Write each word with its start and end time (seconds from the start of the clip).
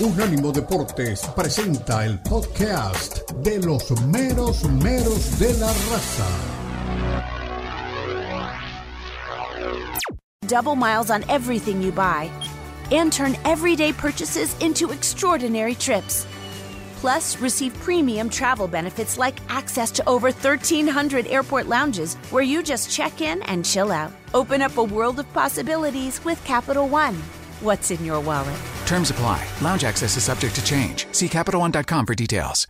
Unánimo 0.00 0.52
Deportes 0.52 1.20
presenta 1.36 2.04
el 2.04 2.18
podcast 2.18 3.30
de 3.42 3.58
los 3.60 3.90
meros 4.06 4.64
meros 4.64 5.38
de 5.38 5.52
la 5.58 5.66
raza. 5.66 6.26
Double 10.48 10.74
miles 10.74 11.10
on 11.10 11.22
everything 11.28 11.82
you 11.82 11.92
buy 11.92 12.30
and 12.90 13.12
turn 13.12 13.36
everyday 13.44 13.92
purchases 13.92 14.56
into 14.60 14.90
extraordinary 14.90 15.74
trips. 15.74 16.26
Plus, 16.96 17.38
receive 17.40 17.74
premium 17.80 18.30
travel 18.30 18.66
benefits 18.66 19.18
like 19.18 19.40
access 19.48 19.90
to 19.92 20.08
over 20.08 20.28
1,300 20.28 21.26
airport 21.26 21.68
lounges 21.68 22.14
where 22.30 22.42
you 22.42 22.62
just 22.62 22.90
check 22.90 23.20
in 23.20 23.42
and 23.42 23.64
chill 23.64 23.92
out. 23.92 24.12
Open 24.34 24.62
up 24.62 24.76
a 24.78 24.82
world 24.82 25.18
of 25.20 25.32
possibilities 25.32 26.24
with 26.24 26.42
Capital 26.44 26.88
One. 26.88 27.16
What's 27.62 27.92
in 27.92 28.04
your 28.04 28.18
wallet? 28.18 28.60
Terms 28.86 29.10
apply. 29.10 29.46
Lounge 29.60 29.84
access 29.84 30.16
is 30.16 30.24
subject 30.24 30.56
to 30.56 30.64
change. 30.64 31.06
See 31.12 31.28
CapitalOne.com 31.28 32.06
for 32.06 32.14
details. 32.16 32.66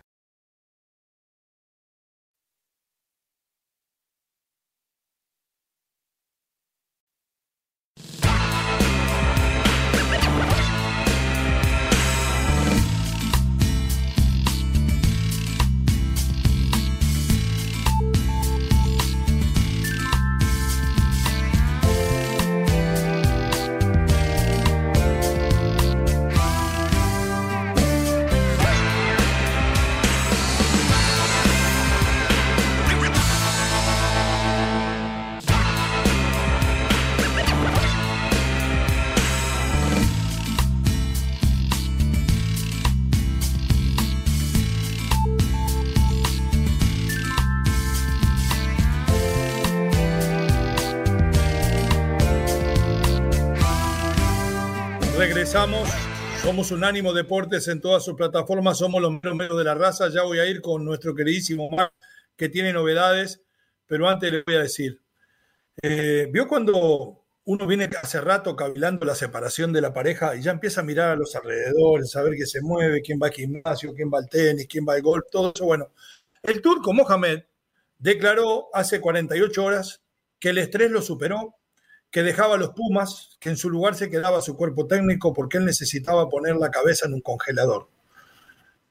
Regresamos. 55.23 55.87
Somos 56.41 56.69
Unánimo 56.71 57.13
Deportes 57.13 57.69
en 57.69 57.79
todas 57.79 58.03
sus 58.03 58.13
plataformas. 58.13 58.77
Somos 58.77 59.01
los 59.01 59.13
meros 59.23 59.57
de 59.57 59.63
la 59.63 59.73
raza. 59.73 60.09
Ya 60.09 60.23
voy 60.23 60.39
a 60.39 60.45
ir 60.45 60.59
con 60.59 60.83
nuestro 60.83 61.15
queridísimo 61.15 61.69
Mar, 61.69 61.93
que 62.35 62.49
tiene 62.49 62.73
novedades. 62.73 63.41
Pero 63.87 64.09
antes 64.09 64.29
le 64.33 64.43
voy 64.45 64.55
a 64.55 64.63
decir: 64.63 65.01
eh, 65.81 66.27
¿Vio 66.29 66.45
cuando 66.45 67.23
uno 67.45 67.65
viene 67.65 67.89
hace 68.01 68.19
rato 68.19 68.53
cavilando 68.57 69.05
la 69.05 69.15
separación 69.15 69.71
de 69.71 69.79
la 69.79 69.93
pareja 69.93 70.35
y 70.35 70.41
ya 70.41 70.51
empieza 70.51 70.81
a 70.81 70.83
mirar 70.83 71.11
a 71.11 71.15
los 71.15 71.33
alrededores, 71.37 72.13
a 72.17 72.21
ver 72.21 72.33
qué 72.35 72.45
se 72.45 72.61
mueve, 72.61 73.01
quién 73.01 73.17
va 73.17 73.27
al 73.27 73.33
gimnasio, 73.33 73.93
quién 73.93 74.11
va 74.13 74.17
al 74.19 74.27
tenis, 74.27 74.67
quién 74.67 74.85
va 74.85 74.95
al 74.95 75.01
golf, 75.01 75.23
todo 75.31 75.53
eso? 75.55 75.63
Bueno, 75.63 75.87
el 76.41 76.61
turco 76.61 76.91
Mohamed 76.91 77.43
declaró 77.97 78.67
hace 78.73 78.99
48 78.99 79.63
horas 79.63 80.01
que 80.37 80.49
el 80.49 80.57
estrés 80.57 80.91
lo 80.91 81.01
superó 81.01 81.55
que 82.13 82.21
dejaba 82.21 82.53
a 82.53 82.57
los 82.59 82.69
Pumas, 82.69 83.37
que 83.39 83.49
en 83.49 83.57
su 83.57 83.71
lugar 83.71 83.95
se 83.95 84.07
quedaba 84.07 84.39
su 84.39 84.55
cuerpo 84.55 84.85
técnico 84.85 85.33
porque 85.33 85.57
él 85.57 85.65
necesitaba 85.65 86.29
poner 86.29 86.55
la 86.57 86.69
cabeza 86.69 87.07
en 87.07 87.15
un 87.15 87.21
congelador. 87.21 87.89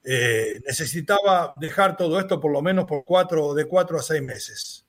Eh, 0.03 0.61
necesitaba 0.67 1.55
dejar 1.57 1.97
todo 1.97 2.19
esto 2.19 2.41
por 2.41 2.51
lo 2.51 2.61
menos 2.63 2.85
por 2.85 3.05
cuatro, 3.05 3.55
de 3.55 3.67
cuatro 3.67 3.97
a 3.97 4.03
seis 4.03 4.21
meses, 4.21 4.87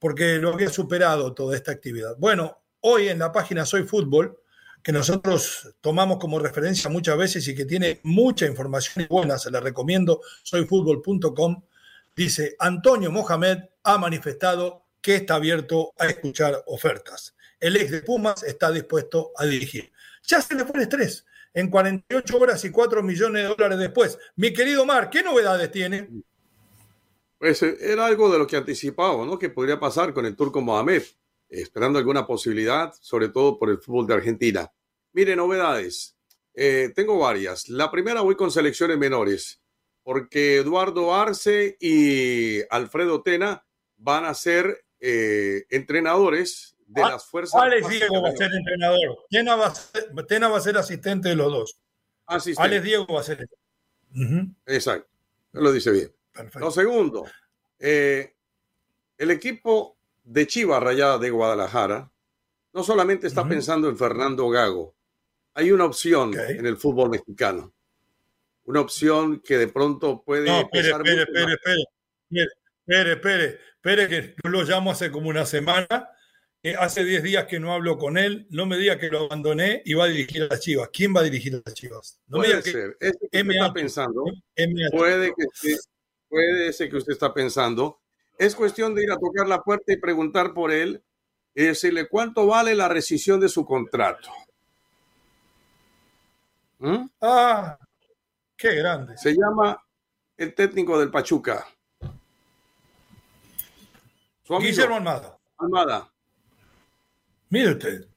porque 0.00 0.38
lo 0.38 0.52
había 0.52 0.68
superado 0.68 1.32
toda 1.32 1.54
esta 1.54 1.70
actividad. 1.70 2.16
Bueno, 2.18 2.58
hoy 2.80 3.06
en 3.06 3.20
la 3.20 3.30
página 3.30 3.64
Soy 3.64 3.84
Fútbol, 3.84 4.36
que 4.82 4.90
nosotros 4.90 5.72
tomamos 5.80 6.18
como 6.18 6.40
referencia 6.40 6.90
muchas 6.90 7.16
veces 7.16 7.46
y 7.46 7.54
que 7.54 7.66
tiene 7.66 8.00
mucha 8.02 8.46
información 8.46 9.06
buena, 9.08 9.38
se 9.38 9.52
la 9.52 9.60
recomiendo, 9.60 10.22
soyfútbol.com, 10.42 11.62
dice, 12.16 12.56
Antonio 12.58 13.12
Mohamed 13.12 13.58
ha 13.84 13.96
manifestado 13.96 14.86
que 15.00 15.14
está 15.14 15.36
abierto 15.36 15.92
a 15.96 16.06
escuchar 16.06 16.64
ofertas 16.66 17.35
el 17.60 17.76
ex 17.76 17.90
de 17.90 18.02
Pumas 18.02 18.42
está 18.42 18.70
dispuesto 18.70 19.32
a 19.36 19.46
dirigir. 19.46 19.92
Ya 20.24 20.40
se 20.40 20.54
le 20.54 20.64
fue 20.64 20.76
el 20.76 20.82
estrés. 20.82 21.24
En 21.54 21.70
48 21.70 22.38
horas 22.38 22.64
y 22.64 22.70
4 22.70 23.02
millones 23.02 23.42
de 23.42 23.48
dólares 23.48 23.78
después. 23.78 24.18
Mi 24.36 24.52
querido 24.52 24.84
Mar, 24.84 25.08
¿qué 25.08 25.22
novedades 25.22 25.70
tiene? 25.70 26.08
Pues 27.38 27.62
eh, 27.62 27.76
era 27.80 28.06
algo 28.06 28.30
de 28.30 28.38
lo 28.38 28.46
que 28.46 28.56
anticipaba, 28.56 29.24
¿no? 29.24 29.38
Que 29.38 29.50
podría 29.50 29.80
pasar 29.80 30.12
con 30.12 30.26
el 30.26 30.36
turco 30.36 30.60
Mohamed, 30.60 31.02
esperando 31.48 31.98
alguna 31.98 32.26
posibilidad, 32.26 32.92
sobre 33.00 33.28
todo 33.30 33.58
por 33.58 33.70
el 33.70 33.78
fútbol 33.78 34.06
de 34.06 34.14
Argentina. 34.14 34.70
Mire, 35.12 35.34
novedades. 35.34 36.16
Eh, 36.52 36.92
tengo 36.94 37.18
varias. 37.18 37.68
La 37.68 37.90
primera 37.90 38.20
voy 38.22 38.34
con 38.34 38.50
selecciones 38.50 38.98
menores, 38.98 39.62
porque 40.02 40.56
Eduardo 40.56 41.14
Arce 41.14 41.76
y 41.80 42.60
Alfredo 42.70 43.22
Tena 43.22 43.66
van 43.96 44.24
a 44.24 44.34
ser 44.34 44.84
eh, 45.00 45.66
entrenadores 45.70 46.75
de 46.86 47.02
las 47.02 47.26
fuerzas. 47.26 47.60
Alex 47.60 47.88
Diego 47.88 48.22
va 48.22 48.30
a 48.30 48.36
ser 48.36 48.52
entrenador. 48.52 49.18
Tena 49.28 49.56
va 49.56 49.66
a 49.66 49.74
ser, 49.74 50.26
Tena 50.26 50.48
va 50.48 50.58
a 50.58 50.60
ser 50.60 50.76
asistente 50.76 51.28
de 51.28 51.36
los 51.36 51.52
dos. 51.52 51.78
Asistente. 52.26 52.62
Alex 52.62 52.84
Diego 52.84 53.06
va 53.12 53.20
a 53.20 53.24
ser. 53.24 53.48
Exacto. 54.66 55.08
Lo 55.52 55.72
dice 55.72 55.90
bien. 55.90 56.12
Perfecto. 56.32 56.60
Lo 56.60 56.70
segundo, 56.70 57.24
eh, 57.78 58.34
el 59.18 59.30
equipo 59.30 59.96
de 60.24 60.46
Chivas 60.46 60.82
Rayada 60.82 61.18
de 61.18 61.30
Guadalajara 61.30 62.10
no 62.72 62.82
solamente 62.82 63.26
está 63.26 63.48
pensando 63.48 63.88
en 63.88 63.96
Fernando 63.96 64.50
Gago, 64.50 64.94
hay 65.54 65.72
una 65.72 65.86
opción 65.86 66.34
en 66.38 66.66
el 66.66 66.76
fútbol 66.76 67.08
mexicano. 67.08 67.72
Una 68.64 68.80
opción 68.80 69.40
que 69.40 69.56
de 69.56 69.68
pronto 69.68 70.22
puede. 70.22 70.46
No, 70.46 70.60
espere, 70.60 70.90
espere, 70.90 71.22
espere, 71.22 71.52
espere, 71.54 71.82
espere, 72.86 73.12
espere, 73.12 73.60
espere, 73.76 74.08
que 74.08 74.34
yo 74.44 74.50
lo 74.50 74.62
llamo 74.64 74.90
hace 74.90 75.10
como 75.10 75.30
una 75.30 75.46
semana 75.46 76.10
hace 76.74 77.04
10 77.04 77.22
días 77.22 77.44
que 77.46 77.60
no 77.60 77.72
hablo 77.72 77.98
con 77.98 78.18
él, 78.18 78.46
no 78.50 78.66
me 78.66 78.78
diga 78.78 78.98
que 78.98 79.08
lo 79.08 79.26
abandoné 79.26 79.82
y 79.84 79.94
va 79.94 80.04
a 80.04 80.08
dirigir 80.08 80.42
a 80.42 80.46
las 80.46 80.60
Chivas. 80.60 80.90
¿Quién 80.92 81.14
va 81.14 81.20
a 81.20 81.24
dirigir 81.24 81.54
a 81.54 81.62
las 81.64 81.74
Chivas? 81.74 82.20
No 82.26 82.38
puede 82.38 82.62
ser. 82.62 82.96
Que, 82.98 83.12
está 83.30 83.72
pensando. 83.72 84.24
Puede 84.90 85.32
que 85.34 85.76
puede 86.28 86.72
ser 86.72 86.90
que 86.90 86.96
usted 86.96 87.12
está 87.12 87.32
pensando. 87.32 88.00
Es 88.38 88.54
cuestión 88.54 88.94
de 88.94 89.04
ir 89.04 89.12
a 89.12 89.18
tocar 89.18 89.48
la 89.48 89.62
puerta 89.62 89.92
y 89.92 89.96
preguntar 89.96 90.52
por 90.52 90.72
él 90.72 91.02
y 91.54 91.64
decirle 91.64 92.08
cuánto 92.08 92.46
vale 92.46 92.74
la 92.74 92.88
rescisión 92.88 93.40
de 93.40 93.48
su 93.48 93.64
contrato. 93.64 94.28
¿Mm? 96.78 97.08
Ah, 97.22 97.78
qué 98.56 98.74
grande. 98.74 99.16
Se 99.16 99.32
llama 99.32 99.82
el 100.36 100.54
técnico 100.54 100.98
del 100.98 101.10
Pachuca. 101.10 101.66
Guillermo 104.48 104.96
Almada. 104.96 105.38
Almada. 105.58 106.12
Mire 107.48 107.72
usted. 107.72 108.08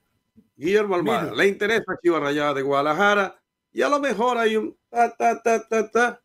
Guillermo 0.56 0.96
Almada, 0.96 1.34
le 1.34 1.48
interesa 1.48 1.98
Chivas 2.02 2.22
Rayada 2.22 2.54
de 2.54 2.62
Guadalajara 2.62 3.42
y 3.72 3.82
a 3.82 3.90
lo 3.90 4.00
mejor 4.00 4.38
hay 4.38 4.58
un 4.58 4.78
ta, 4.90 5.16
ta, 5.16 5.42
ta, 5.42 5.66
ta, 5.68 5.90
ta. 5.90 6.22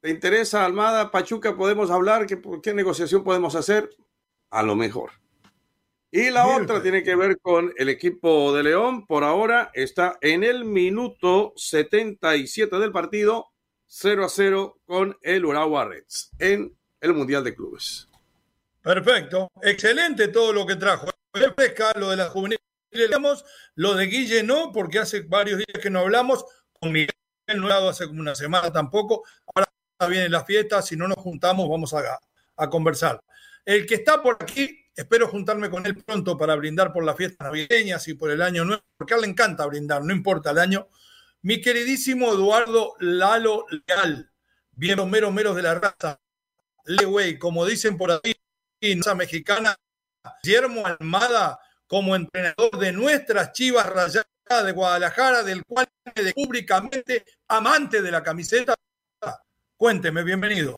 ¿Te 0.00 0.10
interesa 0.10 0.64
Almada? 0.64 1.10
Pachuca, 1.10 1.56
podemos 1.56 1.90
hablar, 1.90 2.26
¿qué, 2.26 2.40
¿qué 2.62 2.72
negociación 2.72 3.24
podemos 3.24 3.56
hacer? 3.56 3.90
A 4.50 4.62
lo 4.62 4.76
mejor. 4.76 5.10
Y 6.12 6.30
la 6.30 6.46
otra 6.46 6.80
tiene 6.80 7.02
que 7.02 7.16
ver 7.16 7.40
con 7.40 7.72
el 7.76 7.88
equipo 7.88 8.54
de 8.54 8.62
León. 8.62 9.06
Por 9.06 9.24
ahora 9.24 9.70
está 9.74 10.18
en 10.20 10.44
el 10.44 10.64
minuto 10.64 11.52
77 11.56 12.78
del 12.78 12.92
partido, 12.92 13.48
0 13.86 14.24
a 14.24 14.28
0 14.28 14.78
con 14.86 15.16
el 15.22 15.44
Urawa 15.44 15.86
Reds 15.86 16.30
en 16.38 16.76
el 17.00 17.12
Mundial 17.12 17.42
de 17.42 17.54
Clubes. 17.54 18.08
Perfecto. 18.82 19.50
Excelente 19.62 20.28
todo 20.28 20.52
lo 20.52 20.64
que 20.64 20.76
trajo 20.76 21.08
lo 21.96 22.10
de 22.10 22.16
la 22.16 22.28
juvenil 22.28 22.58
lo 23.74 23.94
de 23.94 24.06
Guille 24.06 24.42
no, 24.42 24.72
porque 24.72 24.98
hace 24.98 25.20
varios 25.20 25.58
días 25.58 25.82
que 25.82 25.90
no 25.90 26.00
hablamos, 26.00 26.44
con 26.72 26.92
Miguel 26.92 27.10
no 27.54 27.64
hablado 27.64 27.88
hace 27.88 28.06
como 28.06 28.20
una 28.20 28.34
semana 28.34 28.72
tampoco, 28.72 29.24
ahora 29.54 29.68
viene 30.08 30.28
la 30.28 30.44
fiesta, 30.44 30.82
si 30.82 30.96
no 30.96 31.06
nos 31.06 31.18
juntamos 31.18 31.68
vamos 31.68 31.94
a, 31.94 32.68
conversar. 32.68 33.20
El 33.64 33.86
que 33.86 33.96
está 33.96 34.22
por 34.22 34.38
aquí, 34.40 34.84
espero 34.94 35.28
juntarme 35.28 35.68
con 35.68 35.84
él 35.86 36.02
pronto 36.02 36.38
para 36.38 36.56
brindar 36.56 36.92
por 36.92 37.04
las 37.04 37.16
fiestas 37.16 37.46
navideñas 37.46 38.06
y 38.08 38.14
por 38.14 38.30
el 38.30 38.40
año 38.40 38.64
nuevo, 38.64 38.82
porque 38.96 39.14
a 39.14 39.16
él 39.16 39.22
le 39.22 39.28
encanta 39.28 39.66
brindar, 39.66 40.02
no 40.02 40.12
importa 40.12 40.50
el 40.50 40.58
año. 40.58 40.88
Mi 41.42 41.60
queridísimo 41.60 42.32
Eduardo 42.32 42.94
Lalo 42.98 43.66
Leal, 43.86 44.30
bien 44.72 45.10
mero 45.10 45.30
meros 45.30 45.54
de 45.54 45.62
la 45.62 45.74
raza, 45.74 46.20
Lewey, 46.84 47.38
como 47.38 47.66
dicen 47.66 47.96
por 47.96 48.10
ahí, 48.10 48.34
esa 48.80 49.14
mexicana, 49.14 49.76
Guillermo 50.42 50.84
Almada 50.86 51.58
como 51.86 52.16
entrenador 52.16 52.78
de 52.78 52.92
nuestras 52.92 53.52
Chivas 53.52 53.86
Rayadas 53.86 54.26
de 54.64 54.72
Guadalajara, 54.72 55.42
del 55.42 55.64
cual 55.64 55.88
es 56.14 56.32
públicamente 56.34 57.24
amante 57.48 58.02
de 58.02 58.10
la 58.10 58.22
camiseta. 58.22 58.74
Cuénteme, 59.76 60.22
bienvenido. 60.22 60.76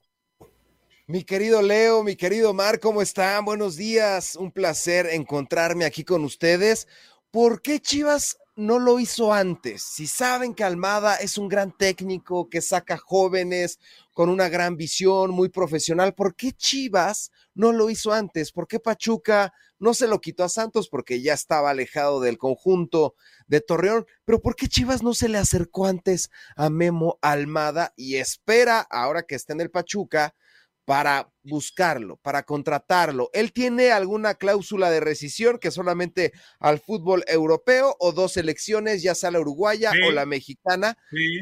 Mi 1.07 1.25
querido 1.25 1.63
Leo, 1.63 2.03
mi 2.03 2.17
querido 2.17 2.53
Mar, 2.53 2.81
¿cómo 2.81 3.01
están? 3.01 3.45
Buenos 3.45 3.77
días. 3.77 4.37
Un 4.37 4.53
placer 4.53 5.07
encontrarme 5.07 5.87
aquí 5.87 6.05
con 6.05 6.25
ustedes. 6.25 6.87
¿Por 7.31 7.63
qué 7.63 7.81
Chivas 7.81 8.37
no 8.57 8.79
lo 8.79 8.99
hizo 8.99 9.33
antes? 9.33 9.83
Si 9.83 10.07
saben 10.07 10.55
que 10.55 10.65
Almada 10.65 11.17
es 11.17 11.39
un 11.39 11.49
gran 11.49 11.73
técnico 11.73 12.51
que 12.51 12.61
saca 12.61 12.99
jóvenes 12.99 13.79
con 14.13 14.29
una 14.29 14.49
gran 14.49 14.77
visión, 14.77 15.31
muy 15.31 15.49
profesional, 15.49 16.15
¿por 16.15 16.35
qué 16.35 16.53
Chivas 16.53 17.31
no 17.59 17.73
lo 17.73 17.91
hizo 17.91 18.13
antes? 18.13 18.53
¿Por 18.53 18.69
qué 18.69 18.79
Pachuca 18.79 19.53
no 19.81 19.93
se 19.93 20.07
lo 20.07 20.21
quitó 20.21 20.45
a 20.45 20.49
Santos 20.49 20.89
porque 20.89 21.21
ya 21.21 21.35
estaba 21.35 21.71
alejado 21.71 22.21
del 22.21 22.39
conjunto 22.39 23.17
de 23.49 23.61
Torreón? 23.61 24.07
Pero 24.25 24.41
¿por 24.41 24.55
qué 24.55 24.69
Chivas 24.69 25.03
no 25.03 25.13
se 25.13 25.29
le 25.29 25.39
acercó 25.39 25.87
antes 25.87 26.31
a 26.55 26.71
Memo 26.71 27.19
Almada 27.21 27.93
y 27.97 28.15
espera, 28.15 28.81
ahora 28.81 29.25
que 29.25 29.35
está 29.35 29.55
en 29.55 29.61
el 29.61 29.71
Pachuca, 29.73 30.37
para 30.85 31.31
buscarlo, 31.43 32.17
para 32.17 32.45
contratarlo. 32.45 33.29
¿Él 33.35 33.53
tiene 33.53 33.93
alguna 33.93 34.37
cláusula 34.37 34.91
de 34.91 35.01
rescisión 35.01 35.59
que 35.59 35.71
solamente 35.71 36.33
al 36.61 36.79
fútbol 36.79 37.25
europeo 37.27 37.95
o 37.99 38.13
dos 38.13 38.33
selecciones, 38.33 39.03
ya 39.03 39.15
sea 39.15 39.31
la 39.31 39.41
uruguaya 39.41 39.93
o 40.07 40.13
la 40.13 40.25
mexicana, 40.25 40.97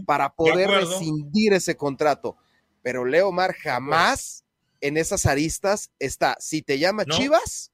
para 0.05 0.35
poder 0.35 0.71
rescindir 0.71 1.53
ese 1.53 1.77
contrato? 1.77 2.37
Pero 2.83 3.05
Leo 3.05 3.31
Mar 3.31 3.53
jamás 3.55 4.46
en 4.87 4.97
esas 4.97 5.27
aristas 5.27 5.91
está. 5.99 6.37
Si 6.41 6.63
te 6.63 6.79
llama 6.79 7.05
Chivas, 7.05 7.73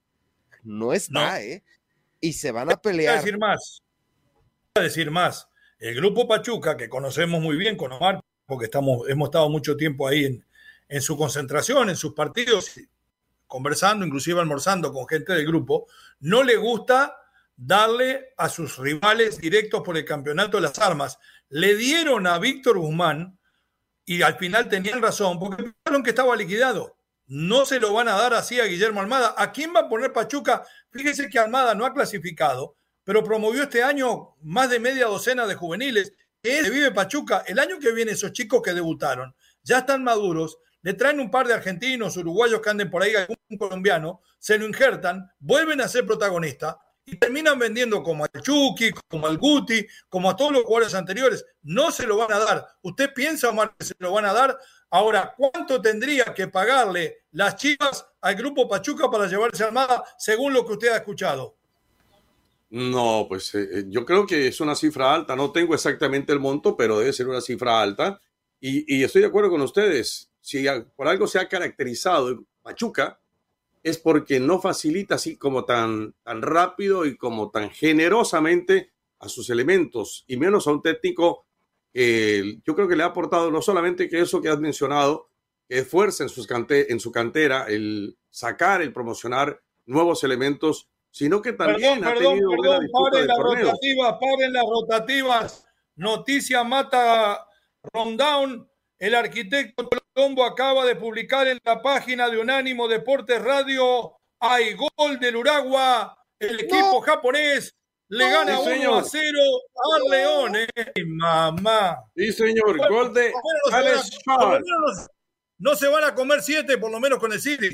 no 0.62 0.92
está, 0.92 1.42
¿eh? 1.42 1.62
Y 2.20 2.34
se 2.34 2.52
van 2.52 2.70
a 2.70 2.76
pelear. 2.76 3.14
Voy 3.14 3.18
a 3.18 3.22
decir 3.22 3.38
más. 3.38 3.82
Voy 4.74 4.80
a 4.82 4.84
decir 4.84 5.10
más. 5.10 5.48
El 5.78 5.96
grupo 5.96 6.28
Pachuca, 6.28 6.76
que 6.76 6.88
conocemos 6.88 7.40
muy 7.40 7.56
bien 7.56 7.76
con 7.76 7.92
Omar, 7.92 8.20
porque 8.46 8.66
estamos, 8.66 9.08
hemos 9.08 9.26
estado 9.26 9.48
mucho 9.48 9.76
tiempo 9.76 10.06
ahí 10.06 10.24
en, 10.24 10.46
en 10.88 11.02
su 11.02 11.16
concentración, 11.16 11.90
en 11.90 11.96
sus 11.96 12.14
partidos, 12.14 12.70
conversando, 13.46 14.06
inclusive 14.06 14.40
almorzando 14.40 14.92
con 14.92 15.06
gente 15.08 15.32
del 15.32 15.46
grupo, 15.46 15.86
no 16.20 16.42
le 16.42 16.56
gusta 16.56 17.16
darle 17.56 18.32
a 18.36 18.48
sus 18.48 18.78
rivales 18.78 19.38
directos 19.38 19.82
por 19.82 19.96
el 19.96 20.04
campeonato 20.04 20.56
de 20.56 20.62
las 20.62 20.78
armas. 20.78 21.18
Le 21.48 21.76
dieron 21.76 22.26
a 22.26 22.38
Víctor 22.38 22.78
Guzmán 22.78 23.38
y 24.04 24.22
al 24.22 24.36
final 24.36 24.68
tenían 24.68 25.02
razón 25.02 25.38
porque 25.38 25.64
pensaron 25.64 26.02
que 26.02 26.10
estaba 26.10 26.36
liquidado. 26.36 26.96
No 27.34 27.64
se 27.64 27.80
lo 27.80 27.94
van 27.94 28.08
a 28.08 28.18
dar 28.18 28.34
así 28.34 28.60
a 28.60 28.66
Guillermo 28.66 29.00
Almada. 29.00 29.34
¿A 29.38 29.52
quién 29.52 29.72
va 29.74 29.80
a 29.80 29.88
poner 29.88 30.12
Pachuca? 30.12 30.66
Fíjese 30.90 31.30
que 31.30 31.38
Almada 31.38 31.74
no 31.74 31.86
ha 31.86 31.94
clasificado, 31.94 32.76
pero 33.04 33.24
promovió 33.24 33.62
este 33.62 33.82
año 33.82 34.36
más 34.42 34.68
de 34.68 34.78
media 34.78 35.06
docena 35.06 35.46
de 35.46 35.54
juveniles. 35.54 36.12
Que 36.42 36.68
vive 36.68 36.90
Pachuca. 36.90 37.42
El 37.46 37.58
año 37.58 37.78
que 37.78 37.90
viene 37.92 38.12
esos 38.12 38.32
chicos 38.32 38.60
que 38.60 38.74
debutaron 38.74 39.34
ya 39.62 39.78
están 39.78 40.04
maduros, 40.04 40.58
le 40.82 40.92
traen 40.92 41.20
un 41.20 41.30
par 41.30 41.46
de 41.46 41.54
argentinos, 41.54 42.18
uruguayos 42.18 42.60
que 42.60 42.68
anden 42.68 42.90
por 42.90 43.02
ahí, 43.02 43.14
algún 43.14 43.38
colombiano, 43.58 44.20
se 44.38 44.58
lo 44.58 44.66
injertan, 44.66 45.32
vuelven 45.38 45.80
a 45.80 45.88
ser 45.88 46.04
protagonistas 46.04 46.76
y 47.06 47.16
terminan 47.16 47.58
vendiendo 47.58 48.02
como 48.02 48.24
al 48.24 48.42
Chucky, 48.42 48.90
como 49.08 49.26
al 49.26 49.38
Guti, 49.38 49.86
como 50.10 50.28
a 50.28 50.36
todos 50.36 50.52
los 50.52 50.64
jugadores 50.64 50.94
anteriores. 50.94 51.46
No 51.62 51.90
se 51.90 52.06
lo 52.06 52.18
van 52.18 52.32
a 52.32 52.38
dar. 52.38 52.66
¿Usted 52.82 53.14
piensa, 53.14 53.48
Omar, 53.48 53.74
que 53.78 53.86
se 53.86 53.94
lo 53.98 54.12
van 54.12 54.26
a 54.26 54.34
dar? 54.34 54.58
Ahora, 54.92 55.34
¿cuánto 55.36 55.80
tendría 55.80 56.24
que 56.34 56.48
pagarle 56.48 57.24
las 57.32 57.56
chivas 57.56 58.06
al 58.20 58.34
grupo 58.34 58.68
Pachuca 58.68 59.10
para 59.10 59.26
llevarse 59.26 59.64
armada 59.64 60.04
según 60.18 60.52
lo 60.52 60.66
que 60.66 60.72
usted 60.72 60.88
ha 60.88 60.98
escuchado? 60.98 61.56
No, 62.70 63.26
pues 63.28 63.54
eh, 63.54 63.68
eh, 63.72 63.84
yo 63.88 64.04
creo 64.04 64.26
que 64.26 64.48
es 64.48 64.60
una 64.60 64.74
cifra 64.74 65.14
alta. 65.14 65.34
No 65.34 65.50
tengo 65.50 65.74
exactamente 65.74 66.32
el 66.32 66.40
monto, 66.40 66.76
pero 66.76 66.98
debe 66.98 67.12
ser 67.12 67.28
una 67.28 67.40
cifra 67.40 67.80
alta. 67.80 68.20
Y, 68.60 68.96
y 68.98 69.02
estoy 69.02 69.22
de 69.22 69.28
acuerdo 69.28 69.50
con 69.50 69.62
ustedes 69.62 70.30
si 70.42 70.66
por 70.96 71.08
algo 71.08 71.26
se 71.26 71.38
ha 71.38 71.48
caracterizado 71.48 72.44
Pachuca, 72.62 73.18
es 73.82 73.96
porque 73.96 74.40
no 74.40 74.60
facilita 74.60 75.14
así 75.14 75.36
como 75.36 75.64
tan, 75.64 76.14
tan 76.22 76.42
rápido 76.42 77.06
y 77.06 77.16
como 77.16 77.50
tan 77.50 77.70
generosamente 77.70 78.92
a 79.20 79.28
sus 79.28 79.50
elementos, 79.50 80.24
y 80.26 80.36
menos 80.36 80.66
a 80.66 80.72
un 80.72 80.82
técnico 80.82 81.46
que 81.92 82.58
yo 82.64 82.74
creo 82.74 82.88
que 82.88 82.96
le 82.96 83.02
ha 83.02 83.06
aportado 83.06 83.50
no 83.50 83.62
solamente 83.62 84.08
que 84.08 84.20
eso 84.20 84.40
que 84.40 84.48
has 84.48 84.58
mencionado, 84.58 85.28
que 85.68 85.78
es 85.78 85.88
fuerza 85.88 86.24
en, 86.24 86.28
sus 86.28 86.48
en 86.50 87.00
su 87.00 87.12
cantera, 87.12 87.66
el 87.68 88.16
sacar, 88.30 88.82
el 88.82 88.92
promocionar 88.92 89.60
nuevos 89.86 90.24
elementos, 90.24 90.88
sino 91.10 91.42
que 91.42 91.52
también 91.52 92.04
ha 92.04 92.14
tenido 92.14 92.50
perdón, 92.50 92.88
paren 92.92 93.26
las 93.26 93.38
rotativas, 93.38 94.18
paren 94.20 94.52
las 94.52 94.64
rotativas. 94.64 95.66
Noticia 95.96 96.64
mata 96.64 97.46
Rondown 97.92 98.66
el 99.02 99.16
arquitecto 99.16 99.88
Colombo 100.14 100.44
acaba 100.44 100.84
de 100.84 100.94
publicar 100.94 101.48
en 101.48 101.58
la 101.64 101.82
página 101.82 102.30
de 102.30 102.38
Unánimo 102.38 102.86
Deportes 102.86 103.42
Radio, 103.42 104.16
hay 104.38 104.74
gol 104.74 105.18
del 105.18 105.34
Uruguay, 105.34 106.06
el 106.38 106.60
equipo 106.60 107.00
japonés 107.00 107.74
le 108.12 108.30
gana 108.30 108.60
1 108.60 108.94
a 108.94 109.04
0 109.04 109.38
al 109.94 110.10
León, 110.10 110.56
eh. 110.56 110.66
mamá. 111.06 111.98
Sí, 112.14 112.30
señor, 112.32 112.76
gol 112.88 113.14
de 113.14 113.32
Alex 113.72 114.18
No 115.58 115.74
se 115.74 115.88
van 115.88 116.04
a 116.04 116.14
comer 116.14 116.42
siete, 116.42 116.76
por 116.76 116.90
lo 116.90 117.00
menos 117.00 117.18
con 117.18 117.32
el 117.32 117.40
City. 117.40 117.72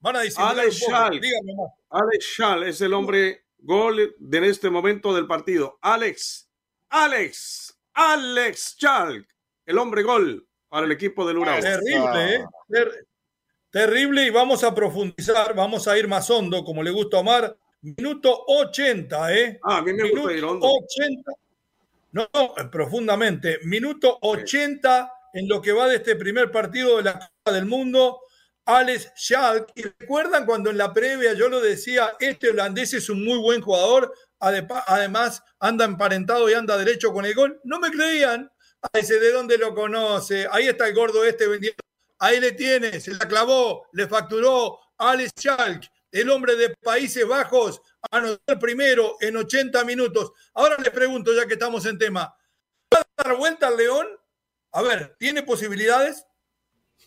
Van 0.00 0.16
a 0.16 0.20
decir 0.22 0.40
Alex 0.40 0.80
Schall. 2.34 2.64
es 2.64 2.80
el 2.80 2.94
hombre 2.94 3.44
gol 3.58 4.16
de 4.18 4.38
en 4.38 4.44
este 4.44 4.70
momento 4.70 5.14
del 5.14 5.28
partido. 5.28 5.78
Alex, 5.80 6.48
Alex, 6.88 7.78
Alex 7.94 8.76
Schall, 8.76 9.24
el 9.66 9.78
hombre 9.78 10.02
gol 10.02 10.48
para 10.68 10.84
el 10.86 10.92
equipo 10.92 11.24
del 11.24 11.38
Uruguay. 11.38 11.60
Terrible, 11.60 12.34
¿eh? 12.34 12.44
terrible 13.70 14.26
y 14.26 14.30
vamos 14.30 14.64
a 14.64 14.74
profundizar, 14.74 15.54
vamos 15.54 15.86
a 15.86 15.96
ir 15.96 16.08
más 16.08 16.28
hondo, 16.28 16.64
como 16.64 16.82
le 16.82 16.90
gusta 16.90 17.18
a 17.18 17.20
Omar. 17.20 17.56
Minuto 17.86 18.44
80, 18.48 19.34
¿eh? 19.34 19.60
Ah, 19.62 19.76
a 19.76 19.82
mí 19.82 19.92
me 19.92 20.10
gusta 20.10 20.44
hondo. 20.44 20.66
80. 20.66 21.32
No, 22.12 22.28
no, 22.34 22.70
profundamente. 22.70 23.60
Minuto 23.62 24.18
80 24.22 25.12
en 25.34 25.48
lo 25.48 25.62
que 25.62 25.70
va 25.70 25.86
de 25.86 25.96
este 25.96 26.16
primer 26.16 26.50
partido 26.50 26.96
de 26.96 27.04
la 27.04 27.12
Copa 27.12 27.52
del 27.52 27.66
Mundo. 27.66 28.22
Alex 28.64 29.12
Schalk. 29.16 29.70
Y 29.76 29.82
recuerdan 29.82 30.46
cuando 30.46 30.70
en 30.70 30.78
la 30.78 30.92
previa 30.92 31.34
yo 31.34 31.48
lo 31.48 31.60
decía, 31.60 32.16
este 32.18 32.50
holandés 32.50 32.92
es 32.94 33.08
un 33.08 33.24
muy 33.24 33.38
buen 33.38 33.60
jugador, 33.60 34.12
además 34.40 35.44
anda 35.60 35.84
emparentado 35.84 36.50
y 36.50 36.54
anda 36.54 36.76
derecho 36.76 37.12
con 37.12 37.24
el 37.24 37.34
gol. 37.34 37.60
No 37.62 37.78
me 37.78 37.92
creían. 37.92 38.50
Ese 38.92 39.20
de 39.20 39.30
dónde 39.30 39.58
lo 39.58 39.76
conoce. 39.76 40.48
Ahí 40.50 40.66
está 40.66 40.88
el 40.88 40.94
gordo 40.94 41.24
este 41.24 41.46
vendiendo. 41.46 41.78
Ahí 42.18 42.40
le 42.40 42.50
tiene, 42.52 42.98
se 42.98 43.12
la 43.12 43.28
clavó, 43.28 43.86
le 43.92 44.08
facturó 44.08 44.80
Alex 44.98 45.32
Schalk, 45.38 45.88
el 46.10 46.30
hombre 46.30 46.56
de 46.56 46.74
Países 46.82 47.26
Bajos, 47.26 47.82
anotó 48.10 48.40
el 48.46 48.58
primero 48.58 49.16
en 49.20 49.36
80 49.36 49.84
minutos. 49.84 50.32
Ahora 50.54 50.76
le 50.82 50.90
pregunto, 50.90 51.34
ya 51.34 51.46
que 51.46 51.54
estamos 51.54 51.86
en 51.86 51.98
tema, 51.98 52.34
¿va 52.92 53.00
a 53.00 53.22
dar 53.24 53.36
vuelta 53.36 53.68
al 53.68 53.76
León? 53.76 54.06
A 54.72 54.82
ver, 54.82 55.16
¿tiene 55.18 55.42
posibilidades? 55.42 56.26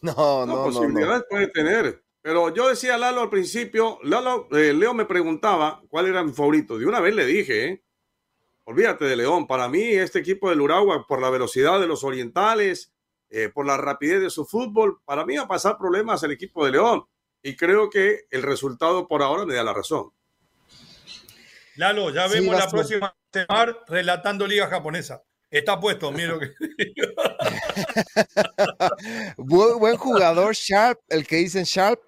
No, 0.02 0.46
no, 0.46 0.46
no. 0.46 0.64
Posibilidades 0.66 1.24
puede 1.30 1.48
tener. 1.48 2.04
Pero 2.22 2.54
yo 2.54 2.68
decía 2.68 2.96
a 2.96 2.98
Lalo 2.98 3.22
al 3.22 3.30
principio, 3.30 4.00
Lalo, 4.04 4.48
eh, 4.52 4.74
Leo 4.74 4.94
me 4.94 5.06
preguntaba 5.06 5.82
cuál 5.90 6.08
era 6.08 6.24
mi 6.24 6.34
favorito. 6.34 6.78
De 6.78 6.86
una 6.86 7.00
vez 7.00 7.16
le 7.16 7.26
dije, 7.26 7.66
¿eh? 7.66 7.84
olvídate 8.66 9.06
de 9.06 9.16
León. 9.16 9.48
Para 9.48 9.70
mí, 9.70 9.82
este 9.82 10.20
equipo 10.20 10.50
del 10.50 10.62
Uruguay, 10.62 11.00
por 11.08 11.22
la 11.22 11.30
velocidad 11.30 11.80
de 11.80 11.88
los 11.88 12.04
orientales, 12.04 12.94
eh, 13.30 13.50
por 13.50 13.66
la 13.66 13.78
rapidez 13.78 14.22
de 14.22 14.30
su 14.30 14.46
fútbol, 14.46 15.02
para 15.06 15.26
mí 15.26 15.38
va 15.38 15.44
a 15.44 15.48
pasar 15.48 15.78
problemas 15.78 16.22
el 16.24 16.32
equipo 16.32 16.66
de 16.66 16.72
León. 16.72 17.06
Y 17.42 17.56
creo 17.56 17.90
que 17.90 18.26
el 18.32 18.44
resultado 18.44 19.08
por 19.08 19.24
ahora 19.24 19.46
me 19.46 19.56
da 19.56 19.64
la 19.64 19.74
razón. 19.74 20.12
Lalo, 21.76 22.14
ya 22.14 22.28
vemos 22.28 22.58
la 22.58 22.70
próxima 22.70 23.16
semana 23.32 23.78
relatando 23.88 24.46
Liga 24.46 24.68
Japonesa. 24.68 25.24
Está 25.50 25.80
puesto, 25.80 26.12
mira 26.12 26.38
que. 26.38 26.54
buen, 29.38 29.80
buen 29.80 29.98
jugador, 29.98 30.54
Sharp, 30.54 31.00
el 31.10 31.26
que 31.26 31.38
dicen 31.38 31.64
Sharp, 31.64 32.02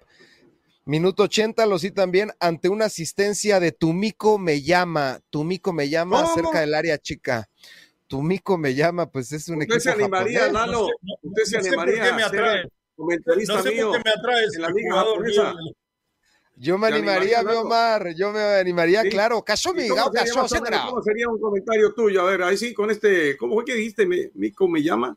Minuto 0.84 1.24
80, 1.24 1.64
lo 1.66 1.78
sí 1.78 1.92
también, 1.92 2.32
ante 2.40 2.68
una 2.68 2.86
asistencia 2.86 3.60
de 3.60 3.70
Tumico 3.70 4.36
me 4.36 4.62
llama, 4.62 5.20
Tumico 5.30 5.72
me 5.72 5.88
llama 5.88 6.26
cerca 6.34 6.60
del 6.60 6.74
área 6.74 6.98
chica. 6.98 7.48
Tumico 8.08 8.58
me 8.58 8.74
llama, 8.74 9.08
pues 9.08 9.30
es 9.32 9.48
un 9.48 9.62
equipo. 9.62 9.76
Usted 9.76 9.90
se 9.90 9.96
animaría, 9.96 10.50
Lalo. 10.50 10.88
Usted 11.22 11.44
se 11.44 11.58
animaría. 11.58 12.04
¿Por 12.04 12.16
me 12.16 12.22
atrae? 12.24 12.68
Comentarista 12.96 13.54
no 13.54 13.62
sé 13.62 13.82
por 13.82 13.92
qué 13.92 14.02
me 14.04 14.10
atrae 14.10 14.44
ese 14.44 14.62
jugador. 14.62 15.24
Yo 16.56 16.78
me 16.78 16.88
animaría, 16.88 17.42
mi 17.42 17.54
Omar, 17.54 18.14
yo 18.14 18.30
me 18.30 18.40
animaría, 18.40 19.02
claro. 19.08 19.42
Caso 19.42 19.72
mi 19.74 19.88
¿Cómo 19.88 21.02
sería 21.02 21.28
un 21.28 21.40
comentario 21.40 21.92
tuyo? 21.94 22.22
A 22.22 22.30
ver, 22.30 22.42
ahí 22.42 22.56
sí, 22.56 22.74
con 22.74 22.90
este, 22.90 23.36
¿cómo 23.36 23.54
fue 23.54 23.64
que 23.64 23.74
dijiste? 23.74 24.06
¿Mico 24.34 24.68
me 24.68 24.82
llama? 24.82 25.16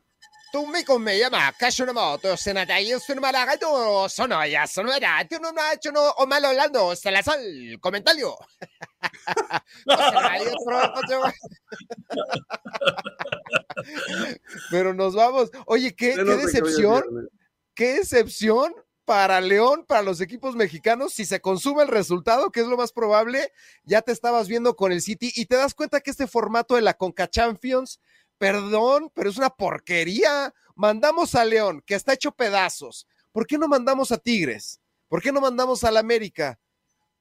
Tumi 0.52 0.84
con 0.84 1.02
me 1.02 1.18
llama 1.18 1.52
Kashunamoto, 1.58 2.36
Senatayo, 2.36 3.00
Sunumaragato, 3.00 4.08
Sonoya, 4.08 4.66
Sonora, 4.66 5.26
Tununacho, 5.28 5.92
no, 5.92 6.00
o 6.18 6.26
malo 6.26 6.48
hablando, 6.48 6.96
Salazar, 6.96 7.38
comentario. 7.80 8.36
Pero 14.70 14.94
nos 14.94 15.14
vamos. 15.14 15.50
Oye, 15.66 15.94
qué, 15.94 16.14
qué 16.14 16.24
decepción, 16.24 17.28
qué 17.76 17.94
decepción 17.94 18.74
para 19.04 19.40
León, 19.40 19.84
para 19.86 20.02
los 20.02 20.20
equipos 20.20 20.56
mexicanos, 20.56 21.12
si 21.12 21.24
se 21.24 21.40
consume 21.40 21.82
el 21.82 21.88
resultado, 21.88 22.50
que 22.50 22.60
es 22.60 22.66
lo 22.66 22.76
más 22.76 22.90
probable, 22.90 23.52
ya 23.84 24.02
te 24.02 24.10
estabas 24.10 24.48
viendo 24.48 24.74
con 24.74 24.90
el 24.90 25.00
City 25.00 25.30
y 25.36 25.46
te 25.46 25.54
das 25.54 25.74
cuenta 25.74 26.00
que 26.00 26.10
este 26.10 26.26
formato 26.26 26.74
de 26.74 26.82
la 26.82 26.94
Conca 26.94 27.28
Champions, 27.30 28.00
perdón, 28.38 29.12
pero 29.14 29.30
es 29.30 29.36
una 29.36 29.50
porquería. 29.50 30.52
Mandamos 30.74 31.36
a 31.36 31.44
León, 31.44 31.84
que 31.86 31.94
está 31.94 32.14
hecho 32.14 32.32
pedazos. 32.32 33.06
¿Por 33.30 33.46
qué 33.46 33.58
no 33.58 33.68
mandamos 33.68 34.10
a 34.10 34.18
Tigres? 34.18 34.80
¿Por 35.06 35.22
qué 35.22 35.30
no 35.30 35.40
mandamos 35.40 35.84
al 35.84 35.98
América? 35.98 36.58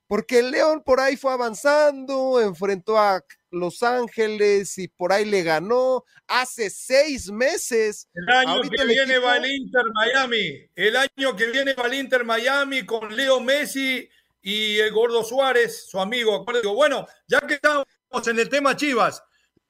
Porque 0.08 0.40
el 0.40 0.52
León 0.52 0.84
por 0.86 1.00
ahí 1.00 1.18
fue 1.18 1.34
avanzando, 1.34 2.40
enfrentó 2.40 2.98
a 2.98 3.24
Los 3.50 3.82
Ángeles 3.82 4.78
y 4.78 4.88
por 4.88 5.12
ahí 5.12 5.26
le 5.26 5.42
ganó 5.42 6.04
hace 6.28 6.70
seis 6.70 7.32
meses. 7.32 8.08
El 8.14 8.30
año 8.30 8.62
que 8.62 8.86
viene 8.86 9.18
va 9.18 9.38
el 9.38 9.46
Inter 9.48 9.86
Miami. 9.94 10.70
El 10.76 10.96
año 10.96 11.36
que 11.36 11.48
viene 11.48 11.74
va 11.74 11.88
el 11.88 11.96
Inter 11.96 12.24
Miami 12.24 12.86
con 12.86 13.16
Leo 13.16 13.40
Messi 13.40 14.08
y 14.44 14.78
el 14.78 14.92
Gordo 14.92 15.24
Suárez, 15.24 15.88
su 15.90 16.00
amigo. 16.00 16.46
Bueno, 16.76 17.08
ya 17.28 17.42
que 17.42 17.56
estamos 17.56 17.88
en 18.28 18.38
el 18.38 18.48
tema 18.48 18.76
Chivas, 18.76 19.24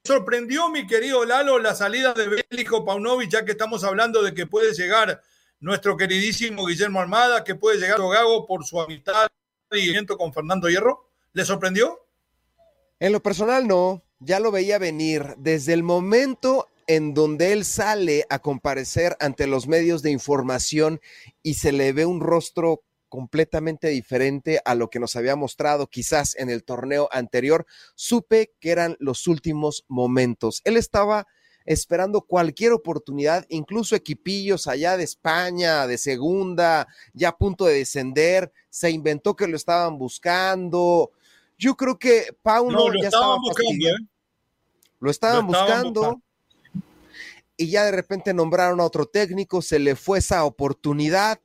sorprendió 0.04 0.68
mi 0.68 0.86
querido 0.86 1.24
Lalo 1.24 1.60
la 1.60 1.76
salida 1.76 2.14
de 2.14 2.28
Bélico 2.28 2.84
Paunovic, 2.84 3.30
ya 3.30 3.46
que 3.46 3.52
estamos 3.52 3.86
hablando 3.86 4.22
de 4.22 4.34
que 4.34 4.48
puede 4.48 4.74
llegar 4.74 5.22
nuestro 5.62 5.96
queridísimo 5.96 6.66
Guillermo 6.66 7.00
Armada, 7.00 7.46
que 7.46 7.56
puede 7.56 7.80
llegar 7.80 8.00
Gago 8.00 8.46
por 8.46 8.66
su 8.66 8.82
amistad 8.82 9.30
con 10.18 10.34
Fernando 10.34 10.70
Hierro? 10.70 11.10
¿Le 11.34 11.46
sorprendió? 11.46 12.00
En 13.00 13.12
lo 13.12 13.22
personal 13.22 13.68
no, 13.68 14.04
ya 14.20 14.40
lo 14.40 14.52
veía 14.52 14.78
venir 14.78 15.36
desde 15.38 15.74
el 15.74 15.84
momento 15.84 16.70
en 16.88 17.14
donde 17.14 17.52
él 17.52 17.66
sale 17.66 18.26
a 18.30 18.40
comparecer 18.40 19.18
ante 19.20 19.48
los 19.48 19.68
medios 19.68 20.02
de 20.02 20.12
información 20.12 21.02
y 21.42 21.56
se 21.56 21.72
le 21.72 21.92
ve 21.94 22.06
un 22.06 22.22
rostro 22.22 22.84
completamente 23.10 23.90
diferente 23.90 24.60
a 24.66 24.76
lo 24.76 24.90
que 24.90 25.00
nos 25.00 25.16
había 25.16 25.36
mostrado 25.36 25.88
quizás 25.88 26.36
en 26.36 26.50
el 26.50 26.64
torneo 26.64 27.10
anterior, 27.12 27.66
supe 27.96 28.54
que 28.60 28.72
eran 28.72 28.98
los 29.00 29.28
últimos 29.28 29.86
momentos. 29.88 30.62
Él 30.64 30.78
estaba 30.78 31.28
esperando 31.66 32.22
cualquier 32.22 32.72
oportunidad, 32.72 33.46
incluso 33.50 33.96
equipillos 33.96 34.68
allá 34.68 34.98
de 34.98 35.04
España, 35.04 35.88
de 35.88 35.98
segunda, 35.98 36.88
ya 37.14 37.30
a 37.30 37.38
punto 37.38 37.66
de 37.66 37.76
descender, 37.76 38.52
se 38.70 38.92
inventó 38.92 39.36
que 39.36 39.48
lo 39.48 39.56
estaban 39.56 39.98
buscando. 39.98 41.12
Yo 41.58 41.76
creo 41.76 41.98
que 41.98 42.36
Pauno 42.42 42.94
ya 43.02 43.08
estaba 43.08 43.38
buscando, 43.38 43.88
¿eh? 43.88 44.08
Lo 45.00 45.12
estaban 45.12 45.48
buscando. 45.48 46.22
Y 47.58 47.70
ya 47.70 47.86
de 47.86 47.92
repente 47.92 48.34
nombraron 48.34 48.82
a 48.82 48.86
otro 48.86 49.06
técnico, 49.06 49.62
se 49.62 49.80
le 49.80 49.96
fue 49.96 50.20
esa 50.20 50.44
oportunidad 50.44 51.40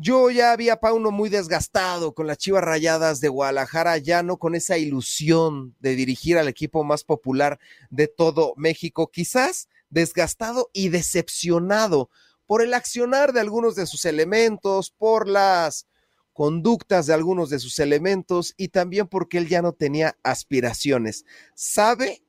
yo 0.00 0.30
ya 0.30 0.52
había 0.52 0.74
a 0.74 0.80
Pauno 0.80 1.10
muy 1.10 1.28
desgastado 1.28 2.14
con 2.14 2.26
las 2.26 2.38
Chivas 2.38 2.64
Rayadas 2.64 3.20
de 3.20 3.28
Guadalajara, 3.28 3.98
ya 3.98 4.22
no 4.22 4.38
con 4.38 4.54
esa 4.54 4.78
ilusión 4.78 5.76
de 5.78 5.94
dirigir 5.94 6.38
al 6.38 6.48
equipo 6.48 6.84
más 6.84 7.04
popular 7.04 7.58
de 7.90 8.08
todo 8.08 8.54
México, 8.56 9.10
quizás 9.12 9.68
desgastado 9.90 10.70
y 10.72 10.88
decepcionado 10.88 12.08
por 12.46 12.62
el 12.62 12.72
accionar 12.72 13.34
de 13.34 13.40
algunos 13.40 13.76
de 13.76 13.84
sus 13.84 14.06
elementos, 14.06 14.90
por 14.90 15.28
las 15.28 15.86
conductas 16.32 17.04
de 17.04 17.12
algunos 17.12 17.50
de 17.50 17.58
sus 17.58 17.78
elementos 17.78 18.54
y 18.56 18.68
también 18.68 19.06
porque 19.06 19.36
él 19.36 19.48
ya 19.48 19.60
no 19.60 19.72
tenía 19.74 20.16
aspiraciones. 20.22 21.26
Sabe 21.54 22.22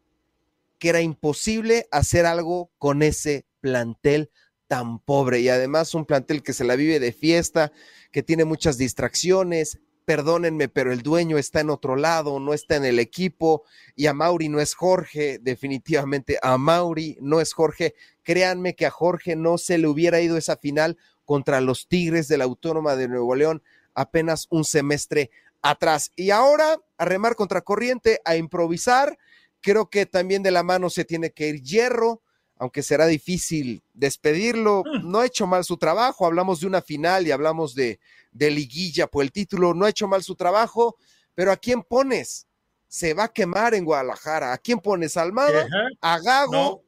que 0.77 0.89
era 0.89 0.99
imposible 0.99 1.87
hacer 1.89 2.25
algo 2.25 2.69
con 2.77 3.01
ese 3.01 3.45
plantel 3.61 4.29
tan 4.71 4.99
pobre 4.99 5.41
y 5.41 5.49
además 5.49 5.93
un 5.95 6.05
plantel 6.05 6.43
que 6.43 6.53
se 6.53 6.63
la 6.63 6.77
vive 6.77 7.01
de 7.01 7.11
fiesta, 7.11 7.73
que 8.09 8.23
tiene 8.23 8.45
muchas 8.45 8.77
distracciones. 8.77 9.79
Perdónenme, 10.05 10.69
pero 10.69 10.93
el 10.93 11.01
dueño 11.01 11.37
está 11.37 11.59
en 11.59 11.69
otro 11.69 11.97
lado, 11.97 12.39
no 12.39 12.53
está 12.53 12.77
en 12.77 12.85
el 12.85 12.97
equipo 12.97 13.65
y 13.97 14.07
a 14.07 14.13
Mauri 14.13 14.47
no 14.47 14.61
es 14.61 14.73
Jorge, 14.73 15.39
definitivamente 15.41 16.39
a 16.41 16.57
Mauri 16.57 17.17
no 17.19 17.41
es 17.41 17.51
Jorge. 17.51 17.95
Créanme 18.23 18.73
que 18.73 18.85
a 18.85 18.91
Jorge 18.91 19.35
no 19.35 19.57
se 19.57 19.77
le 19.77 19.89
hubiera 19.89 20.21
ido 20.21 20.37
esa 20.37 20.55
final 20.55 20.97
contra 21.25 21.59
los 21.59 21.89
Tigres 21.89 22.29
de 22.29 22.37
la 22.37 22.45
Autónoma 22.45 22.95
de 22.95 23.09
Nuevo 23.09 23.35
León 23.35 23.61
apenas 23.93 24.47
un 24.51 24.63
semestre 24.63 25.31
atrás. 25.61 26.13
Y 26.15 26.29
ahora 26.29 26.77
a 26.97 27.03
remar 27.03 27.35
contra 27.35 27.59
corriente, 27.59 28.21
a 28.23 28.37
improvisar. 28.37 29.17
Creo 29.59 29.89
que 29.89 30.05
también 30.05 30.43
de 30.43 30.51
la 30.51 30.63
mano 30.63 30.89
se 30.89 31.03
tiene 31.03 31.31
que 31.31 31.49
ir 31.49 31.61
hierro 31.61 32.21
aunque 32.61 32.83
será 32.83 33.07
difícil 33.07 33.81
despedirlo, 33.95 34.83
mm. 34.85 35.09
no 35.09 35.21
ha 35.21 35.25
hecho 35.25 35.47
mal 35.47 35.63
su 35.63 35.77
trabajo. 35.77 36.27
Hablamos 36.27 36.59
de 36.59 36.67
una 36.67 36.83
final 36.83 37.25
y 37.25 37.31
hablamos 37.31 37.73
de, 37.73 37.99
de 38.31 38.51
liguilla 38.51 39.07
por 39.07 39.23
el 39.23 39.31
título, 39.31 39.73
no 39.73 39.85
ha 39.85 39.89
hecho 39.89 40.07
mal 40.07 40.21
su 40.21 40.35
trabajo, 40.35 40.95
pero 41.33 41.51
¿a 41.51 41.57
quién 41.57 41.81
pones? 41.81 42.45
Se 42.87 43.15
va 43.15 43.23
a 43.23 43.33
quemar 43.33 43.73
en 43.73 43.83
Guadalajara. 43.83 44.53
¿A 44.53 44.59
quién 44.59 44.79
pones? 44.79 45.17
¿Almada? 45.17 45.65
¿A 46.01 46.19
Gago? 46.19 46.83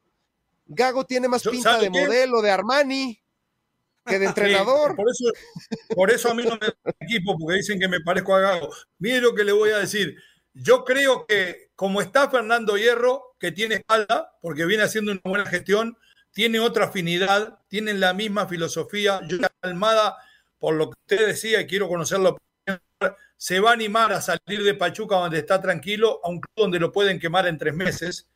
Gago 0.68 1.08
tiene 1.08 1.28
más 1.28 1.42
pinta 1.42 1.80
de 1.80 1.90
modelo 1.90 2.44
de 2.44 2.52
Armani 2.52 3.20
que 4.06 4.20
de 4.20 4.26
entrenador. 4.28 4.96
por, 4.96 5.10
eso, 5.10 5.24
por 5.96 6.12
eso 6.12 6.30
a 6.30 6.36
mí 6.36 6.44
no 6.44 6.52
me 6.52 6.68
equipo, 7.00 7.36
porque 7.40 7.58
dicen 7.58 7.80
que 7.80 7.88
me 7.88 8.00
parezco 8.00 8.36
a 8.36 8.42
Gago. 8.42 8.70
Mire 9.00 9.22
lo 9.22 9.34
que 9.34 9.44
le 9.44 9.52
voy 9.52 9.72
a 9.72 9.80
decir. 9.80 10.16
Yo 10.54 10.84
creo 10.86 11.26
que 11.26 11.72
como 11.84 12.02
está 12.02 12.30
Fernando 12.30 12.78
Hierro, 12.78 13.36
que 13.38 13.52
tiene 13.52 13.76
espalda, 13.76 14.38
porque 14.42 14.66
viene 14.66 14.84
haciendo 14.84 15.12
una 15.12 15.20
buena 15.22 15.46
gestión, 15.46 15.98
tiene 16.32 16.62
otra 16.62 16.86
afinidad, 16.86 17.60
tienen 17.68 18.00
la 18.00 18.14
misma 18.14 18.48
filosofía. 18.48 19.20
Yo, 19.28 19.40
Almada, 19.60 20.16
por 20.60 20.76
lo 20.76 20.90
que 20.90 20.96
usted 21.02 21.28
decía, 21.28 21.60
y 21.60 21.68
quiero 21.68 21.90
conocerlo, 21.90 22.38
se 23.36 23.60
va 23.60 23.72
a 23.72 23.74
animar 23.74 24.14
a 24.14 24.22
salir 24.22 24.64
de 24.64 24.76
Pachuca 24.76 25.18
donde 25.18 25.40
está 25.40 25.60
tranquilo, 25.60 26.22
a 26.24 26.30
un 26.30 26.40
club 26.40 26.54
donde 26.56 26.80
lo 26.80 26.90
pueden 26.90 27.20
quemar 27.20 27.48
en 27.48 27.58
tres 27.58 27.74
meses. 27.74 28.30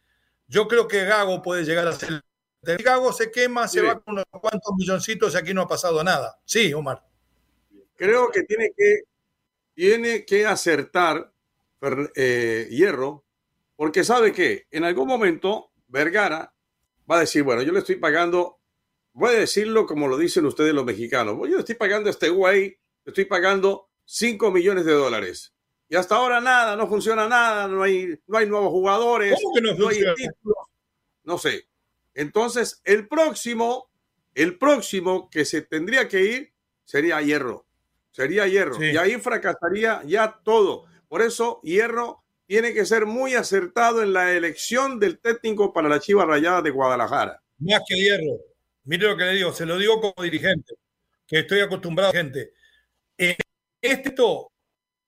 Yo 0.50 0.68
creo 0.68 0.86
que 0.86 1.06
Gago 1.06 1.42
puede 1.42 1.64
llegar 1.64 1.88
a 1.88 1.94
ser. 1.94 2.22
Gago 2.62 3.14
se 3.14 3.32
quema, 3.32 3.70
se 3.70 3.82
va 3.82 3.98
con 4.02 4.16
unos 4.16 4.26
cuantos 4.30 4.74
milloncitos 4.78 5.34
y 5.34 5.38
aquí 5.38 5.54
no 5.54 5.62
ha 5.62 5.68
pasado 5.70 6.04
nada. 6.04 6.38
Sí, 6.44 6.74
Omar. 6.74 7.02
Creo 7.96 8.30
que 8.30 8.44
tiene 8.44 8.74
que, 8.76 9.04
tiene 9.74 10.26
que 10.26 10.46
acertar 10.46 11.32
eh, 12.14 12.68
Hierro, 12.70 13.24
porque 13.78 14.04
sabe 14.04 14.34
que 14.34 14.68
en 14.72 14.84
algún 14.84 15.08
momento 15.08 15.72
Vergara 15.88 16.54
va 17.10 17.18
a 17.18 17.22
decir, 17.22 17.44
bueno, 17.44 17.62
yo 17.62 17.72
le 17.72 17.80
estoy 17.80 17.96
pagando, 17.96 18.60
voy 19.14 19.36
a 19.36 19.40
decirlo 19.40 19.86
como 19.86 20.08
lo 20.10 20.18
dicen 20.18 20.46
ustedes 20.46 20.74
los 20.74 20.84
mexicanos, 20.84 21.38
yo 21.38 21.56
le 21.56 21.60
estoy 21.60 21.76
pagando 21.76 22.10
a 22.10 22.12
este 22.12 22.30
güey, 22.30 22.80
le 23.06 23.12
estoy 23.12 23.26
pagando 23.26 23.90
5 24.04 24.52
millones 24.52 24.84
de 24.84 24.94
dólares. 24.94 25.54
Y 25.90 25.96
hasta 25.96 26.16
ahora 26.16 26.42
nada, 26.42 26.76
no 26.76 26.88
funciona 26.88 27.30
nada, 27.30 27.68
no 27.68 27.84
hay, 27.84 28.20
no 28.28 28.38
hay 28.38 28.48
nuevos 28.48 28.72
jugadores, 28.72 29.40
no, 29.78 29.88
hay 29.88 30.04
títulos, 30.16 30.58
no 31.24 31.38
sé. 31.38 31.70
Entonces, 32.14 32.82
el 32.84 33.08
próximo, 33.08 33.90
el 34.34 34.58
próximo 34.58 35.30
que 35.30 35.46
se 35.46 35.62
tendría 35.62 36.10
que 36.10 36.24
ir 36.24 36.54
sería 36.84 37.22
Hierro. 37.22 37.66
Sería 38.12 38.48
Hierro. 38.48 38.84
Y 38.84 38.98
ahí 38.98 39.18
fracasaría 39.18 40.02
ya 40.04 40.42
todo. 40.44 40.86
Por 41.08 41.22
eso, 41.22 41.62
Hierro 41.64 42.24
tiene 42.48 42.74
que 42.74 42.86
ser 42.86 43.06
muy 43.06 43.36
acertado 43.36 44.02
en 44.02 44.14
la 44.14 44.32
elección 44.32 45.00
del 45.00 45.20
técnico 45.20 45.74
para 45.74 45.90
la 45.90 46.00
Chiva 46.00 46.26
Rayada 46.26 46.62
de 46.62 46.72
Guadalajara. 46.72 47.44
Más 47.60 47.82
que 47.88 47.96
Hierro. 47.96 48.40
Mire 48.86 49.08
lo 49.08 49.18
que 49.18 49.26
le 49.26 49.34
digo, 49.34 49.52
se 49.52 49.66
lo 49.66 49.78
digo 49.78 50.00
como 50.00 50.24
dirigente, 50.24 50.76
que 51.28 51.40
estoy 51.40 51.60
acostumbrado 51.60 52.12
a 52.12 52.16
gente. 52.16 52.54
esto 53.82 54.54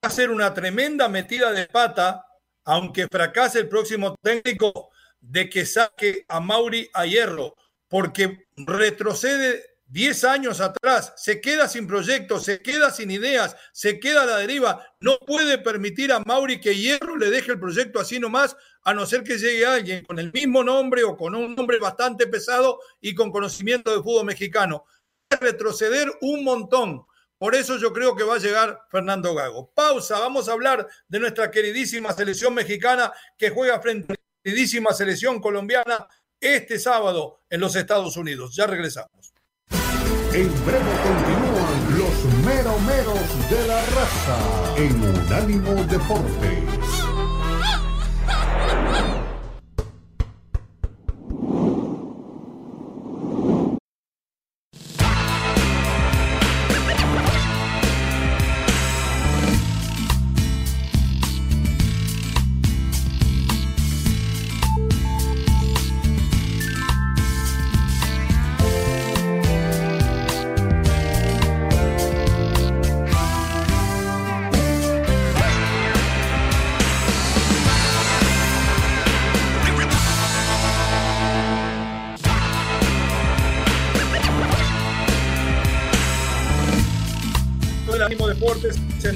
va 0.03 0.09
a 0.09 0.11
ser 0.11 0.31
una 0.31 0.53
tremenda 0.53 1.07
metida 1.07 1.51
de 1.53 1.65
pata, 1.65 2.25
aunque 2.65 3.07
fracase 3.07 3.59
el 3.59 3.69
próximo 3.69 4.15
técnico, 4.21 4.89
de 5.21 5.49
que 5.49 5.65
saque 5.65 6.25
a 6.27 6.41
Mauri 6.41 6.89
a 6.93 7.05
Hierro, 7.05 7.55
porque 7.87 8.47
retrocede 8.57 9.63
10 9.89 10.23
años 10.25 10.61
atrás, 10.61 11.13
se 11.17 11.41
queda 11.41 11.67
sin 11.67 11.87
proyectos, 11.87 12.43
se 12.43 12.61
queda 12.61 12.91
sin 12.91 13.09
ideas, 13.09 13.55
se 13.73 13.99
queda 13.99 14.21
a 14.21 14.25
la 14.25 14.37
deriva. 14.37 14.85
No 14.99 15.17
puede 15.17 15.57
permitir 15.57 16.13
a 16.13 16.19
Mauri 16.19 16.61
que 16.61 16.75
Hierro 16.75 17.17
le 17.17 17.31
deje 17.31 17.53
el 17.53 17.59
proyecto 17.59 17.99
así 17.99 18.19
nomás, 18.19 18.55
a 18.83 18.93
no 18.93 19.07
ser 19.07 19.23
que 19.23 19.39
llegue 19.39 19.65
alguien 19.65 20.05
con 20.05 20.19
el 20.19 20.31
mismo 20.31 20.63
nombre 20.63 21.03
o 21.03 21.17
con 21.17 21.33
un 21.33 21.55
nombre 21.55 21.79
bastante 21.79 22.27
pesado 22.27 22.79
y 23.01 23.15
con 23.15 23.31
conocimiento 23.31 23.89
de 23.91 24.03
fútbol 24.03 24.25
mexicano. 24.25 24.85
Retroceder 25.27 26.11
un 26.21 26.43
montón. 26.43 27.05
Por 27.39 27.55
eso 27.55 27.77
yo 27.77 27.91
creo 27.91 28.15
que 28.15 28.23
va 28.23 28.35
a 28.35 28.39
llegar 28.39 28.81
Fernando 28.91 29.33
Gago. 29.33 29.71
Pausa, 29.73 30.19
vamos 30.19 30.49
a 30.49 30.51
hablar 30.51 30.87
de 31.07 31.19
nuestra 31.19 31.49
queridísima 31.49 32.13
selección 32.13 32.53
mexicana 32.53 33.11
que 33.37 33.49
juega 33.49 33.81
frente 33.81 34.13
a 34.13 34.15
la 34.15 34.43
queridísima 34.43 34.93
selección 34.93 35.41
colombiana 35.41 36.07
este 36.39 36.77
sábado 36.77 37.41
en 37.49 37.61
los 37.61 37.75
Estados 37.75 38.17
Unidos. 38.17 38.55
Ya 38.55 38.67
regresamos. 38.67 39.33
En 40.39 40.47
breve 40.65 40.93
continúan 41.03 41.99
los 41.99 42.45
meromeros 42.45 43.49
de 43.49 43.67
la 43.67 43.81
raza 43.87 44.37
en 44.77 44.93
Unánimo 45.03 45.83
Deportes. 45.83 46.78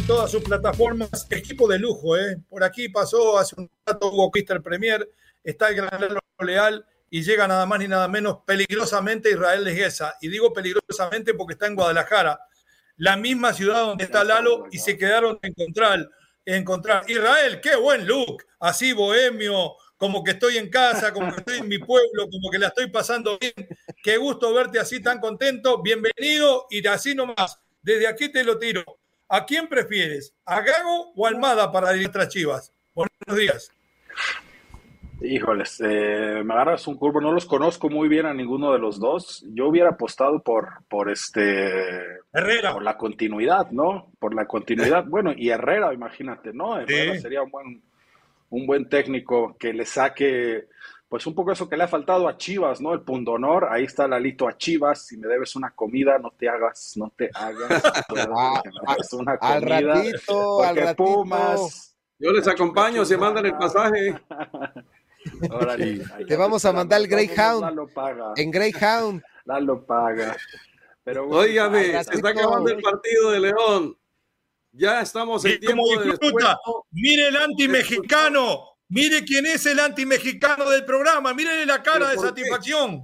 Todas 0.08 0.32
sus 0.32 0.44
plataformas. 0.44 1.28
Equipo 1.30 1.68
de 1.68 1.80
lujo, 1.80 2.18
¿eh? 2.18 2.38
Por 2.50 2.64
aquí 2.64 2.90
pasó 2.90 3.38
hace 3.38 3.56
un 3.58 3.70
rato 3.86 4.12
Hugo 4.12 4.32
Crister 4.32 4.62
Premier, 4.62 5.10
está 5.44 5.70
el 5.70 5.76
Gran 5.76 6.18
Leal 6.40 6.86
y 7.10 7.24
llega 7.24 7.48
nada 7.48 7.66
más 7.66 7.80
ni 7.80 7.88
nada 7.88 8.08
menos 8.08 8.40
peligrosamente 8.46 9.32
Israel 9.32 9.64
Leguesa. 9.64 10.16
Y 10.22 10.28
digo 10.28 10.52
peligrosamente 10.52 11.34
porque 11.34 11.54
está 11.54 11.68
en 11.68 11.76
Guadalajara, 11.76 12.40
la 12.98 13.18
misma 13.18 13.54
ciudad 13.54 13.86
donde 13.86 14.04
está 14.04 14.24
Lalo 14.24 14.66
y 14.72 14.80
se 14.80 14.98
quedaron 14.98 15.40
en 15.42 15.52
encontrar. 15.52 16.10
encontrar. 16.46 17.10
Israel, 17.10 17.62
qué 17.62 17.76
buen 17.76 18.06
look, 18.06 18.44
así 18.60 18.92
bohemio, 18.92 19.76
como 19.98 20.24
que 20.24 20.32
estoy 20.32 20.58
en 20.58 20.70
casa, 20.70 21.14
como 21.14 21.32
que 21.32 21.40
estoy 21.40 21.60
en 21.60 21.68
mi 21.70 21.78
pueblo, 21.78 22.28
como 22.30 22.50
que 22.52 22.60
la 22.60 22.68
estoy 22.68 22.90
pasando 22.90 23.38
bien. 23.40 23.54
Qué 24.04 24.18
gusto 24.18 24.54
verte 24.54 24.80
así 24.80 25.02
tan 25.02 25.20
contento. 25.20 25.82
Bienvenido 25.82 26.68
y 26.70 26.86
así 26.88 27.16
nomás. 27.16 27.60
Desde 27.82 28.08
aquí 28.08 28.30
te 28.30 28.44
lo 28.44 28.60
tiro. 28.60 29.03
¿A 29.36 29.48
quién 29.48 29.68
prefieres? 29.68 30.36
¿A 30.46 30.62
Gago 30.62 31.12
o 31.16 31.26
Almada 31.26 31.72
para 31.72 31.90
a 31.90 32.28
Chivas? 32.28 32.72
Buenos 32.94 33.36
días. 33.36 33.72
Híjoles, 35.24 35.82
eh, 35.84 36.44
me 36.46 36.54
agarras 36.54 36.86
un 36.86 36.98
curvo, 36.98 37.20
no 37.20 37.32
los 37.32 37.48
conozco 37.48 37.90
muy 37.90 38.08
bien 38.08 38.28
a 38.28 38.34
ninguno 38.36 38.72
de 38.72 38.78
los 38.78 39.00
dos. 39.00 39.44
Yo 39.56 39.70
hubiera 39.70 39.90
apostado 39.90 40.44
por, 40.44 40.86
por 40.88 41.10
este 41.10 42.20
Herrera. 42.32 42.74
Por 42.74 42.84
la 42.84 42.96
continuidad, 42.96 43.72
¿no? 43.72 44.12
Por 44.20 44.36
la 44.36 44.46
continuidad. 44.46 45.06
Bueno, 45.06 45.34
y 45.36 45.50
Herrera, 45.50 45.92
imagínate, 45.96 46.54
¿no? 46.54 46.80
Herrera 46.80 47.20
sería 47.20 47.42
un 47.42 47.50
buen, 47.50 47.82
un 48.52 48.68
buen 48.68 48.88
técnico 48.88 49.58
que 49.58 49.74
le 49.74 49.86
saque 49.86 50.68
pues 51.14 51.28
un 51.28 51.36
poco 51.36 51.52
eso 51.52 51.70
que 51.70 51.78
le 51.78 51.84
ha 51.84 51.88
faltado 51.88 52.28
a 52.28 52.40
Chivas, 52.40 52.82
¿no? 52.82 52.92
El 52.92 53.02
pundonor, 53.02 53.68
ahí 53.70 53.84
está 53.84 54.08
Lalito 54.08 54.48
a 54.48 54.58
Chivas, 54.58 55.06
si 55.06 55.16
me 55.16 55.28
debes 55.28 55.56
una 55.56 55.70
comida, 55.70 56.18
no 56.18 56.32
te 56.32 56.50
hagas, 56.50 56.94
no 56.96 57.14
te 57.16 57.30
hagas, 57.32 57.84
ah, 58.36 58.64
una 59.12 59.38
comida, 59.38 59.54
al 59.54 59.62
ratito, 59.62 60.64
al 60.64 60.76
ratito. 60.76 60.96
Pumas, 60.96 61.96
Yo 62.18 62.32
les 62.32 62.48
acompaño, 62.48 63.06
se 63.06 63.16
mandan 63.16 63.46
el 63.46 63.54
pasaje. 63.54 64.20
te 66.28 66.36
vamos 66.36 66.66
a 66.66 66.74
mandar 66.74 67.00
el 67.00 67.08
Greyhound. 67.08 67.80
En 68.36 68.50
Greyhound. 68.50 69.22
Lalo 69.46 69.86
paga. 69.86 70.36
Pero 71.04 71.30
Óigame, 71.30 72.04
se 72.06 72.16
está 72.16 72.30
acabando 72.30 72.72
el 72.72 72.82
partido 72.82 73.30
de 73.30 73.40
León. 73.40 73.96
Ya 74.72 75.02
estamos 75.02 75.46
en 75.46 75.60
tiempo 75.60 75.84
de 76.00 76.18
Mire 76.90 77.28
el 77.28 77.36
anti-mexicano 77.36 78.73
Mire 78.94 79.26
quién 79.26 79.48
es 79.48 79.66
el 79.66 79.80
anti-mexicano 79.80 80.70
del 80.70 80.86
programa. 80.86 81.34
Mírenle 81.34 81.66
la 81.66 81.82
cara 81.82 82.12
de 82.12 82.18
satisfacción. 82.18 83.04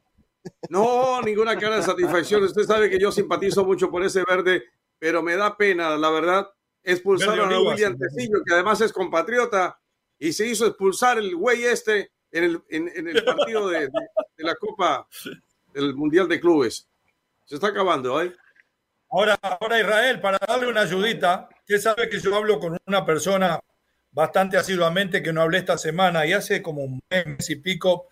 No, 0.70 1.20
ninguna 1.24 1.58
cara 1.58 1.78
de 1.78 1.82
satisfacción. 1.82 2.44
Usted 2.44 2.62
sabe 2.62 2.92
que 2.92 3.00
yo 3.00 3.12
simpatizo 3.12 3.66
mucho 3.66 3.90
por 3.90 4.04
ese 4.04 4.24
verde, 4.24 4.66
pero 5.00 5.24
me 5.24 5.36
da 5.36 5.58
pena, 5.58 5.98
la 5.98 6.12
verdad, 6.12 6.48
expulsar 6.84 7.40
a 7.40 7.60
William 7.60 7.98
Tecillo, 7.98 8.44
que 8.46 8.54
además 8.54 8.82
es 8.82 8.94
compatriota, 8.94 9.80
y 10.20 10.32
se 10.32 10.46
hizo 10.46 10.68
expulsar 10.68 11.18
el 11.18 11.36
güey 11.36 11.64
este 11.64 12.12
en 12.32 12.44
el, 12.44 12.64
en, 12.70 13.08
el 13.08 13.24
partido 13.24 13.68
de, 13.68 13.90
la 14.38 14.56
Copa 14.58 15.08
del 15.74 15.96
Mundial 15.96 16.28
de 16.28 16.40
Clubes. 16.40 16.88
Se 17.46 17.56
está 17.56 17.70
acabando, 17.70 18.22
¿eh? 18.22 18.36
Ahora, 19.10 19.40
ahora 19.42 19.80
Israel, 19.80 20.22
para 20.22 20.38
darle 20.38 20.68
una 20.68 20.82
ayudita, 20.82 21.50
usted 21.62 21.80
sabe 21.80 22.10
que 22.10 22.20
yo 22.20 22.36
hablo 22.36 22.60
con 22.60 22.78
una 22.86 23.04
persona 23.04 23.60
bastante 24.20 24.58
asiduamente 24.58 25.24
que 25.24 25.32
no 25.32 25.42
hablé 25.42 25.60
esta 25.60 25.78
semana 25.78 26.26
y 26.26 26.34
hace 26.34 26.62
como 26.62 26.84
un 26.84 27.02
mes 27.10 27.50
y 27.50 27.56
pico. 27.56 28.10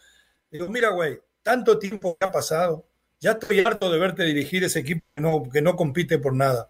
Digo, 0.50 0.70
mira, 0.70 0.90
güey, 0.92 1.20
tanto 1.44 1.78
tiempo 1.78 2.16
que 2.18 2.26
ha 2.26 2.32
pasado, 2.32 2.88
ya 3.20 3.32
estoy 3.32 3.60
harto 3.60 3.92
de 3.92 4.00
verte 4.00 4.24
dirigir 4.24 4.64
ese 4.64 4.80
equipo 4.80 5.06
que 5.14 5.22
no, 5.22 5.44
que 5.52 5.62
no 5.62 5.76
compite 5.76 6.18
por 6.18 6.34
nada. 6.34 6.70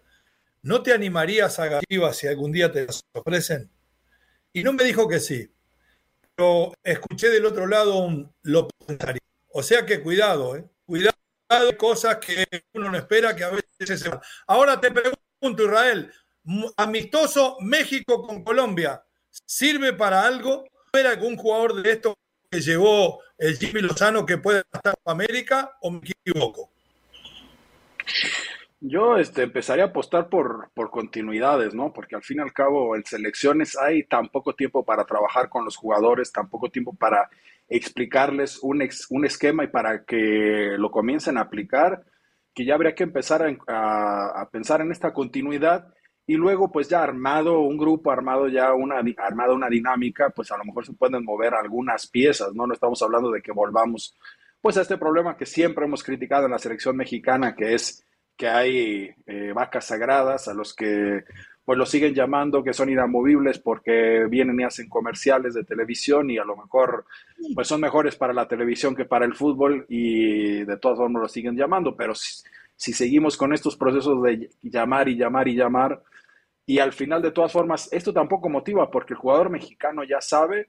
¿No 0.62 0.82
te 0.82 0.92
animarías 0.92 1.60
a 1.60 1.78
Chivas 1.88 2.16
si 2.16 2.26
algún 2.26 2.50
día 2.50 2.72
te 2.72 2.86
las 2.86 3.04
ofrecen? 3.12 3.70
Y 4.52 4.64
no 4.64 4.72
me 4.72 4.82
dijo 4.82 5.06
que 5.06 5.20
sí, 5.20 5.48
pero 6.34 6.74
escuché 6.82 7.28
del 7.28 7.46
otro 7.46 7.68
lado 7.68 7.98
un 7.98 8.34
lo 8.42 8.66
pensaría. 8.86 9.22
O 9.52 9.62
sea 9.62 9.86
que 9.86 10.00
cuidado, 10.02 10.56
¿eh? 10.56 10.64
cuidado 10.84 11.14
de 11.48 11.76
cosas 11.76 12.16
que 12.16 12.44
uno 12.74 12.90
no 12.90 12.98
espera 12.98 13.36
que 13.36 13.44
a 13.44 13.50
veces 13.50 14.00
se 14.00 14.08
van. 14.08 14.20
Ahora 14.48 14.80
te 14.80 14.90
pregunto, 14.90 15.62
Israel, 15.62 16.12
amistoso 16.76 17.56
México 17.60 18.26
con 18.26 18.42
Colombia 18.42 19.04
sirve 19.30 19.92
para 19.92 20.26
algo? 20.26 20.64
¿Era 20.92 21.10
algún 21.10 21.36
jugador 21.36 21.82
de 21.82 21.92
esto 21.92 22.14
que 22.50 22.60
llevó 22.60 23.20
el 23.36 23.56
Jimmy 23.56 23.82
Lozano 23.82 24.24
que 24.24 24.38
puede 24.38 24.62
estar 24.72 24.94
en 25.04 25.12
América 25.12 25.76
o 25.80 25.90
me 25.90 26.00
equivoco? 26.00 26.70
Yo 28.80 29.16
este, 29.16 29.42
empezaría 29.42 29.84
a 29.84 29.88
apostar 29.88 30.28
por, 30.28 30.70
por 30.72 30.90
continuidades, 30.90 31.74
¿no? 31.74 31.92
Porque 31.92 32.14
al 32.14 32.22
fin 32.22 32.38
y 32.38 32.42
al 32.42 32.52
cabo 32.52 32.94
en 32.94 33.04
selecciones 33.04 33.76
hay 33.76 34.04
tan 34.04 34.28
poco 34.28 34.54
tiempo 34.54 34.84
para 34.84 35.04
trabajar 35.04 35.48
con 35.48 35.64
los 35.64 35.76
jugadores, 35.76 36.32
tan 36.32 36.48
poco 36.48 36.70
tiempo 36.70 36.94
para 36.94 37.28
explicarles 37.68 38.58
un, 38.62 38.88
un 39.10 39.24
esquema 39.24 39.64
y 39.64 39.68
para 39.68 40.04
que 40.04 40.76
lo 40.78 40.90
comiencen 40.92 41.38
a 41.38 41.42
aplicar, 41.42 42.04
que 42.54 42.64
ya 42.64 42.74
habría 42.74 42.94
que 42.94 43.02
empezar 43.02 43.42
a, 43.42 44.40
a 44.40 44.48
pensar 44.50 44.80
en 44.80 44.92
esta 44.92 45.12
continuidad 45.12 45.92
y 46.28 46.36
luego 46.36 46.70
pues 46.70 46.90
ya 46.90 47.02
armado 47.02 47.60
un 47.60 47.78
grupo, 47.78 48.10
armado 48.10 48.48
ya 48.48 48.74
una, 48.74 49.02
armado 49.16 49.54
una 49.54 49.70
dinámica, 49.70 50.28
pues 50.28 50.52
a 50.52 50.58
lo 50.58 50.64
mejor 50.66 50.84
se 50.84 50.92
pueden 50.92 51.24
mover 51.24 51.54
algunas 51.54 52.06
piezas, 52.06 52.54
¿no? 52.54 52.66
No 52.66 52.74
estamos 52.74 53.00
hablando 53.02 53.30
de 53.30 53.40
que 53.40 53.50
volvamos 53.50 54.14
pues 54.60 54.76
a 54.76 54.82
este 54.82 54.98
problema 54.98 55.38
que 55.38 55.46
siempre 55.46 55.86
hemos 55.86 56.04
criticado 56.04 56.44
en 56.44 56.52
la 56.52 56.58
selección 56.58 56.98
mexicana, 56.98 57.56
que 57.56 57.74
es 57.74 58.04
que 58.36 58.46
hay 58.46 59.10
eh, 59.26 59.52
vacas 59.54 59.86
sagradas 59.86 60.48
a 60.48 60.54
los 60.54 60.74
que 60.74 61.24
pues 61.64 61.78
lo 61.78 61.86
siguen 61.86 62.14
llamando 62.14 62.62
que 62.62 62.74
son 62.74 62.90
inamovibles 62.90 63.58
porque 63.58 64.26
vienen 64.28 64.60
y 64.60 64.64
hacen 64.64 64.88
comerciales 64.90 65.54
de 65.54 65.64
televisión 65.64 66.30
y 66.30 66.36
a 66.36 66.44
lo 66.44 66.56
mejor 66.56 67.06
pues 67.54 67.68
son 67.68 67.80
mejores 67.80 68.16
para 68.16 68.34
la 68.34 68.46
televisión 68.46 68.94
que 68.94 69.06
para 69.06 69.24
el 69.24 69.34
fútbol 69.34 69.86
y 69.88 70.62
de 70.64 70.76
todas 70.76 70.98
formas 70.98 71.22
lo 71.22 71.28
siguen 71.28 71.56
llamando, 71.56 71.96
pero 71.96 72.12
si 72.78 72.92
seguimos 72.92 73.36
con 73.36 73.52
estos 73.52 73.76
procesos 73.76 74.22
de 74.22 74.50
llamar 74.62 75.08
y 75.08 75.16
llamar 75.16 75.48
y 75.48 75.56
llamar, 75.56 76.00
y 76.64 76.78
al 76.78 76.92
final, 76.92 77.20
de 77.20 77.32
todas 77.32 77.50
formas, 77.50 77.88
esto 77.92 78.12
tampoco 78.12 78.48
motiva 78.48 78.90
porque 78.90 79.14
el 79.14 79.18
jugador 79.18 79.50
mexicano 79.50 80.04
ya 80.04 80.20
sabe 80.20 80.68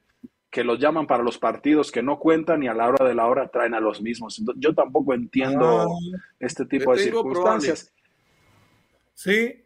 que 0.49 0.63
los 0.63 0.79
llaman 0.79 1.05
para 1.05 1.21
los 1.21 1.37
partidos 1.37 1.91
que 1.91 2.01
no 2.01 2.17
cuentan 2.17 2.63
y 2.63 2.67
a 2.67 2.73
la 2.73 2.89
hora 2.89 3.07
de 3.07 3.13
la 3.13 3.27
hora 3.27 3.49
traen 3.49 3.75
a 3.75 3.79
los 3.79 4.01
mismos. 4.01 4.41
Yo 4.55 4.73
tampoco 4.73 5.13
entiendo 5.13 5.81
ah, 5.81 5.87
este 6.39 6.65
tipo 6.65 6.95
de 6.95 7.03
circunstancias. 7.03 7.93
Sí, 9.13 9.63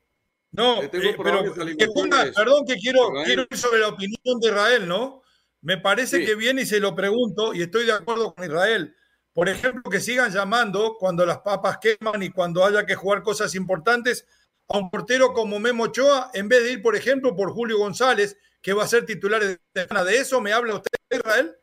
no, 0.51 0.83
eh, 0.83 0.89
pero 0.91 1.53
que 1.77 1.87
ponga, 1.87 2.25
perdón 2.35 2.65
que 2.67 2.75
quiero, 2.75 3.11
quiero 3.23 3.45
ir 3.49 3.57
sobre 3.57 3.79
la 3.79 3.87
opinión 3.87 4.39
de 4.41 4.49
Israel, 4.49 4.87
¿no? 4.87 5.21
Me 5.61 5.77
parece 5.77 6.25
que 6.25 6.35
viene 6.35 6.63
y 6.63 6.65
se 6.65 6.81
lo 6.81 6.93
pregunto 6.93 7.53
y 7.53 7.61
estoy 7.61 7.85
de 7.85 7.93
acuerdo 7.93 8.35
con 8.35 8.43
Israel. 8.43 8.93
Por 9.33 9.49
ejemplo, 9.49 9.89
que 9.89 9.99
sigan 9.99 10.31
llamando 10.31 10.95
cuando 10.99 11.25
las 11.25 11.39
papas 11.39 11.79
queman 11.79 12.21
y 12.21 12.29
cuando 12.29 12.63
haya 12.63 12.85
que 12.85 12.95
jugar 12.95 13.23
cosas 13.23 13.55
importantes 13.55 14.27
a 14.67 14.77
un 14.77 14.89
portero 14.89 15.33
como 15.33 15.59
Memo 15.59 15.85
Ochoa 15.85 16.29
en 16.33 16.47
vez 16.47 16.63
de 16.63 16.73
ir, 16.73 16.81
por 16.81 16.95
ejemplo, 16.95 17.35
por 17.35 17.51
Julio 17.51 17.79
González, 17.79 18.37
que 18.61 18.73
va 18.73 18.83
a 18.83 18.87
ser 18.87 19.05
titular 19.05 19.41
de, 19.41 19.57
de 19.73 20.17
eso. 20.17 20.39
¿Me 20.39 20.53
habla 20.53 20.75
usted, 20.75 20.91
Israel? 21.11 21.55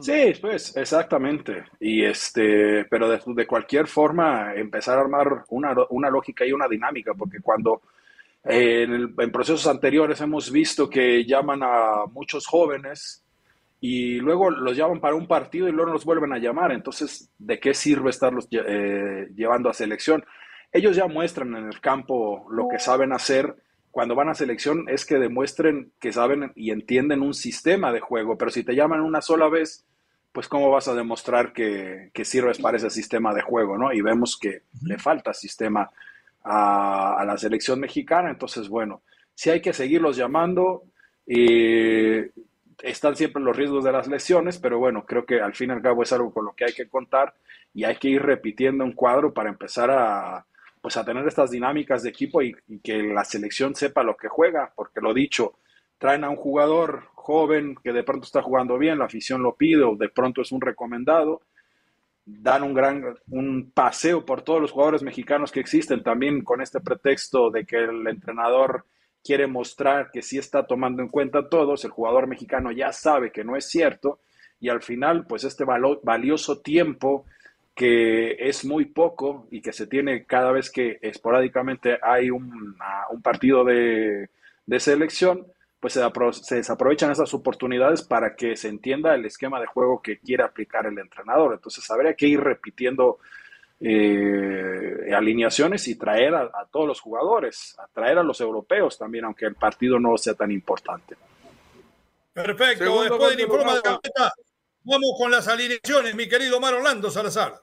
Sí, 0.00 0.32
pues 0.40 0.76
exactamente. 0.76 1.64
Y 1.80 2.04
este, 2.04 2.84
pero 2.86 3.08
de, 3.08 3.46
cualquier 3.46 3.86
forma, 3.86 4.54
empezar 4.54 4.98
a 4.98 5.02
armar 5.02 5.44
una, 5.48 5.74
una, 5.90 6.10
lógica 6.10 6.44
y 6.44 6.52
una 6.52 6.68
dinámica, 6.68 7.14
porque 7.14 7.40
cuando 7.40 7.82
en, 8.44 9.14
en, 9.16 9.32
procesos 9.32 9.66
anteriores 9.66 10.20
hemos 10.20 10.50
visto 10.50 10.88
que 10.88 11.24
llaman 11.24 11.62
a 11.62 12.04
muchos 12.10 12.46
jóvenes 12.46 13.23
y 13.86 14.18
luego 14.18 14.48
los 14.48 14.78
llaman 14.78 14.98
para 14.98 15.14
un 15.14 15.26
partido 15.26 15.68
y 15.68 15.72
luego 15.72 15.92
los 15.92 16.06
vuelven 16.06 16.32
a 16.32 16.38
llamar. 16.38 16.72
Entonces, 16.72 17.30
¿de 17.36 17.60
qué 17.60 17.74
sirve 17.74 18.08
estarlos 18.08 18.48
eh, 18.50 19.28
llevando 19.36 19.68
a 19.68 19.74
selección? 19.74 20.24
Ellos 20.72 20.96
ya 20.96 21.06
muestran 21.06 21.54
en 21.54 21.66
el 21.66 21.82
campo 21.82 22.46
lo 22.50 22.66
que 22.66 22.78
saben 22.78 23.12
hacer. 23.12 23.54
Cuando 23.90 24.14
van 24.14 24.30
a 24.30 24.34
selección 24.34 24.86
es 24.88 25.04
que 25.04 25.16
demuestren 25.16 25.92
que 26.00 26.12
saben 26.12 26.50
y 26.56 26.70
entienden 26.70 27.20
un 27.20 27.34
sistema 27.34 27.92
de 27.92 28.00
juego, 28.00 28.38
pero 28.38 28.50
si 28.50 28.64
te 28.64 28.74
llaman 28.74 29.02
una 29.02 29.20
sola 29.20 29.50
vez, 29.50 29.84
pues 30.32 30.48
cómo 30.48 30.70
vas 30.70 30.88
a 30.88 30.94
demostrar 30.94 31.52
que, 31.52 32.08
que 32.14 32.24
sirves 32.24 32.60
para 32.60 32.78
ese 32.78 32.88
sistema 32.88 33.34
de 33.34 33.42
juego, 33.42 33.76
¿no? 33.76 33.92
Y 33.92 34.00
vemos 34.00 34.38
que 34.38 34.62
le 34.82 34.96
falta 34.96 35.34
sistema 35.34 35.90
a, 36.42 37.20
a 37.20 37.24
la 37.26 37.36
selección 37.36 37.80
mexicana, 37.80 38.30
entonces, 38.30 38.66
bueno, 38.66 39.02
si 39.34 39.50
hay 39.50 39.60
que 39.60 39.74
seguirlos 39.74 40.16
llamando. 40.16 40.84
Eh, 41.26 42.30
están 42.82 43.16
siempre 43.16 43.42
los 43.42 43.56
riesgos 43.56 43.84
de 43.84 43.92
las 43.92 44.08
lesiones, 44.08 44.58
pero 44.58 44.78
bueno, 44.78 45.04
creo 45.06 45.24
que 45.24 45.40
al 45.40 45.54
fin 45.54 45.70
y 45.70 45.72
al 45.72 45.82
cabo 45.82 46.02
es 46.02 46.12
algo 46.12 46.32
con 46.32 46.44
lo 46.44 46.52
que 46.52 46.64
hay 46.64 46.72
que 46.72 46.88
contar 46.88 47.34
y 47.72 47.84
hay 47.84 47.96
que 47.96 48.08
ir 48.08 48.22
repitiendo 48.22 48.84
un 48.84 48.92
cuadro 48.92 49.32
para 49.32 49.50
empezar 49.50 49.90
a, 49.90 50.44
pues 50.80 50.96
a 50.96 51.04
tener 51.04 51.26
estas 51.26 51.50
dinámicas 51.50 52.02
de 52.02 52.10
equipo 52.10 52.42
y, 52.42 52.54
que 52.82 53.02
la 53.02 53.24
selección 53.24 53.74
sepa 53.74 54.02
lo 54.02 54.16
que 54.16 54.28
juega, 54.28 54.72
porque 54.76 55.00
lo 55.00 55.14
dicho, 55.14 55.54
traen 55.98 56.24
a 56.24 56.30
un 56.30 56.36
jugador 56.36 57.04
joven 57.14 57.74
que 57.82 57.92
de 57.92 58.02
pronto 58.02 58.26
está 58.26 58.42
jugando 58.42 58.76
bien, 58.76 58.98
la 58.98 59.06
afición 59.06 59.42
lo 59.42 59.54
pide 59.54 59.82
o 59.82 59.96
de 59.96 60.10
pronto 60.10 60.42
es 60.42 60.52
un 60.52 60.60
recomendado, 60.60 61.40
dan 62.26 62.62
un 62.62 62.74
gran 62.74 63.16
un 63.28 63.70
paseo 63.72 64.24
por 64.24 64.42
todos 64.42 64.60
los 64.60 64.72
jugadores 64.72 65.02
mexicanos 65.02 65.52
que 65.52 65.60
existen 65.60 66.02
también 66.02 66.42
con 66.42 66.60
este 66.60 66.80
pretexto 66.80 67.50
de 67.50 67.64
que 67.64 67.76
el 67.76 68.06
entrenador 68.06 68.84
quiere 69.24 69.46
mostrar 69.46 70.10
que 70.12 70.22
sí 70.22 70.38
está 70.38 70.66
tomando 70.66 71.02
en 71.02 71.08
cuenta 71.08 71.48
todos, 71.48 71.84
el 71.84 71.90
jugador 71.90 72.26
mexicano 72.26 72.70
ya 72.70 72.92
sabe 72.92 73.32
que 73.32 73.42
no 73.42 73.56
es 73.56 73.66
cierto 73.66 74.20
y 74.60 74.68
al 74.68 74.82
final 74.82 75.26
pues 75.26 75.44
este 75.44 75.64
valioso 75.64 76.60
tiempo 76.60 77.24
que 77.74 78.36
es 78.38 78.64
muy 78.64 78.84
poco 78.84 79.48
y 79.50 79.60
que 79.60 79.72
se 79.72 79.86
tiene 79.86 80.24
cada 80.26 80.52
vez 80.52 80.70
que 80.70 80.98
esporádicamente 81.02 81.98
hay 82.00 82.30
un, 82.30 82.76
un 83.10 83.22
partido 83.22 83.64
de, 83.64 84.28
de, 84.64 84.80
selección, 84.80 85.46
pues 85.80 85.94
se, 85.94 86.02
se, 86.42 86.56
desaprovechan 86.56 87.10
esas 87.10 87.34
oportunidades 87.34 88.02
para 88.02 88.36
que 88.36 88.56
se 88.56 88.68
entienda 88.68 89.14
el 89.14 89.24
esquema 89.24 89.60
de 89.60 89.66
juego 89.66 90.00
que 90.00 90.18
quiere 90.18 90.44
aplicar 90.44 90.86
el 90.86 90.98
entrenador. 90.98 91.54
Entonces 91.54 91.90
habría 91.90 92.14
que 92.14 92.28
ir 92.28 92.40
repitiendo 92.40 93.18
eh, 93.80 95.12
alineaciones 95.14 95.86
y 95.88 95.96
traer 95.96 96.34
a, 96.34 96.66
todos 96.70 96.86
los 96.86 97.00
jugadores, 97.00 97.76
a 97.78 97.86
traer 97.88 98.18
a 98.18 98.22
los 98.22 98.40
europeos 98.40 98.98
también, 98.98 99.24
aunque 99.24 99.46
el 99.46 99.54
partido 99.54 99.98
no 99.98 100.16
sea 100.16 100.34
tan 100.34 100.50
importante. 100.50 101.16
Perfecto, 102.32 103.02
después 103.02 103.30
del 103.30 103.40
informe 103.40 103.74
de 103.74 103.80
Gambetta, 103.82 104.32
vamos 104.82 105.10
con 105.18 105.30
las 105.30 105.46
alineaciones, 105.48 106.14
mi 106.14 106.28
querido 106.28 106.58
Mar 106.60 106.74
Orlando 106.74 107.10
Salazar. 107.10 107.62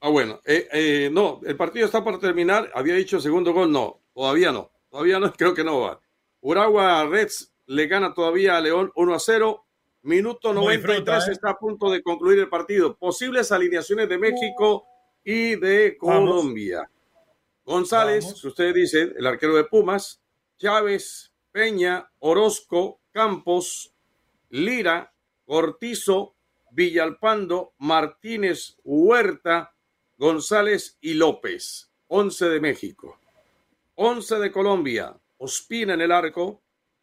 Ah, 0.00 0.08
bueno, 0.08 0.40
eh, 0.44 0.68
eh, 0.72 1.10
no, 1.12 1.40
el 1.44 1.56
partido 1.56 1.86
está 1.86 2.02
por 2.02 2.18
terminar, 2.18 2.70
había 2.74 2.94
dicho 2.94 3.20
segundo 3.20 3.52
gol, 3.52 3.70
no, 3.70 4.00
todavía 4.14 4.50
no, 4.52 4.70
todavía 4.90 5.18
no, 5.18 5.32
creo 5.36 5.54
que 5.54 5.64
no 5.64 5.80
va. 5.80 6.00
Uragua 6.40 7.06
Reds 7.06 7.52
le 7.66 7.86
gana 7.86 8.12
todavía 8.12 8.56
a 8.56 8.60
León 8.60 8.92
1 8.94 9.14
a 9.14 9.18
0. 9.18 9.64
Minuto 10.02 10.52
93 10.52 11.28
¿eh? 11.28 11.32
está 11.32 11.50
a 11.50 11.58
punto 11.58 11.88
de 11.88 12.02
concluir 12.02 12.40
el 12.40 12.48
partido. 12.48 12.96
Posibles 12.96 13.52
alineaciones 13.52 14.08
de 14.08 14.18
México 14.18 14.84
y 15.24 15.54
de 15.56 15.96
Colombia. 15.96 16.90
González, 17.64 18.40
que 18.40 18.48
usted 18.48 18.74
dice, 18.74 19.12
el 19.16 19.26
arquero 19.26 19.54
de 19.54 19.64
Pumas, 19.64 20.20
Chávez, 20.58 21.32
Peña, 21.52 22.10
Orozco, 22.18 23.00
Campos, 23.12 23.94
Lira, 24.50 25.14
Cortizo, 25.44 26.34
Villalpando, 26.72 27.74
Martínez, 27.78 28.78
Huerta, 28.82 29.74
González 30.18 30.98
y 31.00 31.14
López. 31.14 31.90
11 32.08 32.48
de 32.48 32.60
México. 32.60 33.18
11 33.94 34.38
de 34.40 34.50
Colombia. 34.50 35.16
Ospina 35.38 35.94
en 35.94 36.00
el 36.00 36.12
arco, 36.12 36.61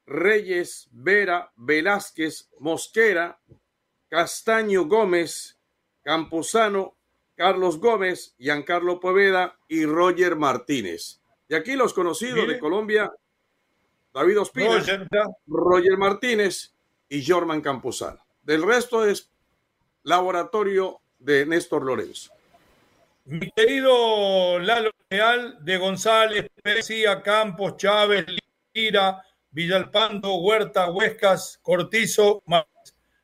Reyes, 0.09 0.89
Vera, 0.91 1.51
Velázquez, 1.55 2.49
Mosquera, 2.59 3.39
Castaño 4.09 4.85
Gómez, 4.85 5.59
Camposano, 6.01 6.97
Carlos 7.35 7.79
Gómez, 7.79 8.35
Giancarlo 8.39 8.99
Poveda 8.99 9.57
y 9.67 9.85
Roger 9.85 10.35
Martínez. 10.35 11.21
Y 11.47 11.53
aquí 11.53 11.75
los 11.75 11.93
conocidos 11.93 12.47
de 12.47 12.59
Colombia, 12.59 13.11
David 14.11 14.41
Ospina, 14.41 14.83
Roger, 15.45 15.97
Martínez 15.97 16.73
y 17.07 17.23
Jorman 17.25 17.61
Camposano. 17.61 18.19
Del 18.41 18.63
resto 18.63 19.05
es 19.05 19.31
laboratorio 20.03 21.01
de 21.19 21.45
Néstor 21.45 21.83
Lorenzo. 21.85 22.31
Mi 23.25 23.51
querido 23.51 24.57
Lalo 24.57 24.89
Real 25.07 25.63
de 25.63 25.77
González, 25.77 26.49
Pérez, 26.63 26.89
Campos, 27.23 27.77
Chávez, 27.77 28.25
Lira, 28.73 29.23
Villalpando, 29.51 30.35
Huerta, 30.35 30.89
Huescas, 30.91 31.59
Cortizo. 31.61 32.43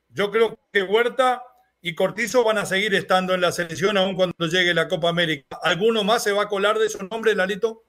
Yo 0.10 0.32
creo 0.32 0.60
que 0.72 0.84
Huerta 0.84 1.44
y 1.82 1.94
Cortizo 1.94 2.44
van 2.44 2.58
a 2.58 2.66
seguir 2.66 2.96
estando 2.96 3.34
en 3.34 3.42
la 3.42 3.52
selección 3.52 3.98
aún 3.98 4.16
cuando 4.16 4.48
llegue 4.48 4.74
la 4.74 4.88
Copa 4.88 5.10
América. 5.10 5.60
¿Alguno 5.62 6.04
más 6.04 6.24
se 6.24 6.32
va 6.32 6.44
a 6.44 6.50
colar 6.50 6.80
de 6.80 6.88
esos 6.88 7.10
nombres, 7.12 7.36
Lalito? 7.36 7.84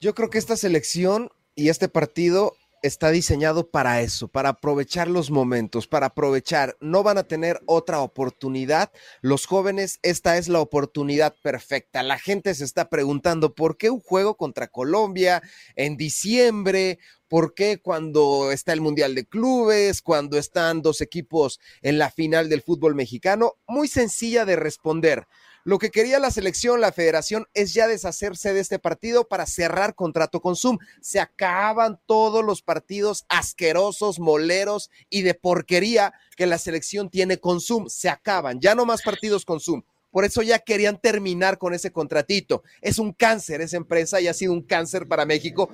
Yo 0.00 0.14
creo 0.14 0.30
que 0.30 0.38
esta 0.38 0.56
selección 0.56 1.30
y 1.54 1.68
este 1.68 1.88
partido 1.88 2.56
está 2.82 3.10
diseñado 3.10 3.70
para 3.70 4.00
eso, 4.00 4.28
para 4.28 4.50
aprovechar 4.50 5.08
los 5.08 5.30
momentos, 5.30 5.86
para 5.86 6.06
aprovechar. 6.06 6.76
No 6.80 7.02
van 7.02 7.18
a 7.18 7.24
tener 7.24 7.60
otra 7.66 8.00
oportunidad. 8.00 8.90
Los 9.20 9.46
jóvenes, 9.46 9.98
esta 10.02 10.38
es 10.38 10.48
la 10.48 10.60
oportunidad 10.60 11.34
perfecta. 11.42 12.02
La 12.02 12.18
gente 12.18 12.54
se 12.54 12.64
está 12.64 12.88
preguntando 12.88 13.54
por 13.54 13.76
qué 13.76 13.90
un 13.90 14.00
juego 14.00 14.36
contra 14.36 14.68
Colombia 14.68 15.42
en 15.76 15.96
diciembre, 15.96 16.98
¿Por 17.30 17.54
qué 17.54 17.80
cuando 17.80 18.50
está 18.50 18.72
el 18.72 18.80
Mundial 18.80 19.14
de 19.14 19.24
Clubes, 19.24 20.02
cuando 20.02 20.36
están 20.36 20.82
dos 20.82 21.00
equipos 21.00 21.60
en 21.80 21.96
la 21.96 22.10
final 22.10 22.48
del 22.48 22.60
fútbol 22.60 22.96
mexicano? 22.96 23.54
Muy 23.68 23.86
sencilla 23.86 24.44
de 24.44 24.56
responder. 24.56 25.28
Lo 25.64 25.78
que 25.78 25.90
quería 25.90 26.18
la 26.18 26.30
selección, 26.30 26.80
la 26.80 26.92
federación, 26.92 27.46
es 27.54 27.74
ya 27.74 27.86
deshacerse 27.86 28.54
de 28.54 28.60
este 28.60 28.78
partido 28.78 29.28
para 29.28 29.46
cerrar 29.46 29.94
contrato 29.94 30.40
con 30.40 30.56
Zoom. 30.56 30.78
Se 31.00 31.20
acaban 31.20 32.00
todos 32.06 32.44
los 32.44 32.62
partidos 32.62 33.24
asquerosos, 33.28 34.18
moleros 34.18 34.90
y 35.10 35.22
de 35.22 35.34
porquería 35.34 36.14
que 36.36 36.46
la 36.46 36.58
selección 36.58 37.10
tiene 37.10 37.38
con 37.38 37.60
Zoom. 37.60 37.88
Se 37.88 38.08
acaban, 38.08 38.60
ya 38.60 38.74
no 38.74 38.86
más 38.86 39.02
partidos 39.02 39.44
con 39.44 39.60
Zoom. 39.60 39.82
Por 40.10 40.24
eso 40.24 40.42
ya 40.42 40.58
querían 40.58 41.00
terminar 41.00 41.58
con 41.58 41.72
ese 41.72 41.92
contratito. 41.92 42.62
Es 42.80 42.98
un 42.98 43.12
cáncer 43.12 43.60
esa 43.60 43.76
empresa 43.76 44.20
y 44.20 44.28
ha 44.28 44.34
sido 44.34 44.52
un 44.52 44.62
cáncer 44.62 45.06
para 45.06 45.24
México 45.24 45.70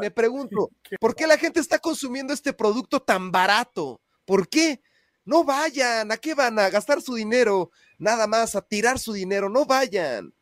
me 0.00 0.10
pregunto, 0.10 0.70
¿por 1.00 1.14
qué 1.14 1.26
la 1.26 1.38
gente 1.38 1.60
está 1.60 1.78
consumiendo 1.78 2.32
este 2.32 2.52
producto 2.52 3.00
tan 3.00 3.30
barato? 3.30 4.00
¿Por 4.24 4.48
qué? 4.48 4.80
No 5.24 5.44
vayan, 5.44 6.10
¿a 6.10 6.16
qué 6.16 6.34
van 6.34 6.58
a 6.58 6.70
gastar 6.70 7.02
su 7.02 7.14
dinero? 7.14 7.70
Nada 8.00 8.26
más, 8.26 8.56
a 8.56 8.62
tirar 8.62 8.98
su 8.98 9.12
dinero, 9.12 9.50
no 9.50 9.66
vayan. 9.66 10.32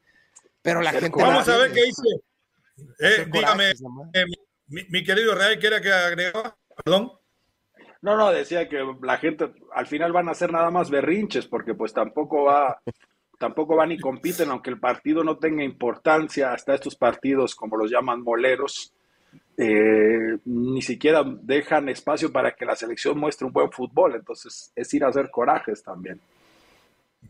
Pero 0.62 0.80
la 0.80 0.92
gente. 0.92 1.10
Vamos 1.20 1.48
a 1.48 1.56
ver 1.56 1.72
qué 1.72 1.84
dice. 1.84 2.08
Eh, 3.00 3.26
dígame, 3.30 3.70
eh, 3.70 4.24
mi, 4.68 5.02
querido 5.02 5.34
Real, 5.34 5.58
¿qué 5.58 5.66
era 5.66 5.80
que 5.80 5.92
agregaba? 5.92 6.56
Perdón. 6.84 7.12
No, 8.00 8.16
no, 8.16 8.30
decía 8.30 8.68
que 8.68 8.78
la 9.02 9.18
gente 9.18 9.52
al 9.74 9.88
final 9.88 10.12
van 10.12 10.28
a 10.28 10.30
hacer 10.30 10.52
nada 10.52 10.70
más 10.70 10.88
berrinches, 10.88 11.48
porque 11.48 11.74
pues 11.74 11.92
tampoco 11.92 12.44
va, 12.44 12.80
tampoco 13.40 13.74
van 13.74 13.90
y 13.90 13.98
compiten, 13.98 14.50
aunque 14.50 14.70
el 14.70 14.78
partido 14.78 15.24
no 15.24 15.38
tenga 15.38 15.64
importancia, 15.64 16.52
hasta 16.52 16.76
estos 16.76 16.94
partidos, 16.94 17.56
como 17.56 17.76
los 17.76 17.90
llaman 17.90 18.22
moleros, 18.22 18.94
eh, 19.56 20.38
ni 20.44 20.80
siquiera 20.80 21.24
dejan 21.24 21.88
espacio 21.88 22.30
para 22.30 22.52
que 22.52 22.64
la 22.64 22.76
selección 22.76 23.18
muestre 23.18 23.48
un 23.48 23.52
buen 23.52 23.72
fútbol. 23.72 24.14
Entonces 24.14 24.70
es 24.76 24.94
ir 24.94 25.02
a 25.02 25.08
hacer 25.08 25.28
corajes 25.28 25.82
también. 25.82 26.20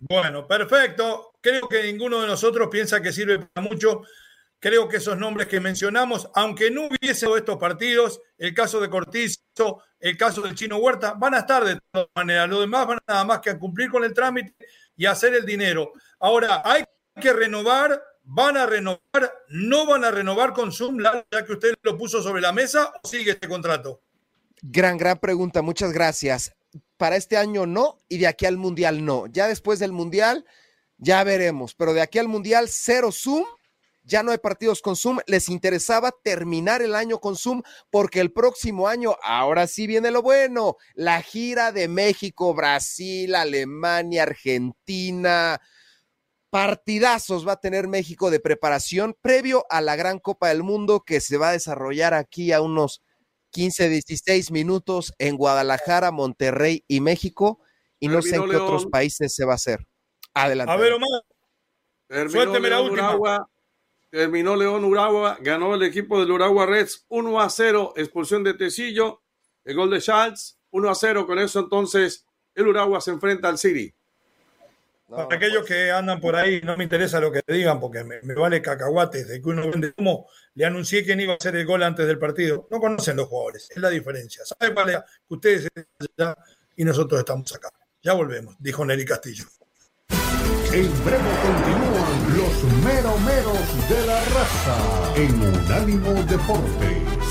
Bueno, 0.01 0.47
perfecto. 0.47 1.33
Creo 1.41 1.69
que 1.69 1.83
ninguno 1.85 2.21
de 2.21 2.27
nosotros 2.27 2.69
piensa 2.71 3.01
que 3.01 3.13
sirve 3.13 3.39
para 3.39 3.67
mucho. 3.67 4.03
Creo 4.61 4.89
que 4.89 4.97
esos 4.97 5.17
nombres 5.17 5.47
que 5.47 5.61
mencionamos, 5.61 6.29
aunque 6.35 6.71
no 6.71 6.87
hubiese 6.87 7.27
estos 7.37 7.59
partidos, 7.59 8.21
el 8.37 8.55
caso 8.55 8.81
de 8.81 8.91
Cortizo, 8.91 9.83
el 10.01 10.17
caso 10.17 10.43
del 10.43 10.55
chino 10.55 10.79
Huerta, 10.79 11.15
van 11.17 11.35
a 11.35 11.39
estar 11.39 11.65
de 11.65 11.79
todas 11.93 12.09
maneras. 12.15 12.49
Lo 12.49 12.61
demás 12.61 12.87
van 12.87 12.99
nada 13.07 13.25
más 13.25 13.39
que 13.41 13.51
a 13.51 13.59
cumplir 13.59 13.91
con 13.91 14.05
el 14.05 14.13
trámite 14.13 14.55
y 14.97 15.07
hacer 15.07 15.35
el 15.35 15.47
dinero. 15.47 15.93
Ahora, 16.19 16.63
hay 16.65 16.85
que 17.21 17.33
renovar, 17.33 18.03
van 18.25 18.57
a 18.57 18.67
renovar, 18.67 19.01
no 19.49 19.87
van 19.87 20.05
a 20.05 20.11
renovar 20.11 20.53
con 20.53 20.73
Zoom, 20.73 20.99
ya 21.03 21.45
que 21.45 21.53
usted 21.53 21.75
lo 21.83 21.97
puso 21.97 22.21
sobre 22.21 22.41
la 22.41 22.53
mesa, 22.53 22.93
o 23.03 23.09
sigue 23.09 23.33
este 23.33 23.49
contrato. 23.49 24.03
Gran, 24.61 24.97
gran 24.99 25.19
pregunta, 25.19 25.63
muchas 25.63 25.93
gracias. 25.93 26.53
Para 26.97 27.17
este 27.17 27.37
año 27.37 27.67
no 27.67 27.99
y 28.09 28.19
de 28.19 28.27
aquí 28.27 28.47
al 28.47 28.57
Mundial 28.57 29.05
no. 29.05 29.27
Ya 29.27 29.49
después 29.49 29.79
del 29.79 29.93
Mundial 29.93 30.45
ya 30.97 31.23
veremos, 31.25 31.75
pero 31.75 31.93
de 31.95 32.01
aquí 32.01 32.19
al 32.19 32.29
Mundial 32.29 32.69
cero 32.69 33.13
Zoom 33.13 33.45
ya 34.09 34.23
no 34.23 34.33
hay 34.33 34.39
partidos 34.39 34.81
con 34.81 34.97
Zoom, 34.97 35.19
les 35.27 35.51
interesaba 35.51 36.13
terminar 36.25 36.81
el 36.81 36.95
año 36.95 37.21
con 37.21 37.37
Zoom 37.37 37.63
porque 37.91 38.21
el 38.21 38.33
próximo 38.33 38.89
año, 38.89 39.17
ahora 39.23 39.67
sí 39.67 39.87
viene 39.87 40.11
lo 40.11 40.23
bueno, 40.23 40.77
la 40.95 41.21
gira 41.21 41.73
de 41.73 41.89
México, 41.89 42.55
Brasil, 42.55 43.35
Alemania, 43.35 44.23
Argentina, 44.23 45.61
partidazos 46.49 47.47
va 47.47 47.53
a 47.53 47.61
tener 47.61 47.87
México 47.87 48.31
de 48.31 48.41
preparación 48.41 49.15
previo 49.21 49.67
a 49.69 49.83
la 49.83 49.95
gran 49.95 50.19
Copa 50.19 50.49
del 50.49 50.63
Mundo 50.63 51.05
que 51.05 51.21
se 51.21 51.37
va 51.37 51.51
a 51.51 51.53
desarrollar 51.53 52.15
aquí 52.15 52.53
a 52.53 52.63
unos 52.63 53.03
15, 53.51 53.89
16 53.89 54.51
minutos 54.51 55.13
en 55.19 55.37
Guadalajara, 55.37 56.11
Monterrey 56.11 56.85
y 56.89 57.01
México. 57.01 57.61
Y 58.01 58.09
no 58.09 58.23
sé 58.23 58.37
en 58.37 58.49
qué 58.49 58.57
otros 58.57 58.87
países 58.87 59.35
se 59.35 59.45
va 59.45 59.53
a 59.53 59.57
hacer. 59.57 59.87
Adelante. 60.35 60.73
A 60.73 60.77
ver, 60.77 60.93
Omar. 60.93 62.31
Suélteme 62.31 62.71
la 62.71 62.81
última. 62.81 63.49
Terminó 64.11 64.57
León 64.57 64.85
Uragua, 64.85 65.37
ganó 65.41 65.75
el 65.75 65.83
equipo 65.83 66.19
del 66.19 66.31
Uragua 66.31 66.65
Reds 66.65 67.05
1 67.09 67.41
a 67.41 67.51
0, 67.51 67.93
expulsión 67.97 68.43
de 68.43 68.55
Tecillo, 68.55 69.23
el 69.65 69.77
gol 69.77 69.91
de 69.91 70.01
Schultz, 70.01 70.59
1 70.71 70.89
a 70.89 70.95
0. 70.95 71.27
Con 71.27 71.39
eso 71.39 71.61
entonces 71.61 72.25
el 72.55 72.69
Uragua 72.69 73.03
se 73.03 73.11
enfrenta 73.11 73.51
al 73.51 73.59
City. 73.59 73.95
Para 75.09 75.37
aquellos 75.37 75.64
que 75.64 75.90
andan 75.90 76.21
por 76.21 76.37
ahí, 76.37 76.61
no 76.62 76.77
me 76.77 76.85
interesa 76.85 77.18
lo 77.18 77.33
que 77.33 77.40
digan 77.47 77.81
porque 77.81 78.05
me, 78.05 78.21
vale 78.35 78.61
cacahuates 78.61 79.27
de 79.27 79.40
que 79.40 79.49
uno 79.49 79.71
vende 79.71 79.94
como 79.94 80.29
Le 80.55 80.66
anuncié 80.66 81.03
quién 81.03 81.18
iba 81.21 81.33
a 81.33 81.37
hacer 81.37 81.57
el 81.57 81.64
gol 81.64 81.83
antes 81.83 82.07
del 82.07 82.18
partido. 82.18 82.68
No 82.71 82.79
conocen 82.79 83.16
los 83.16 83.29
jugadores, 83.29 83.71
es 83.71 83.79
la 83.79 83.88
diferencia. 83.88 84.44
¿Saben 84.44 84.75
cuál 84.75 84.90
es? 84.90 84.99
Que 85.27 85.35
ustedes 85.35 85.68
están 85.75 85.87
allá 86.18 86.37
y 86.77 86.85
nosotros 86.85 87.21
estamos 87.21 87.55
acá. 87.55 87.71
Ya 88.03 88.12
volvemos, 88.12 88.55
dijo 88.59 88.85
Nelly 88.85 89.07
Castillo. 89.07 89.44
En 90.73 91.05
breve 91.05 91.31
continúan 91.42 92.37
los 92.37 92.64
meromeros 92.85 93.88
de 93.88 94.07
la 94.07 94.23
raza 94.27 95.14
en 95.16 95.40
Unánimo 95.40 96.12
Deportes. 96.25 97.28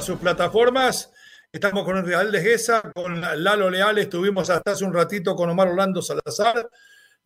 Sus 0.00 0.18
plataformas. 0.18 1.12
Estamos 1.52 1.84
con 1.84 1.96
el 1.96 2.04
Real 2.04 2.30
de 2.30 2.40
Gesa, 2.42 2.90
con 2.94 3.20
Lalo 3.20 3.70
Leal, 3.70 3.98
estuvimos 3.98 4.50
hasta 4.50 4.72
hace 4.72 4.84
un 4.84 4.92
ratito 4.92 5.34
con 5.34 5.48
Omar 5.48 5.68
Orlando 5.68 6.02
Salazar. 6.02 6.68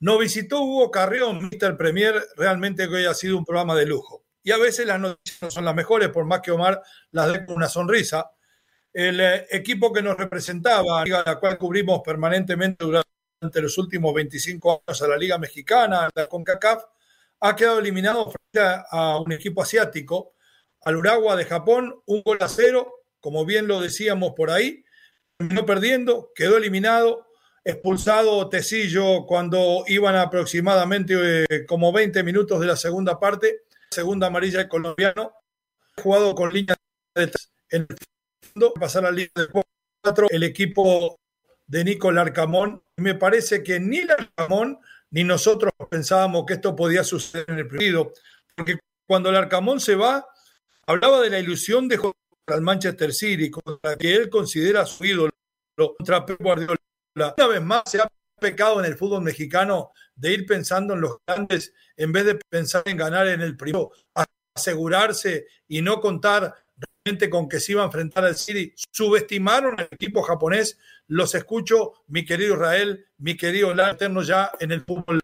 Nos 0.00 0.18
visitó 0.18 0.62
Hugo 0.62 0.90
Carrión, 0.90 1.50
Mr. 1.50 1.76
Premier, 1.76 2.14
realmente 2.36 2.88
que 2.88 2.94
hoy 2.94 3.04
ha 3.06 3.14
sido 3.14 3.36
un 3.36 3.44
programa 3.44 3.74
de 3.74 3.86
lujo. 3.86 4.24
Y 4.42 4.52
a 4.52 4.58
veces 4.58 4.86
las 4.86 5.00
noticias 5.00 5.42
no 5.42 5.50
son 5.50 5.64
las 5.64 5.74
mejores, 5.74 6.10
por 6.10 6.24
más 6.24 6.40
que 6.40 6.52
Omar 6.52 6.80
las 7.10 7.32
dé 7.32 7.44
con 7.44 7.56
una 7.56 7.68
sonrisa. 7.68 8.30
El 8.92 9.20
eh, 9.20 9.46
equipo 9.50 9.92
que 9.92 10.02
nos 10.02 10.16
representaba, 10.16 11.04
la 11.04 11.38
cual 11.38 11.58
cubrimos 11.58 12.00
permanentemente 12.04 12.84
durante 12.84 13.60
los 13.60 13.76
últimos 13.78 14.14
25 14.14 14.84
años 14.86 15.02
a 15.02 15.08
la 15.08 15.16
Liga 15.16 15.38
Mexicana, 15.38 16.08
la 16.14 16.26
CONCACAF, 16.26 16.84
ha 17.40 17.56
quedado 17.56 17.78
eliminado 17.78 18.30
frente 18.30 18.84
a 18.90 19.18
un 19.18 19.32
equipo 19.32 19.62
asiático 19.62 20.34
al 20.82 20.96
Uragua 20.96 21.36
de 21.36 21.44
Japón, 21.44 22.00
un 22.06 22.22
gol 22.22 22.38
a 22.40 22.48
cero, 22.48 22.94
como 23.20 23.44
bien 23.44 23.66
lo 23.66 23.80
decíamos 23.80 24.32
por 24.36 24.50
ahí, 24.50 24.84
terminó 25.36 25.66
perdiendo, 25.66 26.30
quedó 26.34 26.56
eliminado, 26.56 27.26
expulsado 27.64 28.48
Tecillo 28.48 29.26
cuando 29.26 29.84
iban 29.86 30.16
aproximadamente 30.16 31.44
eh, 31.44 31.66
como 31.66 31.92
20 31.92 32.22
minutos 32.22 32.60
de 32.60 32.66
la 32.66 32.76
segunda 32.76 33.18
parte, 33.20 33.62
segunda 33.90 34.28
amarilla 34.28 34.62
el 34.62 34.68
colombiano, 34.68 35.32
jugado 35.96 36.34
con 36.34 36.52
línea 36.52 36.76
de 37.14 37.30
en 37.70 37.86
el 37.88 37.96
fondo, 38.52 38.74
pasar 38.74 39.04
a 39.06 39.10
línea 39.10 39.30
de 39.36 39.48
cuatro, 40.02 40.26
el 40.30 40.42
equipo 40.42 41.20
de 41.66 41.84
Nico 41.84 42.10
Larcamón. 42.10 42.82
Me 42.96 43.14
parece 43.14 43.62
que 43.62 43.78
ni 43.78 44.02
Larcamón 44.02 44.78
ni 45.10 45.24
nosotros 45.24 45.72
pensábamos 45.88 46.44
que 46.46 46.54
esto 46.54 46.74
podía 46.74 47.04
suceder 47.04 47.46
en 47.48 47.58
el 47.58 47.68
partido, 47.68 48.12
porque 48.56 48.78
cuando 49.06 49.30
Larcamón 49.30 49.80
se 49.80 49.94
va, 49.94 50.26
Hablaba 50.90 51.20
de 51.20 51.30
la 51.30 51.38
ilusión 51.38 51.86
de 51.86 51.98
jugar 51.98 52.16
al 52.48 52.62
Manchester 52.62 53.14
City, 53.14 53.48
contra 53.48 53.94
que 53.94 54.12
él 54.12 54.28
considera 54.28 54.84
su 54.84 55.04
ídolo, 55.04 55.30
contra 55.76 56.26
Pep 56.26 56.42
Guardiola. 56.42 56.80
Una 57.14 57.46
vez 57.46 57.62
más 57.62 57.82
se 57.86 58.00
ha 58.00 58.10
pecado 58.40 58.80
en 58.80 58.86
el 58.86 58.96
fútbol 58.96 59.22
mexicano 59.22 59.92
de 60.16 60.32
ir 60.32 60.46
pensando 60.46 60.94
en 60.94 61.02
los 61.02 61.18
grandes 61.24 61.72
en 61.96 62.10
vez 62.10 62.24
de 62.24 62.34
pensar 62.34 62.82
en 62.86 62.96
ganar 62.96 63.28
en 63.28 63.40
el 63.40 63.56
primero, 63.56 63.92
asegurarse 64.56 65.46
y 65.68 65.80
no 65.80 66.00
contar 66.00 66.56
realmente 66.76 67.30
con 67.30 67.48
que 67.48 67.60
se 67.60 67.70
iba 67.70 67.82
a 67.82 67.86
enfrentar 67.86 68.24
al 68.24 68.34
City. 68.34 68.74
Subestimaron 68.90 69.78
al 69.78 69.88
equipo 69.92 70.22
japonés. 70.22 70.76
Los 71.06 71.36
escucho, 71.36 72.02
mi 72.08 72.24
querido 72.24 72.54
Israel, 72.54 73.06
mi 73.18 73.36
querido 73.36 73.70
Eterno 73.70 74.22
ya 74.22 74.50
en 74.58 74.72
el 74.72 74.80
fútbol 74.80 75.20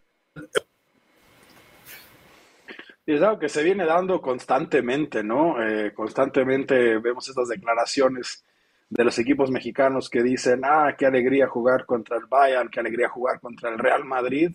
y 3.06 3.14
es 3.14 3.22
algo 3.22 3.38
que 3.38 3.48
se 3.48 3.62
viene 3.62 3.84
dando 3.86 4.20
constantemente, 4.20 5.22
¿no? 5.22 5.62
Eh, 5.62 5.94
constantemente 5.94 6.98
vemos 6.98 7.28
estas 7.28 7.48
declaraciones 7.48 8.44
de 8.88 9.04
los 9.04 9.16
equipos 9.20 9.50
mexicanos 9.50 10.10
que 10.10 10.24
dicen, 10.24 10.62
ah, 10.64 10.94
qué 10.98 11.06
alegría 11.06 11.46
jugar 11.46 11.86
contra 11.86 12.16
el 12.16 12.26
Bayern, 12.26 12.68
qué 12.68 12.80
alegría 12.80 13.08
jugar 13.08 13.40
contra 13.40 13.70
el 13.70 13.78
Real 13.78 14.04
Madrid. 14.04 14.50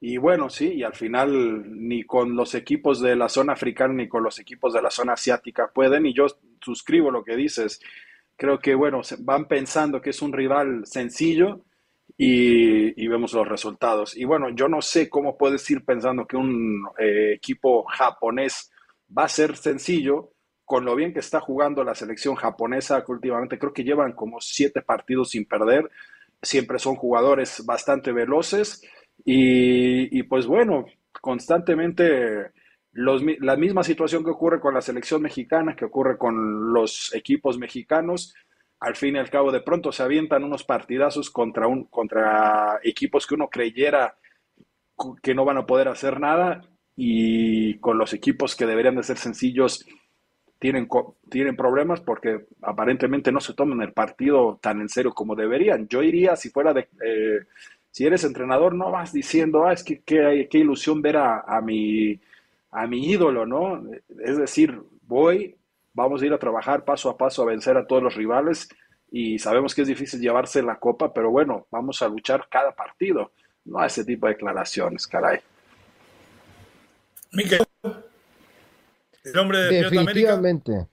Y 0.00 0.16
bueno, 0.16 0.50
sí, 0.50 0.74
y 0.74 0.82
al 0.82 0.94
final 0.94 1.64
ni 1.86 2.02
con 2.04 2.34
los 2.34 2.54
equipos 2.56 3.00
de 3.00 3.14
la 3.14 3.28
zona 3.28 3.52
africana 3.52 3.94
ni 3.94 4.08
con 4.08 4.24
los 4.24 4.40
equipos 4.40 4.72
de 4.74 4.82
la 4.82 4.90
zona 4.90 5.12
asiática 5.12 5.70
pueden. 5.72 6.06
Y 6.06 6.14
yo 6.14 6.26
suscribo 6.60 7.12
lo 7.12 7.24
que 7.24 7.36
dices. 7.36 7.80
Creo 8.36 8.58
que, 8.58 8.74
bueno, 8.74 9.02
van 9.20 9.46
pensando 9.46 10.00
que 10.00 10.10
es 10.10 10.22
un 10.22 10.32
rival 10.32 10.84
sencillo 10.84 11.64
y, 12.20 13.06
vemos 13.06 13.32
los 13.32 13.48
resultados. 13.48 14.16
Y 14.16 14.24
bueno, 14.24 14.50
yo 14.50 14.68
no 14.68 14.82
sé 14.82 15.08
cómo 15.08 15.38
puedes 15.38 15.70
ir 15.70 15.84
pensando 15.84 16.26
que 16.26 16.36
un 16.36 16.84
eh, 16.98 17.34
equipo 17.34 17.84
japonés 17.84 18.72
va 19.16 19.24
a 19.24 19.28
ser 19.28 19.56
sencillo 19.56 20.32
con 20.64 20.84
lo 20.84 20.96
bien 20.96 21.14
que 21.14 21.20
está 21.20 21.40
jugando 21.40 21.84
la 21.84 21.94
selección 21.94 22.34
japonesa, 22.34 23.04
que 23.04 23.12
últimamente 23.12 23.58
creo 23.58 23.72
que 23.72 23.84
llevan 23.84 24.12
como 24.12 24.40
siete 24.40 24.82
partidos 24.82 25.30
sin 25.30 25.46
perder. 25.46 25.88
Siempre 26.42 26.78
son 26.78 26.96
jugadores 26.96 27.64
bastante 27.64 28.12
veloces 28.12 28.82
y, 29.24 30.22
pues 30.24 30.46
bueno, 30.46 30.86
constantemente 31.20 32.50
la 32.92 33.56
misma 33.56 33.82
situación 33.82 34.24
que 34.24 34.30
ocurre 34.30 34.60
con 34.60 34.74
la 34.74 34.80
selección 34.80 35.22
mexicana, 35.22 35.74
que 35.76 35.84
ocurre 35.84 36.18
con 36.18 36.72
los 36.72 37.14
equipos 37.14 37.58
mexicanos, 37.58 38.34
al 38.80 38.96
fin 38.96 39.16
y 39.16 39.18
al 39.18 39.30
cabo 39.30 39.50
de 39.50 39.60
pronto 39.60 39.92
se 39.92 40.02
avientan 40.02 40.44
unos 40.44 40.64
partidazos 40.64 41.30
contra, 41.30 41.66
un, 41.66 41.84
contra 41.84 42.78
equipos 42.82 43.26
que 43.26 43.34
uno 43.34 43.48
creyera 43.48 44.16
que 45.22 45.34
no 45.34 45.44
van 45.44 45.58
a 45.58 45.66
poder 45.66 45.88
hacer 45.88 46.20
nada 46.20 46.62
y 46.96 47.78
con 47.78 47.98
los 47.98 48.12
equipos 48.12 48.56
que 48.56 48.66
deberían 48.66 48.96
de 48.96 49.02
ser 49.04 49.16
sencillos 49.16 49.86
tienen, 50.58 50.88
tienen 51.30 51.56
problemas 51.56 52.00
porque 52.00 52.46
aparentemente 52.62 53.30
no 53.30 53.40
se 53.40 53.54
toman 53.54 53.80
el 53.82 53.92
partido 53.92 54.58
tan 54.60 54.80
en 54.80 54.88
serio 54.88 55.12
como 55.12 55.36
deberían. 55.36 55.86
Yo 55.88 56.02
iría, 56.02 56.34
si 56.34 56.50
fuera 56.50 56.72
de, 56.74 56.88
eh, 57.04 57.46
si 57.90 58.06
eres 58.06 58.24
entrenador, 58.24 58.74
no 58.74 58.90
vas 58.90 59.12
diciendo, 59.12 59.64
ah, 59.66 59.72
es 59.72 59.84
que 59.84 60.00
qué, 60.00 60.48
ilusión 60.52 61.00
ver 61.00 61.18
a, 61.18 61.40
a, 61.40 61.60
mi, 61.60 62.20
a 62.72 62.86
mi 62.88 63.08
ídolo, 63.08 63.46
¿no? 63.46 63.84
Es 64.18 64.36
decir, 64.36 64.80
voy, 65.02 65.54
vamos 65.98 66.22
a 66.22 66.26
ir 66.26 66.32
a 66.32 66.38
trabajar 66.38 66.84
paso 66.84 67.10
a 67.10 67.16
paso 67.16 67.42
a 67.42 67.46
vencer 67.46 67.76
a 67.76 67.86
todos 67.86 68.02
los 68.02 68.14
rivales 68.14 68.68
y 69.10 69.38
sabemos 69.38 69.74
que 69.74 69.82
es 69.82 69.88
difícil 69.88 70.20
llevarse 70.20 70.62
la 70.62 70.78
copa, 70.78 71.12
pero 71.12 71.30
bueno, 71.30 71.66
vamos 71.70 72.02
a 72.02 72.08
luchar 72.08 72.46
cada 72.50 72.74
partido, 72.74 73.32
no 73.64 73.80
a 73.80 73.86
ese 73.86 74.04
tipo 74.04 74.26
de 74.26 74.34
declaraciones, 74.34 75.06
caray. 75.06 75.40
Miquel, 77.32 77.60
el 79.24 79.38
hombre 79.38 79.58
de 79.58 79.82
Definitivamente. 79.82 80.86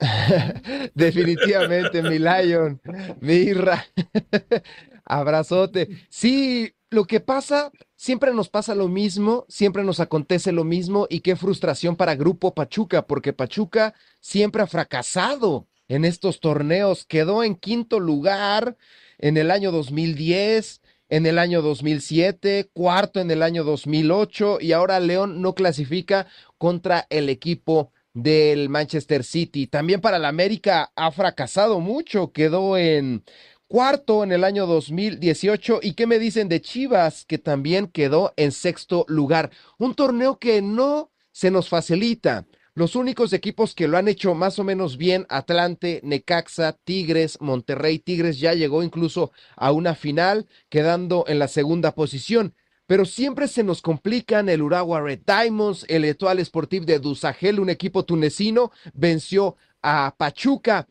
Definitivamente, 0.94 2.02
mi 2.02 2.18
Lion, 2.18 2.80
mi 3.20 3.34
Irra. 3.34 3.84
Abrazote. 5.04 5.88
Sí, 6.08 6.72
lo 6.90 7.04
que 7.04 7.20
pasa, 7.20 7.70
siempre 7.96 8.32
nos 8.32 8.48
pasa 8.48 8.74
lo 8.74 8.88
mismo, 8.88 9.44
siempre 9.48 9.84
nos 9.84 10.00
acontece 10.00 10.52
lo 10.52 10.64
mismo 10.64 11.06
y 11.10 11.20
qué 11.20 11.36
frustración 11.36 11.96
para 11.96 12.14
Grupo 12.14 12.54
Pachuca, 12.54 13.06
porque 13.06 13.32
Pachuca 13.32 13.94
siempre 14.20 14.62
ha 14.62 14.66
fracasado 14.66 15.68
en 15.88 16.04
estos 16.04 16.40
torneos. 16.40 17.04
Quedó 17.04 17.44
en 17.44 17.56
quinto 17.56 18.00
lugar 18.00 18.76
en 19.18 19.36
el 19.36 19.50
año 19.50 19.70
2010, 19.70 20.80
en 21.10 21.26
el 21.26 21.38
año 21.38 21.62
2007, 21.62 22.70
cuarto 22.72 23.20
en 23.20 23.30
el 23.30 23.42
año 23.42 23.64
2008 23.64 24.58
y 24.60 24.72
ahora 24.72 25.00
León 25.00 25.42
no 25.42 25.54
clasifica 25.54 26.26
contra 26.58 27.06
el 27.10 27.28
equipo 27.28 27.92
del 28.14 28.68
Manchester 28.68 29.24
City. 29.24 29.66
También 29.66 30.00
para 30.00 30.18
la 30.18 30.28
América 30.28 30.92
ha 30.96 31.10
fracasado 31.12 31.80
mucho, 31.80 32.32
quedó 32.32 32.76
en 32.76 33.24
cuarto 33.68 34.24
en 34.24 34.32
el 34.32 34.42
año 34.42 34.66
2018. 34.66 35.80
¿Y 35.82 35.92
qué 35.92 36.06
me 36.06 36.18
dicen 36.18 36.48
de 36.48 36.60
Chivas, 36.60 37.24
que 37.24 37.38
también 37.38 37.86
quedó 37.86 38.32
en 38.36 38.50
sexto 38.50 39.04
lugar? 39.08 39.50
Un 39.78 39.94
torneo 39.94 40.38
que 40.38 40.60
no 40.62 41.10
se 41.30 41.50
nos 41.50 41.68
facilita. 41.68 42.46
Los 42.74 42.96
únicos 42.96 43.32
equipos 43.32 43.74
que 43.74 43.88
lo 43.88 43.98
han 43.98 44.08
hecho 44.08 44.34
más 44.34 44.58
o 44.58 44.64
menos 44.64 44.96
bien, 44.96 45.26
Atlante, 45.28 46.00
Necaxa, 46.04 46.72
Tigres, 46.84 47.38
Monterrey, 47.40 47.98
Tigres 47.98 48.38
ya 48.38 48.54
llegó 48.54 48.82
incluso 48.82 49.32
a 49.56 49.72
una 49.72 49.94
final, 49.94 50.46
quedando 50.68 51.24
en 51.26 51.38
la 51.40 51.48
segunda 51.48 51.92
posición. 51.94 52.54
Pero 52.86 53.04
siempre 53.04 53.48
se 53.48 53.64
nos 53.64 53.82
complican 53.82 54.48
el 54.48 54.62
Urawa 54.62 55.00
Red 55.00 55.20
Diamonds, 55.26 55.84
el 55.88 56.04
Etoile 56.04 56.44
Sportif 56.44 56.84
de 56.84 57.00
Dusagel, 57.00 57.60
un 57.60 57.68
equipo 57.68 58.04
tunecino, 58.04 58.70
venció 58.94 59.56
a 59.82 60.14
Pachuca. 60.16 60.88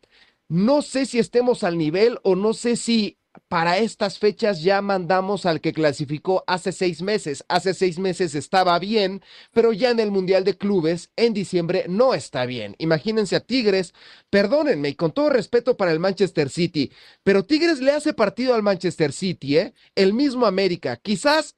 No 0.48 0.80
sé 0.80 1.04
si 1.04 1.18
estemos 1.18 1.62
al 1.62 1.76
nivel 1.76 2.18
o 2.22 2.34
no 2.34 2.54
sé 2.54 2.76
si 2.76 3.18
para 3.48 3.78
estas 3.78 4.18
fechas 4.18 4.62
ya 4.62 4.80
mandamos 4.82 5.46
al 5.46 5.60
que 5.60 5.74
clasificó 5.74 6.42
hace 6.46 6.72
seis 6.72 7.02
meses. 7.02 7.44
Hace 7.48 7.74
seis 7.74 7.98
meses 7.98 8.34
estaba 8.34 8.78
bien, 8.78 9.22
pero 9.52 9.72
ya 9.72 9.90
en 9.90 10.00
el 10.00 10.10
Mundial 10.10 10.44
de 10.44 10.56
Clubes, 10.56 11.10
en 11.16 11.34
diciembre, 11.34 11.84
no 11.88 12.14
está 12.14 12.46
bien. 12.46 12.74
Imagínense 12.78 13.36
a 13.36 13.40
Tigres, 13.40 13.92
perdónenme, 14.30 14.88
y 14.90 14.94
con 14.94 15.12
todo 15.12 15.28
respeto 15.28 15.76
para 15.76 15.92
el 15.92 16.00
Manchester 16.00 16.48
City, 16.48 16.90
pero 17.22 17.44
Tigres 17.44 17.80
le 17.80 17.92
hace 17.92 18.14
partido 18.14 18.54
al 18.54 18.62
Manchester 18.62 19.12
City, 19.12 19.58
¿eh? 19.58 19.74
El 19.94 20.14
mismo 20.14 20.46
América. 20.46 20.96
Quizás, 20.96 21.56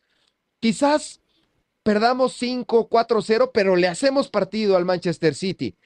quizás 0.59 1.20
perdamos 1.83 2.35
5, 2.35 2.88
4-0, 2.90 3.50
pero 3.55 3.76
le 3.76 3.88
hacemos 3.88 4.29
partido 4.29 4.76
al 4.76 4.85
Manchester 4.85 5.35
City 5.35 5.76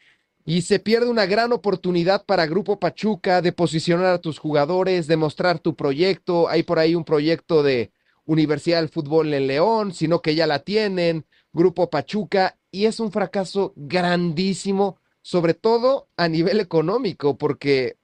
y 0.44 0.62
se 0.62 0.78
pierde 0.78 1.08
una 1.08 1.26
gran 1.26 1.52
oportunidad 1.52 2.24
para 2.26 2.46
Grupo 2.46 2.78
Pachuca 2.78 3.40
de 3.40 3.52
posicionar 3.52 4.06
a 4.06 4.20
tus 4.20 4.38
jugadores, 4.38 5.06
de 5.06 5.16
mostrar 5.16 5.58
tu 5.58 5.74
proyecto. 5.74 6.48
Hay 6.48 6.62
por 6.62 6.78
ahí 6.78 6.94
un 6.94 7.04
proyecto 7.04 7.62
de 7.62 7.92
Universidad 8.26 8.80
del 8.80 8.90
Fútbol 8.90 9.32
en 9.32 9.46
León, 9.46 9.94
sino 9.94 10.20
que 10.20 10.34
ya 10.34 10.46
la 10.46 10.60
tienen, 10.60 11.24
Grupo 11.52 11.88
Pachuca, 11.88 12.58
y 12.70 12.86
es 12.86 13.00
un 13.00 13.10
fracaso 13.10 13.72
grandísimo, 13.76 14.98
sobre 15.22 15.54
todo 15.54 16.08
a 16.16 16.28
nivel 16.28 16.60
económico, 16.60 17.38
porque 17.38 17.96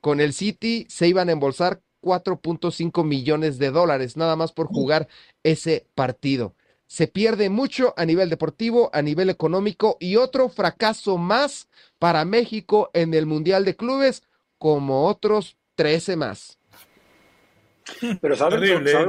con 0.00 0.20
el 0.20 0.32
City 0.34 0.86
se 0.88 1.08
iban 1.08 1.28
a 1.28 1.32
embolsar 1.32 1.80
4.5 2.02 3.04
millones 3.04 3.58
de 3.58 3.70
dólares, 3.70 4.16
nada 4.16 4.36
más 4.36 4.52
por 4.52 4.66
jugar 4.66 5.08
ese 5.42 5.86
partido. 5.94 6.54
Se 6.86 7.08
pierde 7.08 7.50
mucho 7.50 7.94
a 7.96 8.04
nivel 8.04 8.30
deportivo, 8.30 8.90
a 8.92 9.02
nivel 9.02 9.30
económico 9.30 9.96
y 10.00 10.16
otro 10.16 10.48
fracaso 10.48 11.18
más 11.18 11.68
para 11.98 12.24
México 12.24 12.90
en 12.92 13.14
el 13.14 13.26
Mundial 13.26 13.64
de 13.64 13.76
Clubes, 13.76 14.22
como 14.58 15.06
otros 15.06 15.56
13 15.74 16.16
más. 16.16 16.58
Pero 18.20 18.36
¿saben, 18.36 18.60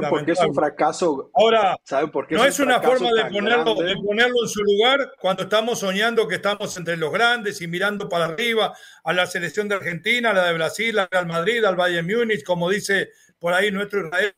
por 0.08 0.24
qué 0.24 0.32
es 0.32 0.40
un 0.40 0.54
fracaso? 0.54 1.30
Ahora, 1.34 1.76
¿saben 1.82 2.10
por 2.10 2.26
qué 2.26 2.36
no 2.36 2.44
es, 2.44 2.60
una 2.60 2.80
forma 2.80 3.10
de 3.12 3.24
ponerlo, 3.24 3.74
de 3.74 3.96
ponerlo 3.96 4.36
en 4.42 4.48
su 4.48 4.62
lugar 4.62 5.14
cuando 5.20 5.42
estamos 5.42 5.80
soñando 5.80 6.28
que 6.28 6.36
estamos 6.36 6.76
entre 6.76 6.96
los 6.96 7.12
grandes 7.12 7.60
y 7.60 7.66
mirando 7.66 8.08
para 8.08 8.26
arriba 8.26 8.72
a 9.02 9.12
la 9.12 9.26
selección 9.26 9.68
de 9.68 9.74
Argentina, 9.74 10.30
a 10.30 10.34
la 10.34 10.44
de 10.46 10.54
Brasil, 10.54 10.98
al 10.98 11.08
Real 11.10 11.26
Madrid, 11.26 11.64
al 11.64 11.76
Bayern 11.76 12.06
Múnich, 12.06 12.44
como 12.44 12.70
dice 12.70 13.10
por 13.38 13.52
ahí 13.52 13.70
nuestro 13.70 14.06
Israel. 14.06 14.34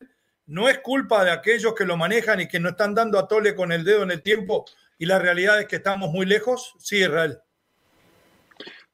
No 0.51 0.67
es 0.67 0.79
culpa 0.79 1.23
de 1.23 1.31
aquellos 1.31 1.73
que 1.73 1.85
lo 1.85 1.95
manejan 1.95 2.41
y 2.41 2.47
que 2.49 2.59
no 2.59 2.67
están 2.67 2.93
dando 2.93 3.17
a 3.17 3.25
tole 3.25 3.55
con 3.55 3.71
el 3.71 3.85
dedo 3.85 4.03
en 4.03 4.11
el 4.11 4.21
tiempo 4.21 4.65
y 4.97 5.05
la 5.05 5.17
realidad 5.17 5.61
es 5.61 5.65
que 5.65 5.77
estamos 5.77 6.11
muy 6.11 6.25
lejos. 6.25 6.75
Sí, 6.77 6.97
Israel. 6.97 7.39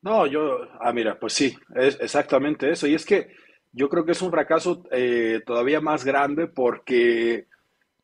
No, 0.04 0.28
yo, 0.28 0.68
ah, 0.80 0.94
mira, 0.94 1.20
pues 1.20 1.34
sí, 1.34 1.58
es 1.76 1.98
exactamente 2.00 2.70
eso. 2.70 2.86
Y 2.86 2.94
es 2.94 3.04
que 3.08 3.36
yo 3.72 3.90
creo 3.90 4.06
que 4.06 4.12
es 4.12 4.22
un 4.22 4.30
fracaso 4.30 4.84
eh, 4.92 5.42
todavía 5.48 5.82
más 5.82 6.06
grande 6.06 6.46
porque 6.46 7.48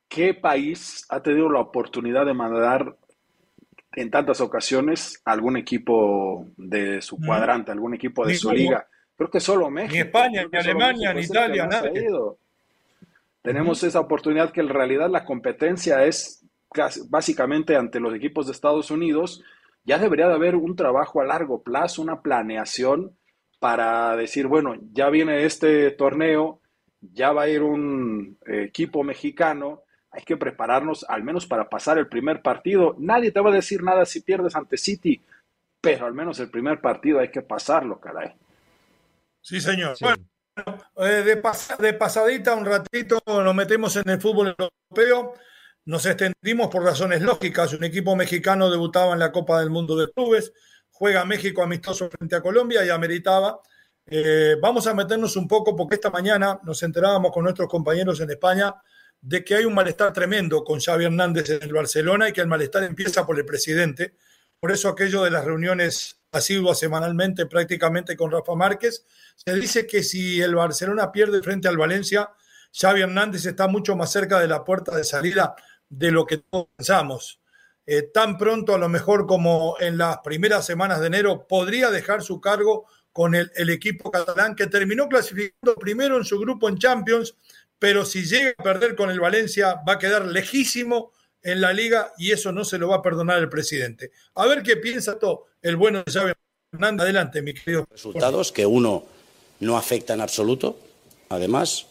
¿qué 0.08 0.34
país 0.34 1.06
ha 1.10 1.22
tenido 1.22 1.48
la 1.48 1.60
oportunidad 1.60 2.26
de 2.26 2.34
mandar 2.34 2.98
en 3.96 4.10
tantas 4.10 4.42
ocasiones 4.42 5.22
algún 5.26 5.58
equipo 5.58 6.48
de 6.58 7.04
su 7.04 7.20
cuadrante, 7.20 7.72
algún 7.72 7.94
equipo 7.94 8.26
de 8.26 8.34
su 8.34 8.52
liga? 8.52 8.88
Creo 9.16 9.30
que 9.30 9.39
solo 9.39 9.70
México. 9.70 9.94
Ni 9.94 10.00
España, 10.00 10.44
ni 10.52 10.58
Alemania, 10.58 11.13
ni 11.13 11.22
Italia, 11.22 11.68
nada. 11.68 11.92
Tenemos 13.43 13.84
esa 13.84 13.99
oportunidad 13.99 14.51
que 14.51 14.62
en 14.62 14.69
realidad 14.69 15.10
la 15.10 15.25
competencia 15.25 16.03
es 16.06 16.43
básicamente 17.10 17.75
ante 17.75 17.99
los 17.99 18.15
equipos 18.15 18.47
de 18.47 18.53
Estados 18.53 18.89
Unidos 18.89 19.43
ya 19.86 19.99
debería 19.99 20.27
de 20.27 20.34
haber 20.34 20.56
un 20.56 20.75
trabajo 20.75 21.21
a 21.21 21.25
largo 21.25 21.62
plazo, 21.62 22.01
una 22.01 22.21
planeación 22.21 23.15
para 23.60 24.15
decir, 24.15 24.47
bueno, 24.47 24.75
ya 24.91 25.10
viene 25.10 25.45
este 25.45 25.91
torneo, 25.91 26.60
ya 27.01 27.32
va 27.32 27.43
a 27.43 27.49
ir 27.49 27.62
un 27.62 28.38
eh, 28.45 28.63
equipo 28.63 29.03
mexicano, 29.03 29.82
hay 30.12 30.23
que 30.23 30.38
prepararnos 30.38 31.06
al 31.08 31.23
menos 31.23 31.45
para 31.45 31.69
pasar 31.69 31.97
el 31.97 32.08
primer 32.08 32.41
partido. 32.41 32.95
Nadie 32.99 33.32
te 33.32 33.39
va 33.39 33.49
a 33.49 33.56
decir 33.56 33.84
nada 33.84 34.06
si 34.06 34.21
pierdes 34.21 34.56
ante 34.56 34.77
City, 34.77 35.21
pero 35.82 36.06
al 36.06 36.13
menos 36.13 36.39
el 36.39 36.49
primer 36.49 36.79
partido 36.79 37.19
hay 37.19 37.29
que 37.29 37.41
pasarlo, 37.41 37.99
caray. 37.99 38.34
Sí, 39.41 39.60
señor. 39.60 39.97
Bueno, 39.99 40.23
eh, 40.98 41.24
de, 41.24 41.42
de 41.80 41.94
pasadita 41.94 42.56
un 42.56 42.66
ratito 42.66 43.22
nos 43.26 43.56
metemos 43.56 43.96
en 43.96 44.10
el 44.10 44.22
fútbol 44.22 44.56
europeo. 44.58 45.34
Nos 45.86 46.06
extendimos 46.06 46.70
por 46.70 46.84
razones 46.84 47.22
lógicas. 47.22 47.74
Un 47.74 47.84
equipo 47.84 48.16
mexicano 48.16 48.70
debutaba 48.70 49.13
en 49.13 49.20
la 49.20 49.32
Copa 49.32 49.60
del 49.60 49.70
Mundo 49.70 49.98
de 49.98 50.12
Clubes, 50.12 50.54
juega 50.92 51.26
México 51.26 51.62
amistoso 51.62 52.10
frente 52.10 52.36
a 52.36 52.42
Colombia 52.42 52.86
y 52.86 52.89
ameritaba. 52.89 53.60
Eh, 54.06 54.58
vamos 54.62 54.88
a 54.88 54.94
meternos 54.94 55.36
un 55.36 55.48
poco 55.48 55.76
porque 55.76 55.96
esta 55.96 56.10
mañana 56.10 56.60
nos 56.63 56.84
enterábamos 56.84 57.32
con 57.32 57.44
nuestros 57.44 57.68
compañeros 57.68 58.20
en 58.22 58.30
España 58.30 58.74
de 59.20 59.44
que 59.44 59.56
hay 59.56 59.66
un 59.66 59.74
malestar 59.74 60.12
tremendo 60.12 60.63
con 60.63 60.80
Xavi 60.80 61.06
Hernández 61.06 61.50
en 61.50 61.63
el 61.63 61.74
Barcelona 61.74 62.30
y 62.30 62.34
que 62.34 62.42
el 62.42 62.48
malestar 62.48 62.84
empieza 62.84 63.26
por 63.26 63.38
el 63.38 63.46
presidente. 63.46 64.16
Por 64.60 64.72
eso 64.72 64.89
aquello 64.89 65.24
de 65.24 65.32
las 65.32 65.46
reuniones 65.46 66.23
asiduas 66.34 66.80
semanalmente 66.80 67.46
prácticamente 67.46 68.17
con 68.17 68.32
Rafa 68.32 68.56
Márquez, 68.56 69.06
se 69.36 69.54
dice 69.56 69.88
que 69.88 70.04
si 70.04 70.41
el 70.41 70.56
Barcelona 70.56 71.12
pierde 71.12 71.41
frente 71.41 71.67
al 71.67 71.78
Valencia, 71.78 72.32
Xavi 72.74 73.02
Hernández 73.02 73.46
está 73.46 73.67
mucho 73.67 73.96
más 73.96 74.12
cerca 74.12 74.39
de 74.39 74.48
la 74.48 74.63
puerta 74.63 74.96
de 74.96 75.04
salida 75.04 75.56
de 75.89 76.12
lo 76.12 76.26
que 76.26 76.39
todos 76.39 76.67
pensamos. 76.76 77.39
Eh, 77.86 78.04
tan 78.13 78.38
pronto, 78.38 78.74
a 78.74 78.78
lo 78.78 78.89
mejor 78.89 79.28
como 79.28 79.76
en 79.80 79.98
las 79.98 80.19
primeras 80.19 80.65
semanas 80.65 81.02
de 81.02 81.08
enero, 81.08 81.48
podría 81.48 81.91
dejar 81.91 82.24
su 82.24 82.39
cargo 82.39 82.86
con 83.12 83.36
el, 83.36 83.52
equipo 83.69 84.10
catalán 84.10 84.56
que 84.56 84.67
terminó 84.67 85.08
clasificando 85.08 85.75
primero 85.75 86.17
en 86.17 86.25
su 86.25 86.40
grupo 86.40 86.67
en 86.67 86.79
Champions, 86.79 87.36
pero 87.77 88.06
si 88.06 88.25
llega 88.25 88.56
a 88.58 88.63
perder 88.63 88.96
con 88.96 89.12
el 89.12 89.19
Valencia 89.19 89.81
va 89.88 89.94
a 89.94 90.00
quedar 90.00 90.25
lejísimo 90.25 91.12
en 91.44 91.62
la 91.62 91.73
liga 91.73 92.13
y 92.17 92.31
eso 92.31 92.52
no 92.52 92.63
se 92.63 92.77
lo 92.77 92.87
va 92.87 92.98
a 92.98 93.02
perdonar 93.02 93.39
el 93.39 93.50
presidente. 93.50 94.12
A 94.35 94.46
ver 94.46 94.63
qué 94.63 94.77
piensa 94.77 95.19
todo 95.19 95.48
el 95.62 95.75
bueno 95.75 96.04
de 96.04 96.12
Xavi 96.12 96.33
Hernández. 96.71 97.04
Adelante, 97.04 97.41
mi 97.41 97.54
querido. 97.54 97.85
Resultados 97.91 98.52
que 98.52 98.65
uno 98.65 99.06
no 99.60 99.77
afecta 99.77 100.13
en 100.13 100.21
absoluto, 100.21 100.79
además, 101.29 101.87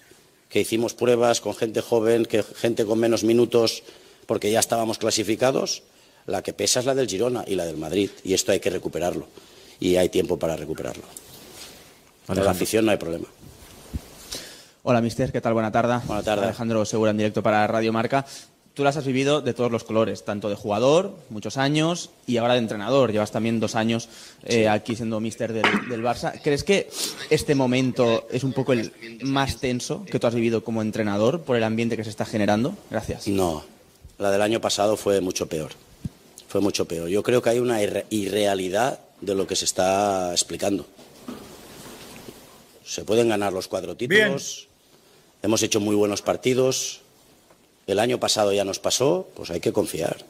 que 0.49 0.61
hicimos 0.61 0.95
pruebas 0.95 1.41
con 1.41 1.55
gente 1.55 1.81
joven, 1.81 2.27
que 2.27 2.43
gente 2.43 2.85
con 2.85 2.99
menos 2.99 3.25
minutos, 3.25 3.83
porque 4.27 4.51
ya 4.51 4.61
estábamos 4.61 4.99
clasificados. 4.99 5.83
La 6.27 6.43
que 6.43 6.53
pesa 6.53 6.81
es 6.81 6.87
la 6.87 6.95
del 6.95 7.09
Girona 7.09 7.45
y 7.47 7.57
la 7.57 7.65
del 7.65 7.77
Madrid, 7.77 8.11
y 8.23 8.35
esto 8.35 8.53
hay 8.53 8.61
que 8.61 8.71
recuperarlo, 8.71 9.27
y 9.81 9.97
hay 9.97 10.09
tiempo 10.09 10.39
para 10.39 10.57
recuperarlo. 10.57 11.03
Para 12.27 12.45
la 12.45 12.53
afición 12.53 12.85
no 12.85 12.93
hay 12.93 12.97
problema. 12.97 13.27
Hola, 14.85 15.01
mister, 15.01 15.33
¿qué 15.33 15.41
tal? 15.41 15.53
Buena 15.53 15.73
tarde. 15.73 16.01
Buena 16.07 16.23
tarde. 16.23 16.45
Alejandro 16.45 16.85
Segura 16.85 17.11
en 17.11 17.17
directo 17.17 17.43
para 17.43 17.67
Radio 17.67 17.93
Marca. 17.93 18.25
Tú 18.75 18.85
las 18.85 18.97
has 18.97 19.05
vivido 19.05 19.43
de 19.43 19.53
todos 19.53 19.71
los 19.71 19.85
colores, 19.85 20.25
tanto 20.25 20.49
de 20.49 20.55
jugador, 20.55 21.15
muchos 21.29 21.59
años, 21.59 22.09
y 22.27 22.39
ahora 22.39 22.55
de 22.55 22.61
entrenador. 22.61 23.13
Llevas 23.13 23.31
también 23.31 23.61
dos 23.61 23.75
años 23.75 24.09
eh, 24.45 24.67
aquí 24.67 24.97
siendo 24.97 25.21
mister 25.21 25.53
del, 25.53 25.67
del, 25.91 26.03
Barça. 26.03 26.41
¿Crees 26.43 26.65
que 26.65 26.89
este 27.29 27.55
momento 27.55 28.27
es 28.31 28.45
un 28.45 28.55
poco 28.55 28.73
el 28.73 28.91
más 29.25 29.59
tenso 29.59 30.07
que 30.07 30.19
tú 30.19 30.27
has 30.27 30.35
vivido 30.35 30.65
como 30.65 30.81
entrenador 30.81 31.43
por 31.43 31.57
el 31.57 31.65
ambiente 31.65 31.99
que 31.99 32.05
se 32.05 32.09
está 32.09 32.25
generando? 32.25 32.75
Gracias. 32.91 33.29
No, 33.29 33.63
la 34.19 34.31
del 34.31 34.41
año 34.41 34.61
pasado 34.63 34.97
fue 34.97 35.21
mucho 35.21 35.47
peor. 35.49 35.73
Fue 36.49 36.63
mucho 36.63 36.87
peor. 36.87 37.09
Yo 37.11 37.23
creo 37.23 37.43
que 37.43 37.51
hay 37.51 37.59
una 37.59 37.83
irre 37.83 38.07
irrealidad 38.09 39.01
de 39.21 39.35
lo 39.35 39.47
que 39.47 39.55
se 39.55 39.67
está 39.67 40.33
explicando. 40.33 40.87
Se 42.87 43.05
pueden 43.05 43.29
ganar 43.29 43.53
los 43.53 43.69
cuatro 43.69 43.97
títulos. 43.97 44.67
Bien. 44.67 44.73
Hemos 45.43 45.63
hecho 45.63 45.79
muy 45.79 45.95
buenos 45.95 46.23
partidos 46.23 47.02
el 47.87 47.99
año 47.99 48.19
pasado 48.19 48.53
ya 48.53 48.65
nos 48.65 48.79
pasó, 48.79 49.29
pues 49.35 49.51
hay 49.51 49.61
que 49.61 49.73
confiar. 49.73 50.25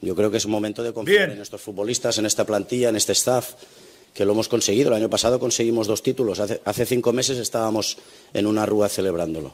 Yo 0.00 0.14
creo 0.14 0.30
que 0.30 0.36
es 0.36 0.44
un 0.44 0.52
momento 0.52 0.82
de 0.82 0.92
confiar 0.92 1.26
Bien. 1.26 1.36
en 1.38 1.42
estos 1.42 1.60
futbolistas, 1.60 2.18
en 2.18 2.26
esta 2.26 2.44
plantilla, 2.44 2.88
en 2.88 2.96
este 2.96 3.12
staff, 3.12 3.54
que 4.14 4.24
lo 4.24 4.32
hemos 4.32 4.48
conseguido. 4.48 4.88
El 4.88 4.94
año 4.94 5.10
pasado 5.10 5.40
conseguimos 5.40 5.86
dos 5.86 6.02
títulos. 6.02 6.40
Hace, 6.40 6.60
hace 6.64 6.86
cinco 6.86 7.12
meses 7.12 7.38
estábamos 7.38 7.98
en 8.32 8.46
una 8.46 8.64
rúa 8.66 8.88
celebrándolo. 8.88 9.52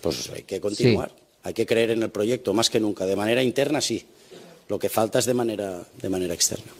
Pues 0.00 0.30
hay 0.30 0.42
que 0.42 0.60
continuar. 0.60 1.10
Sí. 1.10 1.22
Hay 1.44 1.54
que 1.54 1.66
creer 1.66 1.90
en 1.90 2.02
el 2.02 2.10
proyecto 2.10 2.54
más 2.54 2.70
que 2.70 2.80
nunca. 2.80 3.06
De 3.06 3.16
manera 3.16 3.42
interna, 3.42 3.80
sí. 3.80 4.04
Lo 4.68 4.78
que 4.78 4.88
falta 4.88 5.18
es 5.18 5.26
de 5.26 5.34
manera, 5.34 5.82
de 6.00 6.08
manera 6.08 6.34
externa. 6.34 6.72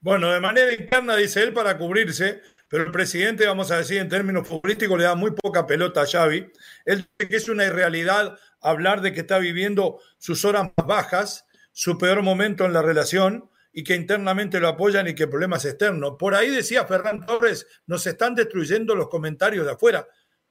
Bueno, 0.00 0.30
de 0.30 0.40
manera 0.40 0.72
interna, 0.74 1.16
dice 1.16 1.42
él, 1.42 1.54
para 1.54 1.78
cubrirse, 1.78 2.40
pero 2.74 2.86
el 2.86 2.90
presidente, 2.90 3.46
vamos 3.46 3.70
a 3.70 3.76
decir, 3.76 3.98
en 3.98 4.08
términos 4.08 4.48
futbolísticos, 4.48 4.98
le 4.98 5.04
da 5.04 5.14
muy 5.14 5.30
poca 5.30 5.64
pelota 5.64 6.02
a 6.02 6.06
Xavi. 6.06 6.50
Él 6.84 7.06
dice 7.16 7.30
que 7.30 7.36
es 7.36 7.48
una 7.48 7.64
irrealidad 7.64 8.36
hablar 8.60 9.00
de 9.00 9.12
que 9.12 9.20
está 9.20 9.38
viviendo 9.38 10.00
sus 10.18 10.44
horas 10.44 10.72
más 10.76 10.84
bajas, 10.84 11.46
su 11.70 11.96
peor 11.98 12.22
momento 12.22 12.64
en 12.64 12.72
la 12.72 12.82
relación 12.82 13.48
y 13.72 13.84
que 13.84 13.94
internamente 13.94 14.58
lo 14.58 14.66
apoyan 14.66 15.06
y 15.06 15.14
que 15.14 15.28
problemas 15.28 15.64
externos. 15.64 16.16
Por 16.18 16.34
ahí 16.34 16.50
decía 16.50 16.84
Ferran 16.84 17.24
Torres, 17.24 17.64
nos 17.86 18.04
están 18.08 18.34
destruyendo 18.34 18.96
los 18.96 19.08
comentarios 19.08 19.64
de 19.64 19.70
afuera, 19.70 20.08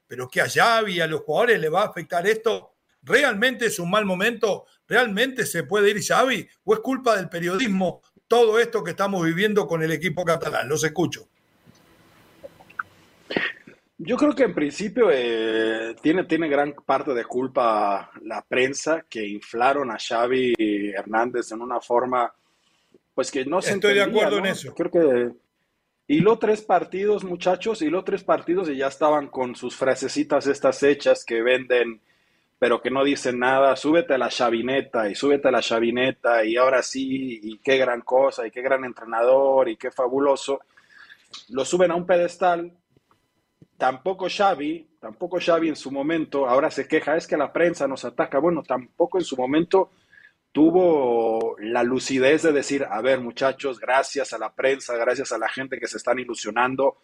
pero 0.08 0.30
que 0.30 0.40
a 0.40 0.48
Xavi 0.48 0.94
y 0.94 1.02
a 1.02 1.08
los 1.08 1.24
jugadores 1.24 1.60
le 1.60 1.68
va 1.68 1.82
a 1.82 1.88
afectar 1.88 2.26
esto. 2.26 2.78
¿Realmente 3.02 3.66
es 3.66 3.80
un 3.80 3.92
mal 3.92 4.06
momento? 4.06 4.66
¿Realmente 4.88 5.46
se 5.46 5.64
puede 5.64 5.90
ir 5.90 6.02
Xavi? 6.02 6.48
¿O 6.64 6.74
es 6.74 6.80
culpa 6.80 7.18
del 7.18 7.28
periodismo 7.28 8.02
todo 8.30 8.60
esto 8.60 8.82
que 8.82 8.92
estamos 8.92 9.26
viviendo 9.26 9.68
con 9.68 9.84
el 9.84 9.92
equipo 9.92 10.24
catalán? 10.24 10.70
Los 10.70 10.86
escucho. 10.86 11.28
Yo 14.06 14.18
creo 14.18 14.36
que 14.36 14.44
en 14.44 14.54
principio 14.54 15.10
eh, 15.12 15.96
tiene, 16.02 16.26
tiene 16.26 16.50
gran 16.50 16.74
parte 16.74 17.14
de 17.14 17.24
culpa 17.24 18.12
la 18.24 18.42
prensa 18.42 19.06
que 19.10 19.26
inflaron 19.26 19.92
a 19.92 19.98
Xavi 19.98 20.54
Hernández 20.94 21.52
en 21.52 21.62
una 21.62 21.80
forma 21.80 22.34
pues 23.14 23.32
que 23.32 23.46
no 23.46 23.62
se 23.62 23.74
Estoy 23.74 23.92
entendía, 23.92 24.06
de 24.06 24.12
acuerdo 24.12 24.40
¿no? 24.40 24.46
en 24.46 24.52
eso. 24.52 24.74
Creo 24.74 24.92
que 24.92 25.32
hiló 26.08 26.38
tres 26.38 26.62
partidos, 26.62 27.24
muchachos, 27.24 27.82
hiló 27.82 28.04
tres 28.04 28.24
partidos 28.24 28.70
y 28.70 28.78
ya 28.78 28.88
estaban 28.88 29.28
con 29.28 29.56
sus 29.56 29.76
frasecitas 29.76 30.48
estas 30.48 30.84
hechas 30.84 31.24
que 31.24 31.42
venden 31.42 32.02
pero 32.64 32.82
que 32.82 32.90
no 32.90 33.04
dicen 33.04 33.40
nada, 33.40 33.76
súbete 33.76 34.14
a 34.14 34.18
la 34.18 34.30
chavineta 34.30 35.10
y 35.10 35.16
súbete 35.16 35.50
a 35.50 35.52
la 35.52 35.62
chavineta 35.62 36.46
y 36.46 36.56
ahora 36.56 36.82
sí, 36.82 37.38
y 37.44 37.58
qué 37.58 37.76
gran 37.76 38.00
cosa, 38.00 38.48
y 38.48 38.52
qué 38.52 38.62
gran 38.62 38.86
entrenador, 38.86 39.68
y 39.68 39.76
qué 39.76 39.92
fabuloso. 39.92 40.62
Lo 41.50 41.66
suben 41.66 41.92
a 41.92 41.96
un 41.96 42.06
pedestal 42.06 42.72
tampoco 43.78 44.28
Xavi, 44.30 44.88
tampoco 45.00 45.40
Xavi 45.40 45.70
en 45.70 45.76
su 45.76 45.92
momento, 45.92 46.48
ahora 46.48 46.72
se 46.72 46.88
queja, 46.88 47.16
es 47.18 47.28
que 47.28 47.38
la 47.38 47.52
prensa 47.52 47.88
nos 47.88 48.06
ataca. 48.06 48.40
Bueno, 48.40 48.64
tampoco 48.64 49.18
en 49.18 49.24
su 49.26 49.36
momento 49.36 49.92
tuvo 50.52 51.56
la 51.60 51.84
lucidez 51.84 52.44
de 52.44 52.52
decir, 52.52 52.86
a 52.90 53.02
ver 53.02 53.20
muchachos, 53.20 53.80
gracias 53.80 54.34
a 54.34 54.38
la 54.38 54.54
prensa, 54.54 54.96
gracias 54.98 55.32
a 55.32 55.38
la 55.38 55.50
gente 55.50 55.80
que 55.80 55.88
se 55.88 55.98
están 55.98 56.20
ilusionando. 56.20 56.98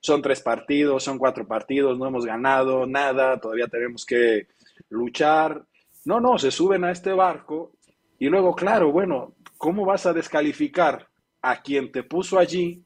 Son 0.00 0.20
tres 0.20 0.40
partidos, 0.40 1.02
son 1.04 1.16
cuatro 1.18 1.46
partidos, 1.46 1.98
no 1.98 2.06
hemos 2.06 2.26
ganado 2.26 2.86
nada, 2.86 3.40
todavía 3.40 3.68
tenemos 3.68 4.04
que 4.04 4.48
luchar. 4.90 5.64
No, 6.04 6.20
no, 6.20 6.38
se 6.38 6.50
suben 6.50 6.84
a 6.84 6.90
este 6.90 7.12
barco 7.12 7.72
y 8.18 8.28
luego, 8.28 8.54
claro, 8.54 8.92
bueno, 8.92 9.34
¿cómo 9.56 9.84
vas 9.86 10.06
a 10.06 10.12
descalificar 10.12 11.08
a 11.40 11.62
quien 11.62 11.90
te 11.90 12.02
puso 12.02 12.38
allí, 12.38 12.84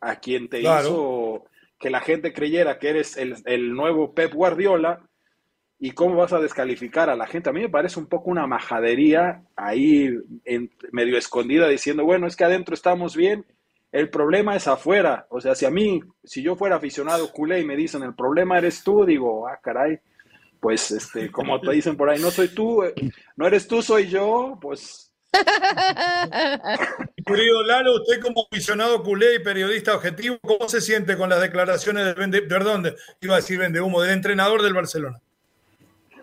a 0.00 0.16
quien 0.16 0.48
te 0.48 0.60
Claro. 0.60 0.88
hizo 0.88 1.44
que 1.80 1.90
la 1.90 2.00
gente 2.00 2.32
creyera 2.32 2.78
que 2.78 2.90
eres 2.90 3.16
el, 3.16 3.36
el 3.46 3.72
nuevo 3.72 4.14
Pep 4.14 4.32
Guardiola 4.34 5.00
y 5.78 5.92
cómo 5.92 6.16
vas 6.16 6.32
a 6.34 6.40
descalificar 6.40 7.08
a 7.08 7.16
la 7.16 7.26
gente. 7.26 7.48
A 7.48 7.54
mí 7.54 7.60
me 7.62 7.70
parece 7.70 7.98
un 7.98 8.06
poco 8.06 8.30
una 8.30 8.46
majadería 8.46 9.42
ahí 9.56 10.14
en- 10.44 10.70
medio 10.92 11.16
escondida 11.16 11.66
diciendo, 11.68 12.04
bueno, 12.04 12.26
es 12.26 12.36
que 12.36 12.44
adentro 12.44 12.74
estamos 12.74 13.16
bien, 13.16 13.46
el 13.92 14.10
problema 14.10 14.54
es 14.54 14.68
afuera. 14.68 15.26
O 15.30 15.40
sea, 15.40 15.54
si 15.54 15.64
a 15.64 15.70
mí, 15.70 16.02
si 16.22 16.42
yo 16.42 16.54
fuera 16.54 16.76
aficionado 16.76 17.32
culé 17.32 17.60
y 17.60 17.64
me 17.64 17.76
dicen, 17.76 18.02
el 18.02 18.14
problema 18.14 18.58
eres 18.58 18.84
tú, 18.84 19.06
digo, 19.06 19.48
ah, 19.48 19.58
caray, 19.62 19.98
pues, 20.60 20.90
este, 20.90 21.30
como 21.30 21.58
te 21.62 21.72
dicen 21.72 21.96
por 21.96 22.10
ahí, 22.10 22.20
no 22.20 22.30
soy 22.30 22.48
tú, 22.48 22.82
eh, 22.84 22.92
no 23.36 23.46
eres 23.46 23.66
tú, 23.66 23.80
soy 23.80 24.06
yo, 24.08 24.58
pues 24.60 25.09
Querido 27.26 27.62
Lalo, 27.62 27.94
usted 28.00 28.20
como 28.20 28.46
aficionado 28.50 29.02
culé 29.02 29.36
y 29.36 29.38
periodista 29.40 29.94
objetivo, 29.94 30.38
¿cómo 30.42 30.68
se 30.68 30.80
siente 30.80 31.16
con 31.16 31.28
las 31.28 31.40
declaraciones 31.40 32.04
del 32.06 32.14
vende, 32.14 32.42
perdón, 32.42 32.82
de- 32.82 32.96
iba 33.20 33.34
a 33.34 33.36
decir 33.36 33.58
vende 33.58 33.80
humo, 33.80 34.00
del 34.02 34.12
entrenador 34.12 34.62
del 34.62 34.74
Barcelona? 34.74 35.20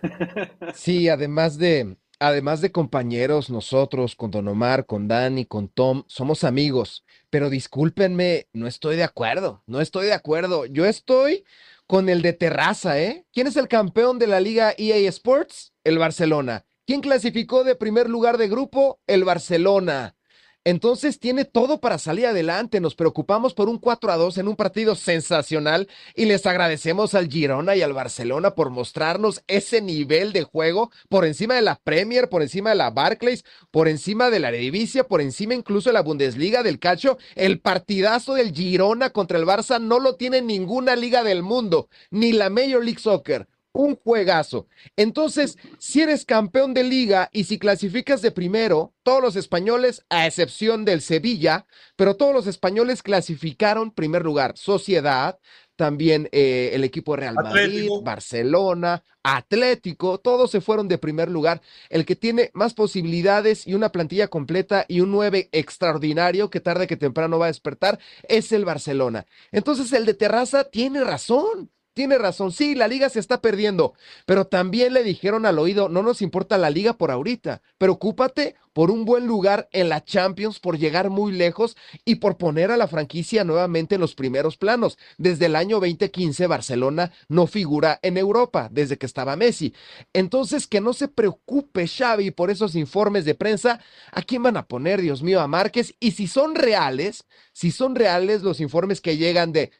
Sí, 0.73 1.09
además 1.09 1.57
de, 1.57 1.97
además 2.19 2.61
de 2.61 2.71
compañeros, 2.71 3.49
nosotros 3.49 4.15
con 4.15 4.31
Don 4.31 4.47
Omar, 4.47 4.85
con 4.85 5.07
Dani, 5.07 5.45
con 5.45 5.69
Tom, 5.69 6.03
somos 6.07 6.43
amigos. 6.43 7.03
Pero 7.29 7.49
discúlpenme, 7.49 8.47
no 8.53 8.67
estoy 8.67 8.95
de 8.95 9.03
acuerdo, 9.03 9.63
no 9.65 9.81
estoy 9.81 10.05
de 10.07 10.13
acuerdo. 10.13 10.65
Yo 10.65 10.85
estoy 10.85 11.45
con 11.87 12.09
el 12.09 12.21
de 12.21 12.33
Terraza, 12.33 12.99
¿eh? 13.01 13.25
¿Quién 13.33 13.47
es 13.47 13.55
el 13.57 13.67
campeón 13.67 14.19
de 14.19 14.27
la 14.27 14.39
Liga 14.39 14.73
EA 14.77 15.07
Sports? 15.09 15.73
El 15.83 15.97
Barcelona. 15.97 16.65
¿Quién 16.87 17.01
clasificó 17.01 17.65
de 17.65 17.75
primer 17.75 18.09
lugar 18.09 18.37
de 18.37 18.47
grupo? 18.47 19.01
El 19.07 19.25
Barcelona. 19.25 20.15
Entonces 20.63 21.19
tiene 21.19 21.43
todo 21.43 21.81
para 21.81 21.97
salir 21.97 22.27
adelante. 22.27 22.79
Nos 22.79 22.95
preocupamos 22.95 23.53
por 23.53 23.67
un 23.67 23.77
4 23.77 24.09
a 24.09 24.15
2 24.15 24.37
en 24.37 24.47
un 24.47 24.55
partido 24.55 24.95
sensacional 24.95 25.89
y 26.15 26.27
les 26.27 26.45
agradecemos 26.45 27.13
al 27.13 27.27
Girona 27.27 27.75
y 27.75 27.81
al 27.81 27.91
Barcelona 27.91 28.55
por 28.55 28.69
mostrarnos 28.69 29.43
ese 29.47 29.81
nivel 29.81 30.31
de 30.31 30.43
juego 30.43 30.89
por 31.09 31.25
encima 31.25 31.55
de 31.55 31.61
la 31.61 31.75
Premier, 31.75 32.29
por 32.29 32.41
encima 32.41 32.69
de 32.69 32.77
la 32.77 32.89
Barclays, 32.89 33.43
por 33.69 33.89
encima 33.89 34.29
de 34.29 34.39
la 34.39 34.47
Eredivisie, 34.47 35.03
por 35.03 35.19
encima 35.19 35.55
incluso 35.55 35.89
de 35.89 35.93
la 35.93 36.03
Bundesliga 36.03 36.63
del 36.63 36.79
Calcio. 36.79 37.17
El 37.35 37.59
partidazo 37.59 38.35
del 38.35 38.53
Girona 38.53 39.09
contra 39.09 39.37
el 39.37 39.45
Barça 39.45 39.81
no 39.81 39.99
lo 39.99 40.15
tiene 40.15 40.41
ninguna 40.41 40.95
liga 40.95 41.25
del 41.25 41.43
mundo, 41.43 41.89
ni 42.11 42.31
la 42.31 42.49
Major 42.49 42.81
League 42.81 43.01
Soccer 43.01 43.45
un 43.77 43.95
juegazo. 43.95 44.67
Entonces, 44.95 45.57
si 45.77 46.01
eres 46.01 46.25
campeón 46.25 46.73
de 46.73 46.83
liga 46.83 47.29
y 47.31 47.43
si 47.43 47.59
clasificas 47.59 48.21
de 48.21 48.31
primero, 48.31 48.93
todos 49.03 49.21
los 49.21 49.35
españoles, 49.35 50.03
a 50.09 50.25
excepción 50.25 50.83
del 50.83 51.01
Sevilla, 51.01 51.67
pero 51.95 52.15
todos 52.15 52.33
los 52.33 52.47
españoles 52.47 53.03
clasificaron 53.03 53.91
primer 53.91 54.23
lugar. 54.23 54.57
Sociedad, 54.57 55.39
también 55.75 56.27
eh, 56.31 56.71
el 56.73 56.83
equipo 56.83 57.13
de 57.13 57.21
Real 57.21 57.35
Madrid, 57.35 57.65
Atlético. 57.65 58.01
Barcelona, 58.01 59.03
Atlético, 59.21 60.17
todos 60.17 60.49
se 60.49 60.59
fueron 60.59 60.87
de 60.87 60.97
primer 60.97 61.29
lugar. 61.29 61.61
El 61.89 62.03
que 62.03 62.15
tiene 62.15 62.49
más 62.55 62.73
posibilidades 62.73 63.67
y 63.67 63.75
una 63.75 63.91
plantilla 63.91 64.27
completa 64.27 64.85
y 64.87 65.01
un 65.01 65.11
9 65.11 65.49
extraordinario 65.51 66.49
que 66.49 66.61
tarde 66.61 66.87
que 66.87 66.97
temprano 66.97 67.37
va 67.37 67.45
a 67.45 67.49
despertar 67.49 67.99
es 68.27 68.51
el 68.51 68.65
Barcelona. 68.65 69.27
Entonces, 69.51 69.93
el 69.93 70.05
de 70.07 70.15
Terraza 70.15 70.63
tiene 70.63 71.03
razón. 71.03 71.69
Tiene 71.97 72.19
razón, 72.19 72.51
sí, 72.51 72.75
la 72.75 72.87
liga 72.87 73.09
se 73.09 73.19
está 73.19 73.41
perdiendo, 73.41 73.95
pero 74.27 74.45
también 74.45 74.93
le 74.93 75.01
dijeron 75.01 75.47
al 75.47 75.57
oído, 75.57 75.89
no 75.89 76.03
nos 76.03 76.21
importa 76.21 76.59
la 76.59 76.69
liga 76.69 76.93
por 76.93 77.09
ahorita, 77.09 77.63
preocúpate 77.79 78.53
por 78.71 78.91
un 78.91 79.03
buen 79.03 79.25
lugar 79.25 79.67
en 79.71 79.89
la 79.89 80.05
Champions, 80.05 80.59
por 80.59 80.77
llegar 80.77 81.09
muy 81.09 81.31
lejos 81.31 81.75
y 82.05 82.17
por 82.17 82.37
poner 82.37 82.69
a 82.69 82.77
la 82.77 82.87
franquicia 82.87 83.43
nuevamente 83.43 83.95
en 83.95 84.01
los 84.01 84.13
primeros 84.13 84.57
planos. 84.57 84.99
Desde 85.17 85.47
el 85.47 85.55
año 85.55 85.79
2015 85.79 86.45
Barcelona 86.45 87.11
no 87.29 87.47
figura 87.47 87.97
en 88.03 88.19
Europa, 88.19 88.69
desde 88.71 88.99
que 88.99 89.07
estaba 89.07 89.35
Messi. 89.35 89.73
Entonces, 90.13 90.67
que 90.67 90.81
no 90.81 90.93
se 90.93 91.07
preocupe 91.07 91.87
Xavi 91.87 92.29
por 92.29 92.51
esos 92.51 92.75
informes 92.75 93.25
de 93.25 93.33
prensa, 93.33 93.79
¿a 94.11 94.21
quién 94.21 94.43
van 94.43 94.57
a 94.57 94.67
poner, 94.67 95.01
Dios 95.01 95.23
mío, 95.23 95.41
a 95.41 95.47
Márquez? 95.47 95.95
Y 95.99 96.11
si 96.11 96.27
son 96.27 96.53
reales, 96.53 97.25
si 97.53 97.71
son 97.71 97.95
reales 97.95 98.43
los 98.43 98.59
informes 98.59 99.01
que 99.01 99.17
llegan 99.17 99.51
de 99.51 99.71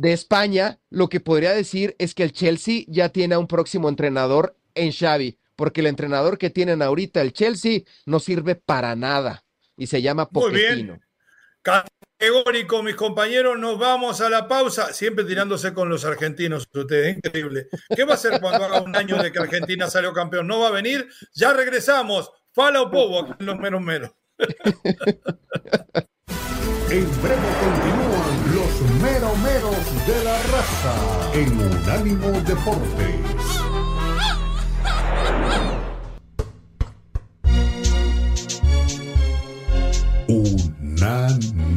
de 0.00 0.14
España, 0.14 0.78
lo 0.88 1.10
que 1.10 1.20
podría 1.20 1.52
decir 1.52 1.94
es 1.98 2.14
que 2.14 2.22
el 2.22 2.32
Chelsea 2.32 2.84
ya 2.88 3.10
tiene 3.10 3.34
a 3.34 3.38
un 3.38 3.46
próximo 3.46 3.86
entrenador 3.90 4.56
en 4.74 4.92
Xavi. 4.92 5.36
porque 5.56 5.82
el 5.82 5.88
entrenador 5.88 6.38
que 6.38 6.48
tienen 6.48 6.80
ahorita, 6.80 7.20
el 7.20 7.34
Chelsea, 7.34 7.82
no 8.06 8.18
sirve 8.18 8.54
para 8.54 8.96
nada 8.96 9.44
y 9.76 9.88
se 9.88 10.00
llama 10.00 10.30
Pochettino. 10.30 10.98
Categórico, 11.60 12.82
mis 12.82 12.94
compañeros, 12.94 13.58
nos 13.58 13.78
vamos 13.78 14.22
a 14.22 14.30
la 14.30 14.48
pausa. 14.48 14.94
Siempre 14.94 15.26
tirándose 15.26 15.74
con 15.74 15.90
los 15.90 16.06
argentinos, 16.06 16.66
ustedes, 16.72 17.18
increíble. 17.18 17.66
¿Qué 17.94 18.04
va 18.04 18.12
a 18.12 18.14
hacer 18.14 18.40
cuando 18.40 18.64
haga 18.64 18.80
un 18.80 18.96
año 18.96 19.22
de 19.22 19.30
que 19.30 19.38
Argentina 19.38 19.90
salió 19.90 20.14
campeón? 20.14 20.46
¿No 20.46 20.60
va 20.60 20.68
a 20.68 20.70
venir? 20.72 21.06
Ya 21.34 21.52
regresamos. 21.52 22.32
Fala 22.54 22.80
o 22.80 22.90
povo, 22.90 23.36
los 23.38 23.58
menos 23.58 23.82
menos. 23.82 24.12
En 26.90 27.22
breve 27.22 27.48
continúan 27.60 28.09
los 29.00 29.12
meromeros 29.12 30.06
de 30.06 30.24
la 30.24 30.36
raza 30.42 30.94
en 31.34 31.52
Unánimo 31.58 32.28
Deportes. 32.42 33.16
Unánimo 40.28 41.69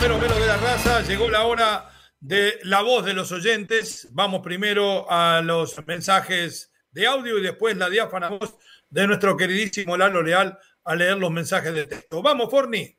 los 0.00 0.20
meros 0.20 0.38
de 0.38 0.46
la 0.46 0.56
raza. 0.56 1.02
Llegó 1.02 1.28
la 1.28 1.44
hora 1.44 1.90
de 2.20 2.58
la 2.64 2.82
voz 2.82 3.04
de 3.04 3.14
los 3.14 3.30
oyentes. 3.30 4.08
Vamos 4.12 4.40
primero 4.42 5.10
a 5.10 5.40
los 5.40 5.86
mensajes 5.86 6.72
de 6.90 7.06
audio 7.06 7.38
y 7.38 7.42
después 7.42 7.76
la 7.76 7.88
diáfana 7.88 8.30
voz 8.30 8.56
de 8.90 9.06
nuestro 9.06 9.36
queridísimo 9.36 9.96
Lalo 9.96 10.22
Leal 10.22 10.58
a 10.84 10.94
leer 10.96 11.16
los 11.16 11.30
mensajes 11.30 11.72
de 11.74 11.86
texto. 11.86 12.22
Vamos, 12.22 12.50
Forni. 12.50 12.96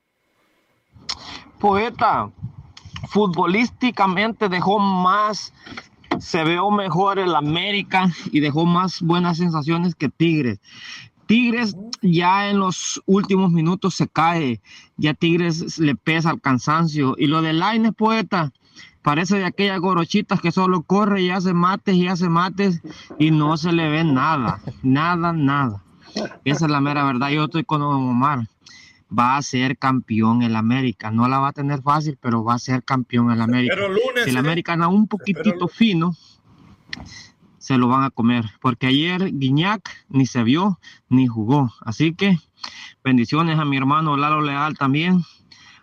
Poeta, 1.60 2.32
futbolísticamente 3.10 4.48
dejó 4.48 4.80
más, 4.80 5.54
se 6.20 6.44
veo 6.44 6.72
mejor 6.72 7.20
el 7.20 7.36
América 7.36 8.10
y 8.32 8.40
dejó 8.40 8.66
más 8.66 9.02
buenas 9.02 9.38
sensaciones 9.38 9.96
que 9.96 10.10
Tigres. 10.10 10.60
Tigres 11.26 11.76
ya 12.02 12.50
en 12.50 12.60
los 12.60 13.02
últimos 13.06 13.52
minutos 13.52 13.96
se 13.96 14.08
cae, 14.08 14.62
ya 14.98 15.14
Tigres 15.14 15.80
le 15.80 15.96
pesa 15.96 16.32
el 16.32 16.42
cansancio. 16.42 17.16
Y 17.18 17.28
lo 17.28 17.42
de 17.42 17.54
Laines, 17.54 17.94
poeta, 17.94 18.52
parece 19.02 19.38
de 19.38 19.46
aquellas 19.46 19.80
gorochitas 19.80 20.42
que 20.42 20.52
solo 20.52 20.84
corre 20.84 21.22
y 21.22 21.30
hace 21.30 21.54
mates 21.54 21.96
y 21.96 22.08
hace 22.08 22.30
mates 22.30 22.82
y 23.20 23.32
no 23.32 23.58
se 23.58 23.72
le 23.72 23.90
ve 23.90 24.04
nada, 24.04 24.62
nada, 24.84 25.34
nada. 25.34 25.84
Esa 26.44 26.66
es 26.66 26.72
la 26.72 26.82
mera 26.82 27.04
verdad. 27.04 27.30
Yo 27.30 27.46
estoy 27.46 27.64
con 27.64 27.82
Omar. 27.82 28.48
Va 29.18 29.38
a 29.38 29.42
ser 29.42 29.78
campeón 29.78 30.42
el 30.42 30.56
América. 30.56 31.12
No 31.12 31.28
la 31.28 31.40
va 31.40 31.50
a 31.50 31.54
tener 31.54 31.82
fácil, 31.82 32.18
pero 32.20 32.44
va 32.44 32.56
a 32.56 32.60
ser 32.60 32.84
campeón 32.84 33.32
el 33.32 33.42
América. 33.42 33.76
Pero 33.76 33.90
lunes, 33.90 34.24
si 34.24 34.32
el 34.32 34.36
¿eh? 34.38 34.40
América 34.40 34.74
anda 34.74 34.88
un 34.88 35.08
poquitito 35.08 35.68
fino, 35.68 36.16
se 37.66 37.80
lo 37.80 37.88
van 37.88 38.04
a 38.04 38.12
comer. 38.12 38.46
Porque 38.62 38.86
ayer 38.86 39.32
Guiñac 39.34 39.90
ni 40.08 40.28
se 40.28 40.44
vio 40.44 40.80
ni 41.10 41.26
jugó. 41.26 41.74
Así 41.82 42.14
que 42.14 42.38
bendiciones 43.04 43.58
a 43.58 43.66
mi 43.66 43.76
hermano 43.76 44.18
Lalo 44.18 44.42
Leal 44.42 44.78
también. 44.78 45.24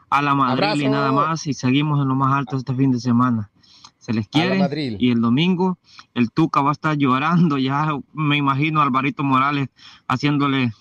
A 0.08 0.22
la 0.22 0.36
Madrid 0.36 0.80
y 0.80 0.88
nada 0.88 1.10
más. 1.10 1.44
Y 1.48 1.54
seguimos 1.54 2.00
en 2.00 2.06
lo 2.06 2.14
más 2.14 2.32
alto 2.34 2.56
este 2.56 2.72
fin 2.72 2.92
de 2.92 3.00
semana. 3.00 3.50
Se 3.98 4.12
les 4.12 4.28
quiere. 4.28 4.60
Madrid. 4.60 4.94
Y 5.00 5.10
el 5.10 5.20
domingo 5.20 5.78
el 6.14 6.30
Tuca 6.30 6.60
va 6.60 6.68
a 6.70 6.72
estar 6.72 6.96
llorando. 6.96 7.58
Ya 7.58 7.88
me 8.12 8.36
imagino 8.36 8.78
a 8.80 8.84
Alvarito 8.84 9.24
Morales 9.24 9.68
haciéndole, 10.06 10.72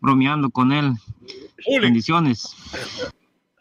bromeando 0.00 0.50
con 0.50 0.72
él. 0.72 0.94
Bendiciones. 1.80 2.56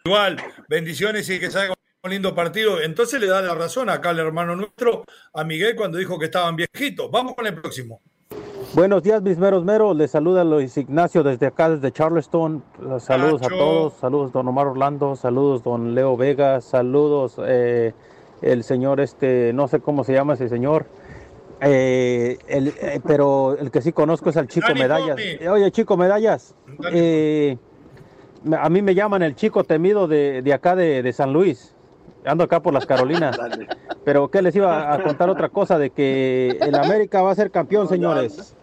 Igual, 0.04 0.42
bendiciones 0.68 1.30
y 1.30 1.40
que 1.40 1.52
salga 1.52 1.77
un 2.08 2.12
lindo 2.14 2.34
partido. 2.34 2.82
Entonces 2.82 3.20
le 3.20 3.28
da 3.28 3.42
la 3.42 3.54
razón 3.54 3.90
acá 3.90 4.10
al 4.10 4.20
hermano 4.20 4.56
nuestro, 4.56 5.04
a 5.34 5.44
Miguel, 5.44 5.76
cuando 5.76 5.98
dijo 5.98 6.18
que 6.18 6.26
estaban 6.26 6.56
viejitos. 6.56 7.12
Vamos 7.12 7.36
con 7.36 7.46
el 7.46 7.54
próximo. 7.54 8.02
Buenos 8.74 9.04
días, 9.04 9.22
mis 9.22 9.38
meros 9.38 9.64
meros. 9.64 9.96
Les 9.96 10.12
saluda 10.12 10.44
Luis 10.44 10.76
Ignacio 10.78 11.24
desde 11.24 11.46
acá, 11.48 11.70
desde 11.70 11.92
Charleston. 11.92 12.64
Saludos 13.00 13.42
a 13.44 13.50
todos. 13.50 13.94
Saludos, 13.94 14.32
don 14.34 14.48
Omar 14.48 14.68
Orlando. 14.68 15.16
Saludos, 15.16 15.64
don 15.64 15.96
Leo 15.96 16.18
Vega. 16.18 16.60
Saludos, 16.62 17.36
eh, 17.46 17.94
el 18.42 18.64
señor, 18.64 19.00
este, 19.00 19.52
no 19.54 19.68
sé 19.68 19.80
cómo 19.80 20.04
se 20.04 20.14
llama 20.14 20.34
ese 20.34 20.50
señor. 20.50 20.86
Eh, 21.62 22.38
el- 22.48 22.68
eh, 22.82 23.00
pero 23.06 23.58
el 23.58 23.72
que 23.72 23.82
sí 23.82 23.92
conozco 23.94 24.30
es 24.30 24.38
al 24.38 24.48
Chico 24.48 24.68
Dani 24.68 24.82
Medallas. 24.82 25.18
Oye, 25.50 25.72
Chico 25.72 25.98
Medallas. 25.98 26.54
A 28.60 28.70
mí 28.70 28.82
me 28.82 28.94
llaman 28.96 29.24
el 29.24 29.36
chico 29.36 29.64
temido 29.64 30.08
de, 30.08 30.42
de 30.42 30.54
acá 30.54 30.76
de, 30.76 31.02
de 31.02 31.14
San 31.14 31.34
Luis. 31.34 31.74
Ando 32.28 32.44
acá 32.44 32.62
por 32.62 32.74
las 32.74 32.86
Carolinas. 32.86 33.38
Pero 34.06 34.30
que 34.30 34.42
les 34.42 34.56
iba 34.56 34.94
a 34.94 35.02
contar 35.04 35.30
otra 35.30 35.50
cosa 35.50 35.78
de 35.78 35.90
que 35.90 36.58
el 36.62 36.76
América 36.76 37.22
va 37.22 37.32
a 37.32 37.36
ser 37.36 37.52
campeón, 37.52 37.88
señores. 37.90 38.54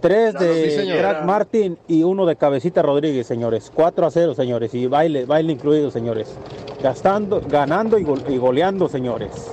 Tres 0.00 0.34
de. 0.34 0.96
Crack 1.00 1.24
Martin 1.24 1.78
y 1.88 2.02
uno 2.02 2.26
de 2.26 2.36
Cabecita 2.36 2.82
Rodríguez, 2.82 3.26
señores. 3.26 3.70
4 3.74 4.06
a 4.06 4.10
0, 4.10 4.34
señores. 4.34 4.74
Y 4.74 4.86
baile, 4.86 5.24
baile 5.24 5.52
incluido, 5.52 5.90
señores. 5.90 6.36
Gastando, 6.82 7.40
ganando 7.40 7.98
y, 7.98 8.04
gol- 8.04 8.24
y 8.28 8.36
goleando, 8.36 8.88
señores. 8.88 9.50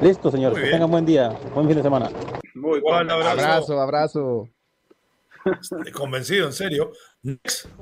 Listo, 0.00 0.30
señores. 0.30 0.52
Muy 0.56 0.60
Que 0.62 0.68
bien. 0.68 0.76
tengan 0.76 0.90
buen 0.90 1.06
día. 1.06 1.32
Buen 1.54 1.66
fin 1.66 1.76
de 1.76 1.82
semana. 1.82 2.08
Muy 2.54 2.80
bueno. 2.80 3.14
abrazo. 3.14 3.30
Abrazo, 3.40 3.80
abrazo. 3.80 4.48
Convencido, 5.94 6.46
en 6.46 6.52
serio. 6.52 6.92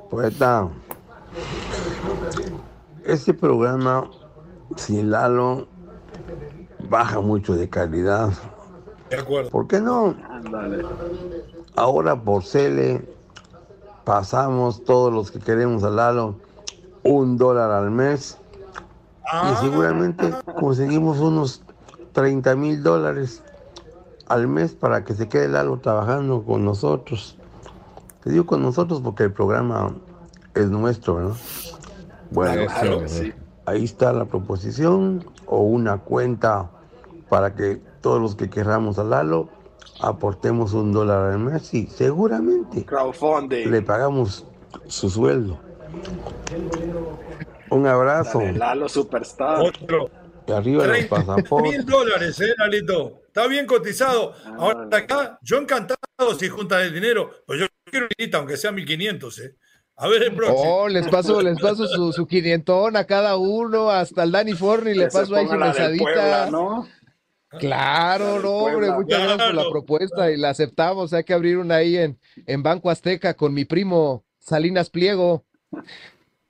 Poeta, 0.09 0.69
este 3.05 3.35
programa, 3.35 4.11
sin 4.77 5.11
Lalo, 5.11 5.67
baja 6.89 7.21
mucho 7.21 7.55
de 7.55 7.69
calidad. 7.69 8.31
De 9.11 9.17
acuerdo. 9.17 9.51
¿Por 9.51 9.67
qué 9.69 9.81
no? 9.81 10.15
Ahora 11.77 12.21
por 12.21 12.45
Cele 12.45 13.09
pasamos 14.05 14.85
todos 14.85 15.13
los 15.13 15.31
que 15.31 15.39
queremos 15.39 15.85
a 15.85 15.91
Lalo 15.91 16.37
un 17.03 17.37
dólar 17.39 17.71
al 17.71 17.91
mes 17.91 18.39
Ah, 19.31 19.53
y 19.53 19.67
seguramente 19.67 20.33
conseguimos 20.59 21.19
unos 21.19 21.63
30 22.13 22.57
mil 22.57 22.83
dólares 22.83 23.43
al 24.27 24.49
mes 24.49 24.73
para 24.73 25.05
que 25.05 25.13
se 25.15 25.29
quede 25.29 25.49
Lalo 25.49 25.79
trabajando 25.81 26.43
con 26.45 26.65
nosotros. 26.65 27.37
Te 28.23 28.31
digo 28.31 28.47
con 28.47 28.63
nosotros 28.63 29.03
porque 29.03 29.25
el 29.25 29.33
programa 29.33 29.95
es 30.55 30.69
nuestro, 30.71 31.17
¿verdad? 31.17 31.37
Bueno, 32.31 32.67
Claro 32.67 33.07
sí. 33.07 33.35
Ahí 33.69 33.85
está 33.85 34.13
la 34.13 34.25
proposición 34.25 35.25
o 35.47 35.61
una 35.61 35.99
cuenta 35.99 36.71
para 37.29 37.55
que 37.55 37.81
todos 38.01 38.21
los 38.21 38.35
que 38.35 38.49
querramos 38.49 38.99
a 38.99 39.05
Lalo 39.05 39.51
aportemos 40.01 40.73
un 40.73 40.93
dólar 40.93 41.33
al 41.33 41.39
mes 41.39 41.73
y 41.75 41.87
seguramente 41.87 42.85
Crowdfunding. 42.85 43.71
le 43.71 43.83
pagamos 43.83 44.47
su 44.87 45.11
sueldo. 45.11 45.59
Un 47.71 47.87
abrazo. 47.87 48.39
Dale, 48.39 48.53
Lalo 48.59 48.89
Superstar. 48.89 49.61
Otro. 49.61 50.11
Y 50.47 50.53
arriba 50.53 50.87
los 50.87 50.97
30 50.97 51.17
pasaportes. 51.17 51.73
mil 51.73 51.85
dólares, 51.85 52.41
¿eh, 52.41 52.55
Lalito? 52.57 53.21
Está 53.27 53.47
bien 53.47 53.67
cotizado. 53.67 54.33
Ahora 54.59 54.89
acá, 54.97 55.39
yo 55.43 55.59
encantado 55.59 55.99
si 56.39 56.49
junta 56.49 56.83
el 56.83 56.95
dinero, 56.95 57.31
pues 57.47 57.61
yo 57.61 57.67
quiero 57.85 58.07
un 58.07 58.35
aunque 58.35 58.57
sea 58.57 58.73
1500, 58.73 59.39
¿eh? 59.41 59.57
A 60.01 60.07
ver 60.09 60.23
el 60.23 60.35
próximo. 60.35 60.61
Oh, 60.63 60.89
les 60.89 61.09
paso, 61.09 61.43
les 61.43 61.59
paso 61.61 61.87
su, 61.89 62.13
su 62.13 62.27
quinientón 62.27 62.97
a 62.97 63.05
cada 63.05 63.37
uno, 63.37 63.91
hasta 63.91 64.23
el 64.23 64.31
Dani 64.31 64.53
Forni 64.53 64.95
le 64.95 65.09
paso 65.09 65.35
ahí 65.35 65.47
su. 65.47 65.99
Puebla, 65.99 66.49
¿no? 66.51 66.89
Claro, 67.59 68.41
no, 68.41 68.51
hombre, 68.51 68.91
muchas 68.93 69.21
gracias 69.23 69.47
por 69.49 69.55
la 69.55 69.71
propuesta 69.71 70.31
y 70.31 70.37
la 70.37 70.51
aceptamos. 70.51 71.13
Hay 71.13 71.25
que 71.25 71.33
abrir 71.33 71.59
una 71.59 71.77
ahí 71.77 71.97
en, 71.97 72.19
en 72.47 72.63
Banco 72.63 72.91
Azteca 72.91 73.35
con 73.35 73.55
mi 73.55 73.65
primo 73.65 74.25
Salinas 74.39 74.91
Pliego. 74.91 75.45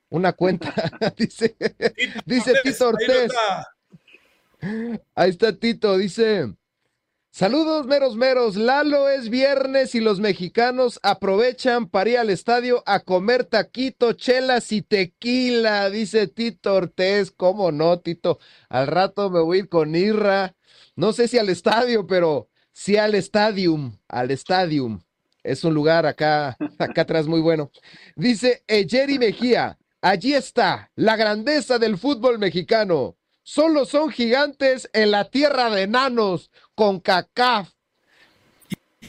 Una 0.09 0.33
cuenta, 0.33 0.73
dice, 1.17 1.55
dice 2.25 2.53
Tito 2.63 2.85
Ahí 2.85 2.93
Ortiz. 2.93 3.09
está. 3.09 3.67
Ahí 5.15 5.29
está 5.29 5.53
Tito, 5.53 5.97
dice, 5.97 6.53
Saludos, 7.31 7.85
meros 7.85 8.15
meros. 8.15 8.55
Lalo 8.55 9.07
es 9.07 9.29
viernes 9.29 9.93
y 9.93 9.99
los 9.99 10.19
mexicanos 10.19 10.99
aprovechan 11.03 11.87
para 11.87 12.09
ir 12.09 12.17
al 12.17 12.29
estadio 12.31 12.83
a 12.87 13.01
comer 13.01 13.45
taquito, 13.45 14.13
chelas 14.13 14.71
y 14.71 14.81
tequila, 14.81 15.89
dice 15.91 16.27
Tito 16.27 16.73
Ortez. 16.73 17.31
¿Cómo 17.31 17.71
no, 17.71 17.99
Tito? 17.99 18.39
Al 18.67 18.87
rato 18.87 19.29
me 19.29 19.41
voy 19.41 19.57
a 19.57 19.59
ir 19.61 19.69
con 19.69 19.95
Irra. 19.95 20.55
No 20.95 21.13
sé 21.13 21.27
si 21.27 21.37
al 21.37 21.49
estadio, 21.49 22.07
pero 22.07 22.49
sí 22.73 22.97
al 22.97 23.13
stadium, 23.15 23.95
al 24.07 24.31
stadium. 24.31 24.99
Es 25.43 25.63
un 25.63 25.75
lugar 25.75 26.07
acá, 26.07 26.57
acá 26.79 27.01
atrás 27.01 27.27
muy 27.27 27.41
bueno. 27.41 27.71
Dice 28.15 28.63
Jerry 28.67 29.19
Mejía, 29.19 29.77
allí 30.01 30.33
está 30.33 30.91
la 30.95 31.15
grandeza 31.15 31.77
del 31.77 31.97
fútbol 31.99 32.39
mexicano. 32.39 33.15
Solo 33.43 33.85
son 33.85 34.11
gigantes 34.11 34.91
en 34.93 35.09
la 35.09 35.31
tierra 35.31 35.71
de 35.71 35.81
enanos 35.83 36.51
con 36.79 37.01
CACAF. 37.01 37.73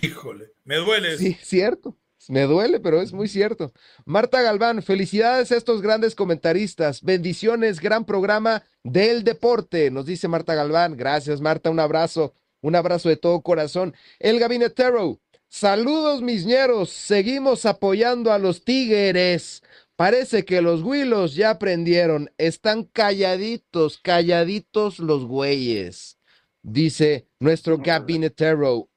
Híjole, 0.03 0.55
me 0.64 0.75
duele. 0.79 1.16
Sí, 1.18 1.39
cierto. 1.41 1.97
Me 2.27 2.43
duele, 2.43 2.81
pero 2.81 3.01
es 3.01 3.12
muy 3.12 3.29
cierto. 3.29 3.73
Marta 4.05 4.43
Galván, 4.43 4.83
felicidades 4.83 5.53
a 5.53 5.57
estos 5.57 5.81
grandes 5.81 6.16
comentaristas. 6.16 7.01
Bendiciones, 7.01 7.79
gran 7.79 8.05
programa 8.05 8.64
del 8.83 9.23
deporte, 9.23 9.93
nos 9.93 10.07
dice 10.07 10.27
Marta 10.27 10.57
Galván. 10.57 10.97
Gracias, 10.97 11.41
Marta, 11.41 11.71
un 11.71 11.79
abrazo, 11.79 12.35
un 12.61 12.75
abrazo 12.75 13.09
de 13.09 13.16
todo 13.16 13.41
corazón. 13.41 13.95
El 14.18 14.41
gabinetero, 14.41 15.21
saludos, 15.49 16.23
mis 16.23 16.47
ñeros. 16.47 16.91
Seguimos 16.91 17.66
apoyando 17.66 18.33
a 18.33 18.39
los 18.41 18.64
tigres. 18.64 19.62
Parece 19.95 20.45
que 20.45 20.61
los 20.61 20.83
Willos 20.83 21.37
ya 21.37 21.51
aprendieron. 21.51 22.33
Están 22.37 22.83
calladitos, 22.83 23.99
calladitos 23.99 24.99
los 24.99 25.25
güeyes. 25.25 26.20
Dice 26.63 27.29
nuestro 27.39 27.79
gabinetero. 27.79 28.89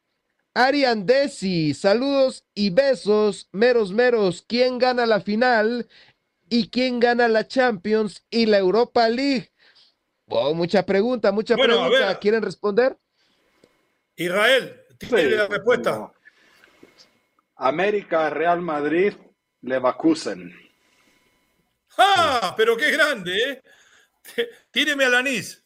Arian 0.54 1.06
Desi, 1.06 1.74
saludos 1.74 2.46
y 2.54 2.70
besos, 2.70 3.50
meros 3.52 3.92
meros. 3.92 4.44
¿Quién 4.48 4.78
gana 4.78 5.06
la 5.06 5.20
final? 5.22 5.88
¿Y 6.50 6.70
quién 6.70 7.00
gana 7.00 7.28
la 7.28 7.48
Champions 7.48 8.24
y 8.30 8.46
la 8.46 8.60
Europa 8.60 9.10
League? 9.10 9.52
Oh, 10.28 10.54
mucha 10.54 10.86
pregunta, 10.86 11.32
mucha 11.32 11.56
Bueno, 11.56 11.76
a 11.76 11.88
pregunta. 11.88 12.08
ver. 12.10 12.20
¿Quieren 12.20 12.44
responder? 12.44 12.98
Israel, 14.16 14.80
tiene 15.00 15.30
la 15.32 15.48
respuesta. 15.48 16.12
América, 17.56 18.30
Real 18.30 18.62
Madrid, 18.62 19.14
Leverkusen. 19.62 20.54
¡Ah! 21.98 22.54
Pero 22.56 22.76
qué 22.78 22.92
grande, 22.92 23.62
¿eh? 24.36 24.50
Tíreme 24.72 25.06
al 25.06 25.16
anís. 25.16 25.63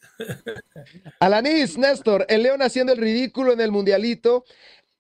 Alanis, 1.20 1.78
Néstor, 1.78 2.26
el 2.30 2.44
León 2.44 2.62
haciendo 2.62 2.94
el 2.94 3.00
ridículo 3.00 3.54
en 3.54 3.62
el 3.62 3.72
Mundialito. 3.72 4.46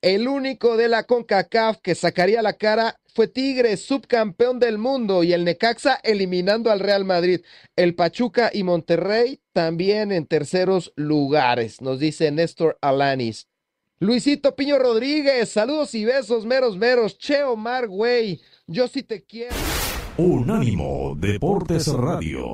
El 0.01 0.27
único 0.27 0.77
de 0.77 0.87
la 0.87 1.03
CONCACAF 1.03 1.77
que 1.81 1.95
sacaría 1.95 2.41
la 2.41 2.53
cara 2.53 2.99
fue 3.15 3.27
Tigres, 3.27 3.83
subcampeón 3.83 4.59
del 4.59 4.77
mundo, 4.77 5.23
y 5.23 5.33
el 5.33 5.43
Necaxa 5.43 5.99
eliminando 6.03 6.69
al 6.69 6.79
Real 6.79 7.03
Madrid. 7.03 7.41
El 7.75 7.95
Pachuca 7.95 8.51
y 8.53 8.61
Monterrey 8.61 9.39
también 9.53 10.11
en 10.11 10.27
terceros 10.27 10.93
lugares, 10.95 11.81
nos 11.81 11.99
dice 11.99 12.29
Néstor 12.29 12.77
Alanis. 12.79 13.47
Luisito 13.99 14.55
Piño 14.55 14.77
Rodríguez, 14.77 15.49
saludos 15.49 15.95
y 15.95 16.05
besos, 16.05 16.45
meros, 16.45 16.77
meros. 16.77 17.17
Che 17.17 17.41
Omar, 17.41 17.87
güey, 17.87 18.39
yo 18.67 18.87
sí 18.87 19.01
te 19.01 19.23
quiero. 19.23 19.55
Unánimo 20.17 21.15
Deportes 21.17 21.87
Radio. 21.87 22.53